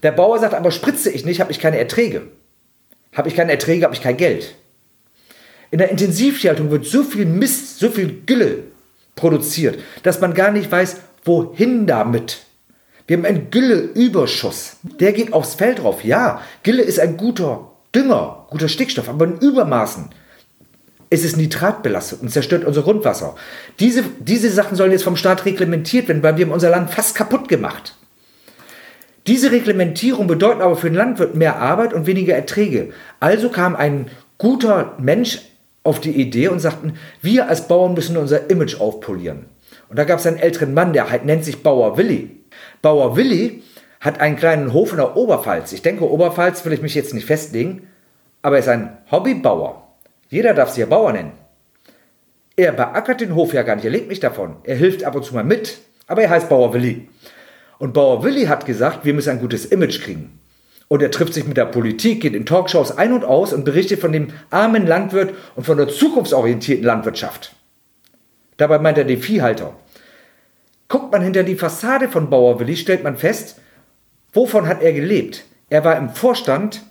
Der 0.02 0.12
Bauer 0.12 0.38
sagt, 0.38 0.54
aber 0.54 0.70
spritze 0.70 1.10
ich 1.10 1.24
nicht, 1.24 1.40
habe 1.40 1.52
ich 1.52 1.60
keine 1.60 1.78
Erträge. 1.78 2.22
Habe 3.14 3.28
ich 3.28 3.36
keine 3.36 3.52
Erträge, 3.52 3.84
habe 3.84 3.94
ich 3.94 4.02
kein 4.02 4.16
Geld. 4.16 4.54
In 5.70 5.78
der 5.78 5.90
Intensivtierhaltung 5.90 6.70
wird 6.70 6.86
so 6.86 7.02
viel 7.02 7.26
Mist, 7.26 7.78
so 7.78 7.90
viel 7.90 8.22
Gülle 8.26 8.64
produziert, 9.14 9.78
dass 10.02 10.20
man 10.20 10.34
gar 10.34 10.52
nicht 10.52 10.70
weiß, 10.70 10.96
wohin 11.24 11.86
damit. 11.86 12.42
Wir 13.06 13.16
haben 13.16 13.24
einen 13.24 13.50
Gülleüberschuss. 13.50 14.76
Der 15.00 15.12
geht 15.12 15.32
aufs 15.32 15.54
Feld 15.54 15.80
drauf. 15.80 16.04
Ja, 16.04 16.42
Gülle 16.62 16.82
ist 16.82 17.00
ein 17.00 17.16
guter 17.16 17.72
Dünger, 17.94 18.46
guter 18.50 18.68
Stickstoff, 18.68 19.08
aber 19.08 19.24
in 19.24 19.38
Übermaßen 19.38 20.10
ist 21.08 21.24
es 21.24 21.36
nitratbelastet 21.36 22.20
und 22.20 22.30
zerstört 22.30 22.64
unser 22.64 22.82
Grundwasser. 22.82 23.36
Diese, 23.78 24.02
diese 24.18 24.50
Sachen 24.50 24.76
sollen 24.76 24.92
jetzt 24.92 25.04
vom 25.04 25.16
Staat 25.16 25.44
reglementiert 25.44 26.08
werden, 26.08 26.22
weil 26.22 26.36
wir 26.36 26.46
haben 26.46 26.52
unser 26.52 26.70
Land 26.70 26.90
fast 26.90 27.14
kaputt 27.14 27.48
gemacht. 27.48 27.94
Diese 29.26 29.50
Reglementierung 29.50 30.28
bedeutet 30.28 30.62
aber 30.62 30.76
für 30.76 30.88
den 30.88 30.96
Landwirt 30.96 31.34
mehr 31.34 31.56
Arbeit 31.56 31.92
und 31.92 32.06
weniger 32.06 32.34
Erträge. 32.34 32.92
Also 33.18 33.48
kam 33.48 33.74
ein 33.74 34.06
guter 34.38 34.94
Mensch 34.98 35.40
auf 35.82 36.00
die 36.00 36.12
Idee 36.12 36.48
und 36.48 36.60
sagten, 36.60 36.94
wir 37.22 37.48
als 37.48 37.66
Bauern 37.68 37.94
müssen 37.94 38.16
unser 38.16 38.50
Image 38.50 38.80
aufpolieren. 38.80 39.46
Und 39.88 39.98
da 39.98 40.04
gab 40.04 40.18
es 40.18 40.26
einen 40.26 40.38
älteren 40.38 40.74
Mann, 40.74 40.92
der 40.92 41.10
halt 41.10 41.24
nennt 41.24 41.44
sich 41.44 41.62
Bauer 41.62 41.96
Willi. 41.96 42.42
Bauer 42.82 43.16
Willi 43.16 43.62
hat 44.00 44.20
einen 44.20 44.36
kleinen 44.36 44.72
Hof 44.72 44.92
in 44.92 44.98
der 44.98 45.16
Oberpfalz. 45.16 45.72
Ich 45.72 45.82
denke, 45.82 46.08
Oberpfalz 46.08 46.64
will 46.64 46.72
ich 46.72 46.82
mich 46.82 46.94
jetzt 46.94 47.14
nicht 47.14 47.26
festlegen, 47.26 47.88
aber 48.42 48.56
er 48.56 48.60
ist 48.60 48.68
ein 48.68 48.96
Hobbybauer. 49.10 49.82
Jeder 50.28 50.54
darf 50.54 50.70
sich 50.70 50.78
ja 50.78 50.86
Bauer 50.86 51.12
nennen. 51.12 51.32
Er 52.56 52.72
beackert 52.72 53.20
den 53.20 53.34
Hof 53.34 53.52
ja 53.52 53.62
gar 53.62 53.76
nicht, 53.76 53.84
er 53.84 53.90
lebt 53.90 54.08
nicht 54.08 54.22
davon. 54.22 54.56
Er 54.64 54.76
hilft 54.76 55.04
ab 55.04 55.14
und 55.14 55.24
zu 55.24 55.34
mal 55.34 55.44
mit, 55.44 55.78
aber 56.06 56.22
er 56.22 56.30
heißt 56.30 56.48
Bauer 56.48 56.72
Willi. 56.72 57.08
Und 57.78 57.92
Bauer 57.92 58.24
Willi 58.24 58.46
hat 58.46 58.66
gesagt, 58.66 59.04
wir 59.04 59.14
müssen 59.14 59.30
ein 59.30 59.40
gutes 59.40 59.66
Image 59.66 60.00
kriegen. 60.02 60.38
Und 60.88 61.02
er 61.02 61.10
trifft 61.10 61.34
sich 61.34 61.46
mit 61.46 61.56
der 61.56 61.66
Politik, 61.66 62.20
geht 62.20 62.34
in 62.34 62.46
Talkshows 62.46 62.96
ein 62.96 63.12
und 63.12 63.24
aus 63.24 63.52
und 63.52 63.64
berichtet 63.64 64.00
von 64.00 64.12
dem 64.12 64.28
armen 64.50 64.86
Landwirt 64.86 65.34
und 65.56 65.64
von 65.64 65.76
der 65.76 65.88
zukunftsorientierten 65.88 66.84
Landwirtschaft. 66.84 67.54
Dabei 68.56 68.78
meint 68.78 68.96
er 68.96 69.04
den 69.04 69.20
Viehhalter. 69.20 69.74
Guckt 70.88 71.10
man 71.10 71.22
hinter 71.22 71.42
die 71.42 71.56
Fassade 71.56 72.08
von 72.08 72.30
Bauer 72.30 72.60
Willi, 72.60 72.76
stellt 72.76 73.02
man 73.02 73.16
fest, 73.16 73.60
wovon 74.32 74.68
hat 74.68 74.80
er 74.80 74.92
gelebt? 74.92 75.44
Er 75.68 75.84
war 75.84 75.98
im 75.98 76.10
Vorstand, 76.10 76.82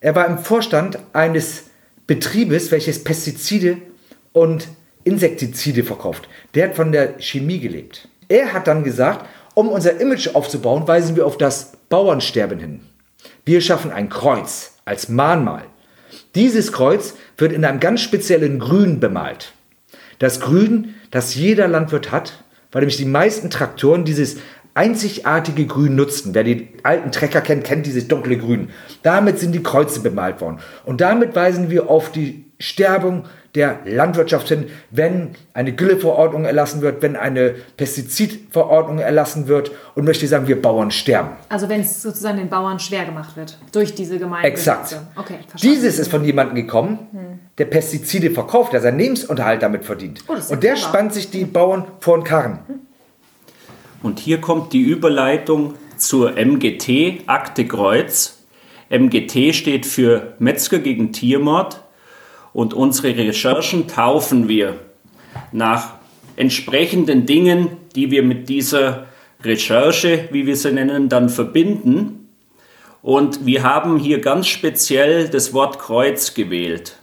er 0.00 0.14
war 0.14 0.26
im 0.26 0.38
Vorstand 0.38 0.98
eines 1.12 1.64
Betriebes, 2.06 2.70
welches 2.70 3.04
Pestizide 3.04 3.76
und 4.32 4.68
Insektizide 5.04 5.84
verkauft. 5.84 6.28
Der 6.54 6.68
hat 6.68 6.76
von 6.76 6.92
der 6.92 7.18
Chemie 7.20 7.60
gelebt. 7.60 8.08
er 8.28 8.52
hat 8.52 8.66
dann 8.66 8.82
gesagt, 8.82 9.26
um 9.56 9.70
unser 9.70 9.98
Image 10.02 10.34
aufzubauen, 10.34 10.86
weisen 10.86 11.16
wir 11.16 11.24
auf 11.24 11.38
das 11.38 11.72
Bauernsterben 11.88 12.58
hin. 12.58 12.80
Wir 13.46 13.62
schaffen 13.62 13.90
ein 13.90 14.10
Kreuz 14.10 14.74
als 14.84 15.08
Mahnmal. 15.08 15.62
Dieses 16.34 16.72
Kreuz 16.72 17.14
wird 17.38 17.52
in 17.52 17.64
einem 17.64 17.80
ganz 17.80 18.02
speziellen 18.02 18.58
Grün 18.58 19.00
bemalt. 19.00 19.54
Das 20.18 20.40
Grün, 20.40 20.94
das 21.10 21.34
jeder 21.34 21.68
Landwirt 21.68 22.12
hat, 22.12 22.44
weil 22.70 22.82
nämlich 22.82 22.98
die 22.98 23.06
meisten 23.06 23.48
Traktoren 23.48 24.04
dieses 24.04 24.36
einzigartige 24.74 25.64
Grün 25.64 25.96
nutzten. 25.96 26.34
Wer 26.34 26.44
die 26.44 26.68
alten 26.82 27.10
Trecker 27.10 27.40
kennt, 27.40 27.64
kennt 27.64 27.86
dieses 27.86 28.08
dunkle 28.08 28.36
Grün. 28.36 28.68
Damit 29.02 29.38
sind 29.38 29.52
die 29.52 29.62
Kreuze 29.62 30.00
bemalt 30.00 30.42
worden. 30.42 30.58
Und 30.84 31.00
damit 31.00 31.34
weisen 31.34 31.70
wir 31.70 31.88
auf 31.88 32.12
die 32.12 32.44
Sterbung 32.58 33.24
der 33.56 33.80
Landwirtschaft 33.84 34.48
hin, 34.48 34.66
wenn 34.90 35.30
eine 35.54 35.72
Gülleverordnung 35.72 36.44
erlassen 36.44 36.82
wird, 36.82 37.02
wenn 37.02 37.16
eine 37.16 37.54
Pestizidverordnung 37.76 38.98
erlassen 38.98 39.48
wird 39.48 39.72
und 39.94 40.04
möchte 40.04 40.26
sagen, 40.28 40.46
wir 40.46 40.60
Bauern 40.60 40.90
sterben. 40.90 41.30
Also 41.48 41.68
wenn 41.68 41.80
es 41.80 42.02
sozusagen 42.02 42.36
den 42.36 42.50
Bauern 42.50 42.78
schwer 42.78 43.06
gemacht 43.06 43.36
wird 43.36 43.58
durch 43.72 43.94
diese 43.94 44.18
Gemeinde. 44.18 44.46
Exakt. 44.46 45.00
Okay, 45.16 45.38
Dieses 45.62 45.98
ist 45.98 46.10
von 46.10 46.24
jemandem 46.24 46.54
gekommen, 46.54 47.40
der 47.58 47.64
Pestizide 47.64 48.30
verkauft, 48.30 48.74
der 48.74 48.80
seinen 48.80 48.98
Lebensunterhalt 48.98 49.62
damit 49.62 49.84
verdient. 49.84 50.22
Oh, 50.28 50.34
und 50.34 50.62
der 50.62 50.74
clever. 50.74 50.88
spannt 50.88 51.14
sich 51.14 51.30
die 51.30 51.44
Bauern 51.44 51.86
vor 52.00 52.18
den 52.18 52.24
Karren. 52.24 52.58
Und 54.02 54.18
hier 54.20 54.40
kommt 54.40 54.72
die 54.74 54.82
Überleitung 54.82 55.74
zur 55.96 56.32
MGT, 56.36 57.22
Akte 57.26 57.66
Kreuz. 57.66 58.44
MGT 58.90 59.54
steht 59.54 59.86
für 59.86 60.34
Metzger 60.38 60.78
gegen 60.78 61.12
Tiermord 61.12 61.82
und 62.56 62.72
unsere 62.72 63.14
Recherchen 63.14 63.86
taufen 63.86 64.48
wir 64.48 64.80
nach 65.52 65.96
entsprechenden 66.36 67.26
Dingen, 67.26 67.68
die 67.94 68.10
wir 68.10 68.22
mit 68.22 68.48
dieser 68.48 69.08
Recherche, 69.44 70.30
wie 70.32 70.46
wir 70.46 70.56
sie 70.56 70.72
nennen, 70.72 71.10
dann 71.10 71.28
verbinden. 71.28 72.30
Und 73.02 73.44
wir 73.44 73.62
haben 73.62 73.98
hier 73.98 74.22
ganz 74.22 74.46
speziell 74.46 75.28
das 75.28 75.52
Wort 75.52 75.78
Kreuz 75.78 76.32
gewählt. 76.32 76.96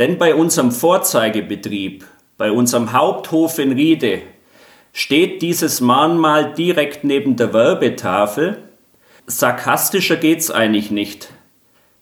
Denn 0.00 0.18
bei 0.18 0.34
unserem 0.34 0.72
Vorzeigebetrieb, 0.72 2.04
bei 2.36 2.50
unserem 2.50 2.92
Haupthof 2.92 3.60
in 3.60 3.70
Riede, 3.70 4.22
steht 4.92 5.40
dieses 5.40 5.80
Mahnmal 5.80 6.54
direkt 6.54 7.04
neben 7.04 7.36
der 7.36 7.52
Werbetafel. 7.52 8.58
Sarkastischer 9.24 10.16
geht's 10.16 10.50
eigentlich 10.50 10.90
nicht. 10.90 11.28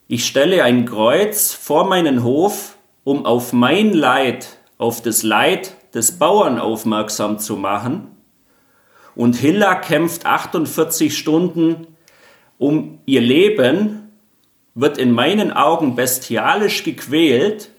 Ich 0.08 0.24
stelle 0.24 0.62
ein 0.62 0.84
Kreuz 0.84 1.52
vor 1.52 1.88
meinen 1.88 2.22
Hof, 2.22 2.76
um 3.02 3.26
auf 3.26 3.52
mein 3.52 3.92
Leid, 3.92 4.58
auf 4.78 5.02
das 5.02 5.24
Leid 5.24 5.74
des 5.94 6.12
Bauern 6.12 6.60
aufmerksam 6.60 7.40
zu 7.40 7.56
machen. 7.56 8.06
Und 9.16 9.34
Hilla 9.34 9.74
kämpft 9.74 10.24
48 10.24 11.18
Stunden 11.18 11.88
um 12.56 13.00
ihr 13.04 13.20
Leben, 13.20 14.12
wird 14.76 14.96
in 14.96 15.10
meinen 15.10 15.52
Augen 15.52 15.96
bestialisch 15.96 16.84
gequält 16.84 17.70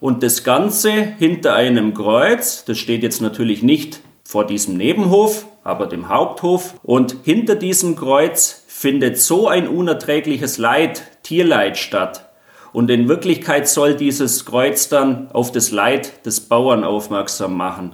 und 0.00 0.22
das 0.22 0.44
Ganze 0.44 0.90
hinter 0.92 1.54
einem 1.54 1.94
Kreuz, 1.94 2.66
das 2.66 2.76
steht 2.76 3.02
jetzt 3.02 3.22
natürlich 3.22 3.62
nicht 3.62 4.00
vor 4.22 4.46
diesem 4.46 4.76
Nebenhof, 4.76 5.46
aber 5.64 5.86
dem 5.86 6.10
Haupthof. 6.10 6.74
Und 6.82 7.16
hinter 7.24 7.54
diesem 7.54 7.96
Kreuz 7.96 8.64
findet 8.66 9.18
so 9.18 9.48
ein 9.48 9.66
unerträgliches 9.66 10.58
Leid, 10.58 11.17
Tierleid 11.28 11.76
statt. 11.76 12.24
Und 12.72 12.90
in 12.90 13.06
Wirklichkeit 13.06 13.68
soll 13.68 13.94
dieses 13.94 14.46
Kreuz 14.46 14.88
dann 14.88 15.30
auf 15.32 15.52
das 15.52 15.70
Leid 15.70 16.24
des 16.24 16.40
Bauern 16.40 16.84
aufmerksam 16.84 17.54
machen. 17.54 17.92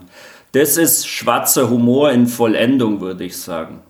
Das 0.53 0.77
ist 0.77 1.09
schwarzer 1.09 1.69
Humor 1.69 2.13
in 2.13 2.29
Vollendung, 2.29 3.01
würde 3.01 3.25
ich 3.25 3.37
sagen. 3.37 3.81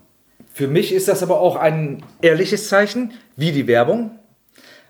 Für 0.55 0.67
mich 0.67 0.93
ist 0.93 1.09
das 1.09 1.23
aber 1.23 1.41
auch 1.41 1.57
ein 1.57 2.03
ehrliches 2.23 2.71
Zeichen, 2.71 3.13
wie 3.37 3.53
die 3.53 3.67
Werbung, 3.67 4.19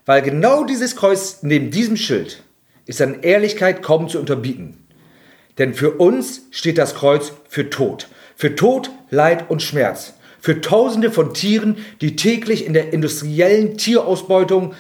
weil 0.07 0.23
genau 0.23 0.63
dieses 0.65 0.95
Kreuz 0.95 1.39
neben 1.43 1.73
diesem 1.73 1.97
Schild 1.97 2.45
ist 2.87 3.03
an 3.03 3.23
Ehrlichkeit 3.23 3.83
kaum 3.83 4.09
zu 4.09 4.21
unterbieten. 4.21 4.87
Denn 5.59 5.75
für 5.75 5.95
uns 5.95 6.43
steht 6.53 6.79
das 6.79 6.95
Kreuz 6.95 7.33
für 7.49 7.71
Tod. 7.71 8.07
Für 8.37 8.55
Tod, 8.55 8.91
Leid 9.11 9.51
und 9.51 9.63
Schmerz. 9.63 10.14
Für 10.45 10.61
Tausende 10.61 11.11
von 11.11 11.33
Tieren, 11.33 11.79
die 12.03 12.17
täglich 12.17 12.67
in 12.67 12.75
der 12.75 12.93
industriellen 12.93 13.79
Tierausbeutung 13.79 14.75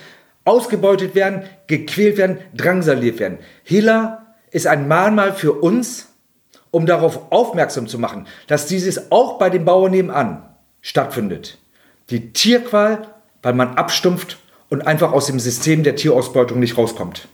ausgebeutet 0.44 1.14
werden, 1.14 1.44
gequält 1.68 2.18
werden, 2.18 2.36
drangsaliert 2.54 3.18
werden. 3.18 3.38
Hilla 3.62 4.26
ist 4.50 4.66
ein 4.66 4.88
Mahnmal 4.88 5.32
für 5.32 5.52
uns, 5.52 6.12
um 6.70 6.84
darauf 6.84 7.32
aufmerksam 7.32 7.88
zu 7.88 7.98
machen, 7.98 8.26
dass 8.46 8.66
dieses 8.66 9.10
auch 9.10 9.38
bei 9.38 9.48
den 9.48 9.64
Bauern 9.64 9.92
nebenan 9.92 10.42
stattfindet. 10.82 11.56
Die 12.10 12.34
Tierqual, 12.34 13.08
weil 13.40 13.54
man 13.54 13.76
abstumpft 13.78 14.36
und 14.68 14.86
einfach 14.86 15.12
aus 15.12 15.28
dem 15.28 15.40
System 15.40 15.82
der 15.82 15.96
Tierausbeutung 15.96 16.60
nicht 16.60 16.76
rauskommt. 16.76 17.26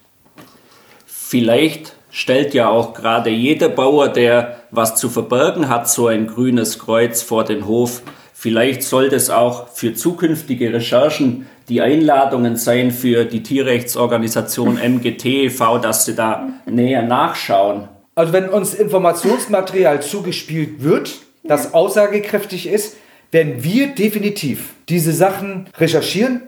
Vielleicht 1.05 1.97
stellt 2.13 2.55
ja 2.55 2.69
auch 2.69 2.95
gerade 2.95 3.31
jeder 3.31 3.71
Bauer, 3.71 4.09
der 4.09 4.61
was 4.71 4.95
zu 4.95 5.09
verbergen 5.09 5.69
hat, 5.69 5.91
so 5.91 6.07
ein 6.07 6.29
grünes 6.29 6.79
Kreuz 6.79 7.23
vor 7.23 7.43
den 7.43 7.67
Hof. 7.67 8.03
Vielleicht 8.43 8.85
soll 8.85 9.11
das 9.11 9.29
auch 9.29 9.69
für 9.69 9.93
zukünftige 9.93 10.73
Recherchen 10.73 11.47
die 11.69 11.83
Einladungen 11.83 12.57
sein 12.57 12.91
für 12.91 13.27
die 13.27 13.43
Tierrechtsorganisation 13.43 14.79
MGTV, 14.83 15.79
dass 15.79 16.07
sie 16.07 16.15
da 16.15 16.49
näher 16.65 17.03
nachschauen. 17.03 17.89
Also 18.15 18.33
wenn 18.33 18.49
uns 18.49 18.73
Informationsmaterial 18.73 20.01
zugespielt 20.01 20.83
wird, 20.83 21.19
das 21.45 21.75
aussagekräftig 21.75 22.67
ist, 22.67 22.97
werden 23.31 23.63
wir 23.63 23.89
definitiv 23.89 24.71
diese 24.89 25.13
Sachen 25.13 25.69
recherchieren 25.77 26.41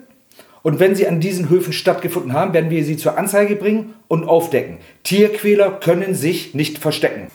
und 0.63 0.81
wenn 0.81 0.95
sie 0.95 1.07
an 1.07 1.21
diesen 1.21 1.51
Höfen 1.51 1.75
stattgefunden 1.75 2.33
haben, 2.33 2.55
werden 2.55 2.71
wir 2.71 2.83
sie 2.87 2.97
zur 2.97 3.19
Anzeige 3.19 3.55
bringen 3.55 3.93
und 4.09 4.25
aufdecken. 4.25 4.79
Tierquäler 5.03 5.73
können 5.73 6.15
sich 6.15 6.55
nicht 6.55 6.79
verstecken. 6.79 7.27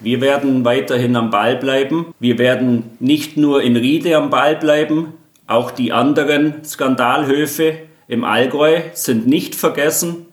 Wir 0.00 0.20
werden 0.20 0.64
weiterhin 0.64 1.14
am 1.16 1.30
Ball 1.30 1.56
bleiben. 1.56 2.14
Wir 2.18 2.38
werden 2.38 2.84
nicht 2.98 3.36
nur 3.36 3.62
in 3.62 3.76
Riede 3.76 4.16
am 4.16 4.30
Ball 4.30 4.56
bleiben, 4.56 5.14
auch 5.46 5.70
die 5.70 5.92
anderen 5.92 6.64
Skandalhöfe 6.64 7.74
im 8.06 8.24
Allgäu 8.24 8.80
sind 8.92 9.26
nicht 9.26 9.54
vergessen. 9.54 10.26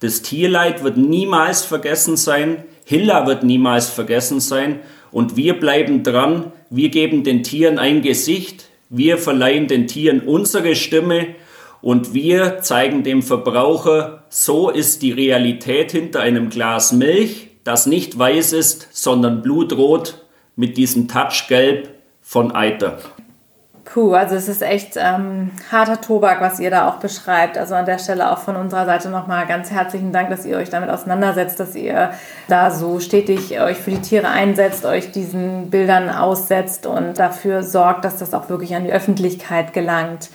Das 0.00 0.22
Tierleid 0.22 0.82
wird 0.82 0.96
niemals 0.96 1.64
vergessen 1.64 2.16
sein. 2.16 2.64
Hilla 2.84 3.26
wird 3.26 3.42
niemals 3.44 3.90
vergessen 3.90 4.40
sein. 4.40 4.80
Und 5.10 5.36
wir 5.36 5.60
bleiben 5.60 6.02
dran. 6.02 6.52
Wir 6.70 6.88
geben 6.88 7.22
den 7.22 7.42
Tieren 7.42 7.78
ein 7.78 8.00
Gesicht. 8.02 8.64
Wir 8.88 9.18
verleihen 9.18 9.68
den 9.68 9.86
Tieren 9.86 10.20
unsere 10.20 10.74
Stimme 10.74 11.28
und 11.82 12.14
wir 12.14 12.60
zeigen 12.62 13.02
dem 13.02 13.22
Verbraucher, 13.22 14.22
so 14.28 14.70
ist 14.70 15.02
die 15.02 15.12
Realität 15.12 15.92
hinter 15.92 16.20
einem 16.20 16.48
Glas 16.48 16.92
Milch, 16.92 17.48
das 17.64 17.86
nicht 17.86 18.18
weiß 18.18 18.52
ist, 18.52 18.88
sondern 18.92 19.42
blutrot 19.42 20.24
mit 20.56 20.76
diesem 20.76 21.08
Touchgelb 21.08 21.88
von 22.20 22.54
Eiter. 22.54 22.98
Puh, 23.84 24.14
also 24.14 24.36
es 24.36 24.48
ist 24.48 24.62
echt 24.62 24.96
ähm, 24.96 25.50
harter 25.70 26.00
Tobak, 26.00 26.40
was 26.40 26.60
ihr 26.60 26.70
da 26.70 26.88
auch 26.88 26.94
beschreibt. 26.94 27.58
Also 27.58 27.74
an 27.74 27.84
der 27.84 27.98
Stelle 27.98 28.30
auch 28.30 28.38
von 28.38 28.56
unserer 28.56 28.86
Seite 28.86 29.10
nochmal 29.10 29.46
ganz 29.46 29.70
herzlichen 29.70 30.12
Dank, 30.12 30.30
dass 30.30 30.46
ihr 30.46 30.56
euch 30.56 30.70
damit 30.70 30.88
auseinandersetzt, 30.88 31.58
dass 31.58 31.74
ihr 31.74 32.12
da 32.48 32.70
so 32.70 33.00
stetig 33.00 33.60
euch 33.60 33.76
für 33.76 33.90
die 33.90 34.00
Tiere 34.00 34.28
einsetzt, 34.28 34.86
euch 34.86 35.10
diesen 35.10 35.68
Bildern 35.68 36.10
aussetzt 36.10 36.86
und 36.86 37.18
dafür 37.18 37.64
sorgt, 37.64 38.04
dass 38.04 38.18
das 38.18 38.32
auch 38.34 38.48
wirklich 38.48 38.74
an 38.76 38.84
die 38.84 38.92
Öffentlichkeit 38.92 39.72
gelangt. 39.72 40.30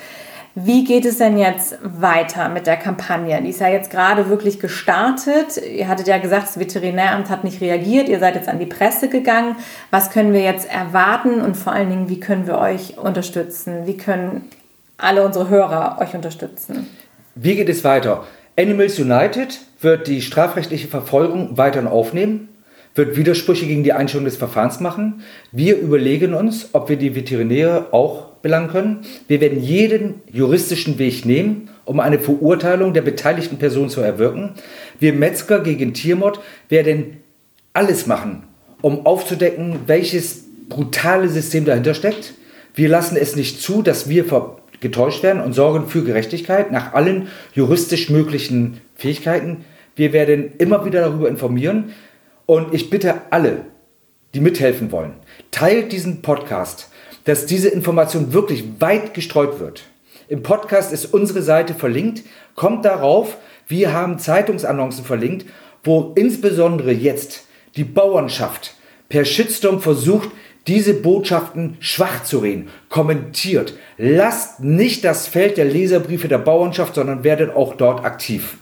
Wie 0.60 0.84
geht 0.84 1.06
es 1.06 1.20
denn 1.20 1.38
jetzt 1.38 1.78
weiter 1.84 2.50
mit 2.50 2.66
der 2.66 2.78
Kampagne? 2.78 3.40
Die 3.44 3.50
ist 3.50 3.62
ja 3.62 3.68
jetzt 3.68 3.92
gerade 3.92 4.28
wirklich 4.28 4.60
gestartet. 4.60 5.58
Ihr 5.58 5.88
hattet 5.88 6.08
ja 6.08 6.18
gesagt, 6.18 6.48
das 6.48 6.60
Veterinäramt 6.60 7.30
hat 7.30 7.44
nicht 7.44 7.62
reagiert. 7.62 8.10
Ihr 8.10 8.18
seid 8.18 8.34
jetzt 8.34 8.50
an 8.50 8.58
die 8.58 8.66
Presse 8.66 9.08
gegangen. 9.08 9.56
Was 9.92 10.10
können 10.10 10.34
wir 10.34 10.42
jetzt 10.42 10.68
erwarten 10.68 11.42
und 11.42 11.56
vor 11.56 11.74
allen 11.74 11.92
Dingen, 11.92 12.10
wie 12.10 12.20
können 12.20 12.48
wir 12.48 12.58
euch 12.58 12.98
unterstützen? 12.98 13.86
Wie 13.86 13.98
können 13.98 14.46
alle 14.98 15.24
unsere 15.24 15.48
Hörer 15.48 16.00
euch 16.02 16.16
unterstützen? 16.16 16.88
Wie 17.36 17.56
geht 17.56 17.70
es 17.70 17.84
weiter? 17.84 18.24
Animals 18.58 18.98
United 18.98 19.60
wird 19.80 20.08
die 20.08 20.24
strafrechtliche 20.24 20.88
Verfolgung 20.88 21.56
weiterhin 21.60 21.88
aufnehmen, 21.88 22.50
wird 22.96 23.16
Widersprüche 23.16 23.68
gegen 23.68 23.84
die 23.84 23.94
Einstellung 23.94 24.26
des 24.26 24.38
Verfahrens 24.38 24.80
machen. 24.80 25.22
Wir 25.52 25.78
überlegen 25.78 26.34
uns, 26.34 26.70
ob 26.74 26.90
wir 26.90 26.98
die 26.98 27.14
Veterinäre 27.14 27.90
auch 27.92 28.27
belangen 28.48 28.70
können. 28.70 29.00
Wir 29.28 29.42
werden 29.42 29.62
jeden 29.62 30.22
juristischen 30.32 31.00
Weg 31.00 31.26
nehmen, 31.26 31.70
um 31.84 32.00
eine 32.00 32.18
Verurteilung 32.18 32.94
der 32.94 33.02
beteiligten 33.02 33.58
Person 33.58 33.90
zu 33.90 34.00
erwirken. 34.00 34.52
Wir 35.00 35.12
Metzger 35.12 35.60
gegen 35.60 35.94
Tiermord 35.94 36.40
werden 36.70 37.18
alles 37.74 38.08
machen, 38.08 38.44
um 38.82 39.06
aufzudecken, 39.06 39.82
welches 39.86 40.46
brutale 40.70 41.28
System 41.28 41.66
dahinter 41.66 41.94
steckt. 41.94 42.36
Wir 42.74 42.88
lassen 42.88 43.18
es 43.18 43.36
nicht 43.36 43.62
zu, 43.62 43.82
dass 43.82 44.08
wir 44.08 44.24
getäuscht 44.80 45.24
werden 45.24 45.42
und 45.42 45.52
sorgen 45.52 45.88
für 45.88 46.04
Gerechtigkeit 46.04 46.72
nach 46.72 46.94
allen 46.94 47.28
juristisch 47.54 48.10
möglichen 48.10 48.80
Fähigkeiten. 48.96 49.66
Wir 49.98 50.14
werden 50.14 50.54
immer 50.58 50.86
wieder 50.86 51.02
darüber 51.02 51.28
informieren 51.28 51.92
und 52.46 52.74
ich 52.74 52.90
bitte 52.90 53.16
alle, 53.30 53.66
die 54.34 54.40
mithelfen 54.40 54.94
wollen, 54.94 55.16
teilt 55.52 55.92
diesen 55.92 56.22
Podcast, 56.22 56.90
dass 57.28 57.46
diese 57.46 57.68
Information 57.68 58.32
wirklich 58.32 58.64
weit 58.80 59.14
gestreut 59.14 59.60
wird. 59.60 59.84
Im 60.30 60.44
Podcast 60.44 60.94
ist 60.94 61.14
unsere 61.14 61.42
Seite 61.42 61.74
verlinkt. 61.74 62.24
Kommt 62.56 62.86
darauf. 62.86 63.36
Wir 63.68 63.92
haben 63.92 64.18
Zeitungsannoncen 64.18 65.04
verlinkt, 65.04 65.46
wo 65.84 66.14
insbesondere 66.16 66.94
jetzt 66.94 67.44
die 67.76 67.84
Bauernschaft 67.84 68.76
per 69.10 69.26
Shitstorm 69.26 69.82
versucht, 69.82 70.30
diese 70.68 70.94
Botschaften 70.94 71.76
schwach 71.82 72.24
zu 72.24 72.40
reden. 72.40 72.70
Kommentiert. 72.88 73.74
Lasst 73.98 74.62
nicht 74.62 75.04
das 75.04 75.28
Feld 75.28 75.58
der 75.58 75.66
Leserbriefe 75.66 76.30
der 76.30 76.38
Bauernschaft, 76.38 76.96
sondern 76.96 77.26
werdet 77.26 77.54
auch 77.54 77.76
dort 77.76 78.06
aktiv. 78.06 78.58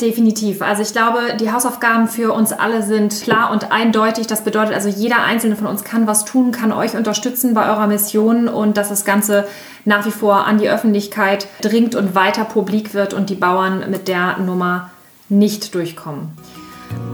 Definitiv. 0.00 0.62
Also 0.62 0.82
ich 0.82 0.92
glaube, 0.92 1.36
die 1.40 1.50
Hausaufgaben 1.50 2.08
für 2.08 2.32
uns 2.32 2.52
alle 2.52 2.82
sind 2.82 3.22
klar 3.22 3.50
und 3.50 3.72
eindeutig. 3.72 4.26
Das 4.26 4.44
bedeutet 4.44 4.74
also, 4.74 4.88
jeder 4.88 5.22
einzelne 5.22 5.56
von 5.56 5.66
uns 5.66 5.82
kann 5.82 6.06
was 6.06 6.24
tun, 6.24 6.52
kann 6.52 6.72
euch 6.72 6.94
unterstützen 6.94 7.54
bei 7.54 7.68
eurer 7.68 7.86
Mission 7.86 8.48
und 8.48 8.76
dass 8.76 8.90
das 8.90 9.04
Ganze 9.04 9.46
nach 9.84 10.04
wie 10.06 10.10
vor 10.10 10.46
an 10.46 10.58
die 10.58 10.68
Öffentlichkeit 10.68 11.48
dringt 11.62 11.94
und 11.94 12.14
weiter 12.14 12.44
publik 12.44 12.94
wird 12.94 13.14
und 13.14 13.30
die 13.30 13.34
Bauern 13.34 13.90
mit 13.90 14.08
der 14.08 14.38
Nummer 14.38 14.90
nicht 15.28 15.74
durchkommen. 15.74 16.32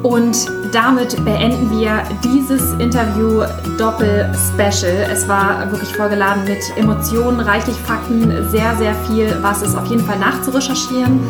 Und 0.03 0.37
damit 0.73 1.25
beenden 1.25 1.71
wir 1.71 2.03
dieses 2.23 2.73
Interview 2.75 3.43
Doppel-Special. 3.79 5.09
Es 5.11 5.27
war 5.27 5.71
wirklich 5.71 5.89
vollgeladen 5.97 6.45
mit 6.45 6.59
Emotionen, 6.77 7.41
reichlich 7.41 7.77
Fakten, 7.77 8.31
sehr, 8.51 8.77
sehr 8.77 8.95
viel, 9.07 9.35
was 9.41 9.63
es 9.63 9.75
auf 9.75 9.87
jeden 9.87 10.05
Fall 10.05 10.19
nachzurecherchieren 10.19 11.21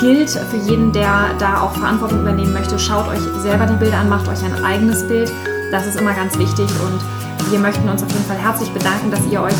gilt. 0.00 0.30
Für 0.30 0.56
jeden, 0.56 0.92
der 0.92 1.30
da 1.38 1.60
auch 1.60 1.72
Verantwortung 1.72 2.22
übernehmen 2.22 2.52
möchte, 2.52 2.78
schaut 2.78 3.06
euch 3.08 3.20
selber 3.42 3.66
die 3.66 3.76
Bilder 3.76 3.98
an, 3.98 4.08
macht 4.08 4.28
euch 4.28 4.42
ein 4.44 4.64
eigenes 4.64 5.06
Bild. 5.06 5.30
Das 5.70 5.86
ist 5.86 6.00
immer 6.00 6.12
ganz 6.12 6.36
wichtig 6.36 6.68
und 6.84 7.50
wir 7.52 7.60
möchten 7.60 7.88
uns 7.88 8.02
auf 8.02 8.10
jeden 8.10 8.24
Fall 8.24 8.38
herzlich 8.38 8.70
bedanken, 8.70 9.10
dass 9.12 9.20
ihr 9.30 9.40
euch 9.40 9.54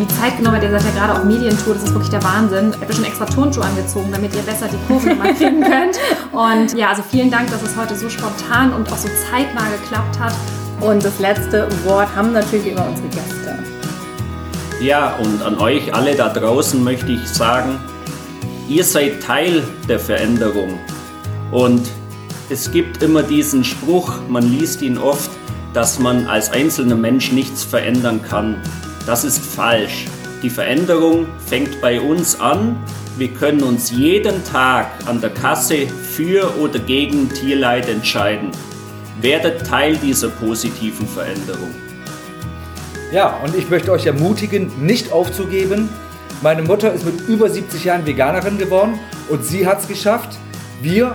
die 0.00 0.08
Zeit 0.08 0.36
genommen 0.36 0.56
habt. 0.56 0.64
Ihr 0.64 0.78
seid 0.78 0.94
ja 0.94 1.06
gerade 1.06 1.18
auf 1.18 1.24
Medientour, 1.24 1.74
das 1.74 1.84
ist 1.84 1.92
wirklich 1.92 2.10
der 2.10 2.22
Wahnsinn. 2.22 2.72
Ich 2.74 2.80
habe 2.80 2.92
schon 2.92 3.04
extra 3.04 3.24
Turnschuhe 3.26 3.64
angezogen, 3.64 4.10
damit 4.12 4.34
ihr 4.34 4.42
besser 4.42 4.66
die 4.68 4.78
Kurve 4.86 5.10
nochmal 5.10 5.34
kriegen 5.38 5.62
könnt. 5.62 5.98
Und 6.32 6.76
ja, 6.76 6.90
also 6.90 7.02
vielen 7.02 7.30
Dank, 7.30 7.50
dass 7.50 7.62
es 7.62 7.76
heute 7.76 7.94
so 7.94 8.08
spontan 8.08 8.72
und 8.72 8.90
auch 8.92 8.96
so 8.96 9.08
zeitnah 9.30 9.68
geklappt 9.80 10.18
hat. 10.18 10.34
Und 10.80 11.04
das 11.04 11.18
letzte 11.18 11.68
Wort 11.84 12.14
haben 12.14 12.32
natürlich 12.32 12.66
immer 12.68 12.86
unsere 12.86 13.08
Gäste. 13.08 13.58
Ja, 14.80 15.14
und 15.16 15.42
an 15.42 15.58
euch 15.58 15.94
alle 15.94 16.14
da 16.14 16.28
draußen 16.28 16.82
möchte 16.82 17.12
ich 17.12 17.26
sagen, 17.28 17.78
ihr 18.68 18.84
seid 18.84 19.22
Teil 19.22 19.62
der 19.88 20.00
Veränderung. 20.00 20.78
Und 21.50 21.82
es 22.50 22.70
gibt 22.70 23.02
immer 23.02 23.22
diesen 23.22 23.64
Spruch, 23.64 24.12
man 24.28 24.42
liest 24.50 24.82
ihn 24.82 24.98
oft, 24.98 25.30
dass 25.72 25.98
man 25.98 26.26
als 26.26 26.50
einzelner 26.50 26.96
Mensch 26.96 27.32
nichts 27.32 27.64
verändern 27.64 28.20
kann. 28.22 28.56
Das 29.06 29.22
ist 29.22 29.44
falsch. 29.44 30.06
Die 30.42 30.48
Veränderung 30.48 31.26
fängt 31.44 31.80
bei 31.82 32.00
uns 32.00 32.40
an. 32.40 32.76
Wir 33.18 33.28
können 33.28 33.62
uns 33.62 33.90
jeden 33.90 34.42
Tag 34.44 34.86
an 35.04 35.20
der 35.20 35.28
Kasse 35.28 35.86
für 35.86 36.50
oder 36.58 36.78
gegen 36.78 37.28
Tierleid 37.28 37.88
entscheiden. 37.88 38.50
Werdet 39.20 39.66
Teil 39.66 39.96
dieser 39.96 40.28
positiven 40.28 41.06
Veränderung. 41.06 41.70
Ja, 43.12 43.38
und 43.44 43.54
ich 43.54 43.68
möchte 43.68 43.92
euch 43.92 44.06
ermutigen, 44.06 44.72
nicht 44.80 45.12
aufzugeben. 45.12 45.90
Meine 46.42 46.62
Mutter 46.62 46.92
ist 46.92 47.04
mit 47.04 47.28
über 47.28 47.50
70 47.50 47.84
Jahren 47.84 48.06
Veganerin 48.06 48.56
geworden 48.56 48.98
und 49.28 49.44
sie 49.44 49.66
hat 49.66 49.80
es 49.80 49.88
geschafft. 49.88 50.38
Wir, 50.80 51.14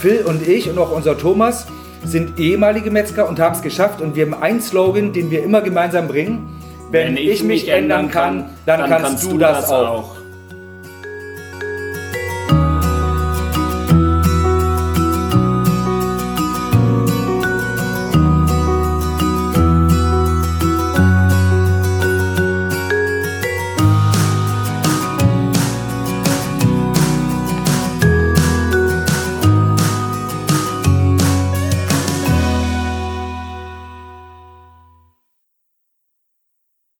Phil 0.00 0.22
und 0.26 0.46
ich 0.48 0.70
und 0.70 0.78
auch 0.78 0.90
unser 0.90 1.18
Thomas, 1.18 1.66
sind 2.02 2.38
ehemalige 2.38 2.90
Metzger 2.90 3.28
und 3.28 3.38
haben 3.38 3.54
es 3.54 3.62
geschafft. 3.62 4.00
Und 4.00 4.16
wir 4.16 4.24
haben 4.24 4.34
einen 4.34 4.62
Slogan, 4.62 5.12
den 5.12 5.30
wir 5.30 5.42
immer 5.42 5.60
gemeinsam 5.60 6.08
bringen. 6.08 6.55
Wenn, 6.90 7.08
Wenn 7.08 7.16
ich, 7.16 7.28
ich 7.28 7.42
mich 7.42 7.68
ändern 7.68 8.10
kann, 8.10 8.50
dann, 8.64 8.80
dann 8.80 8.90
kannst, 8.90 9.06
kannst, 9.06 9.32
du 9.32 9.38
das 9.38 9.70
auch. 9.70 9.88
auch. 9.88 10.25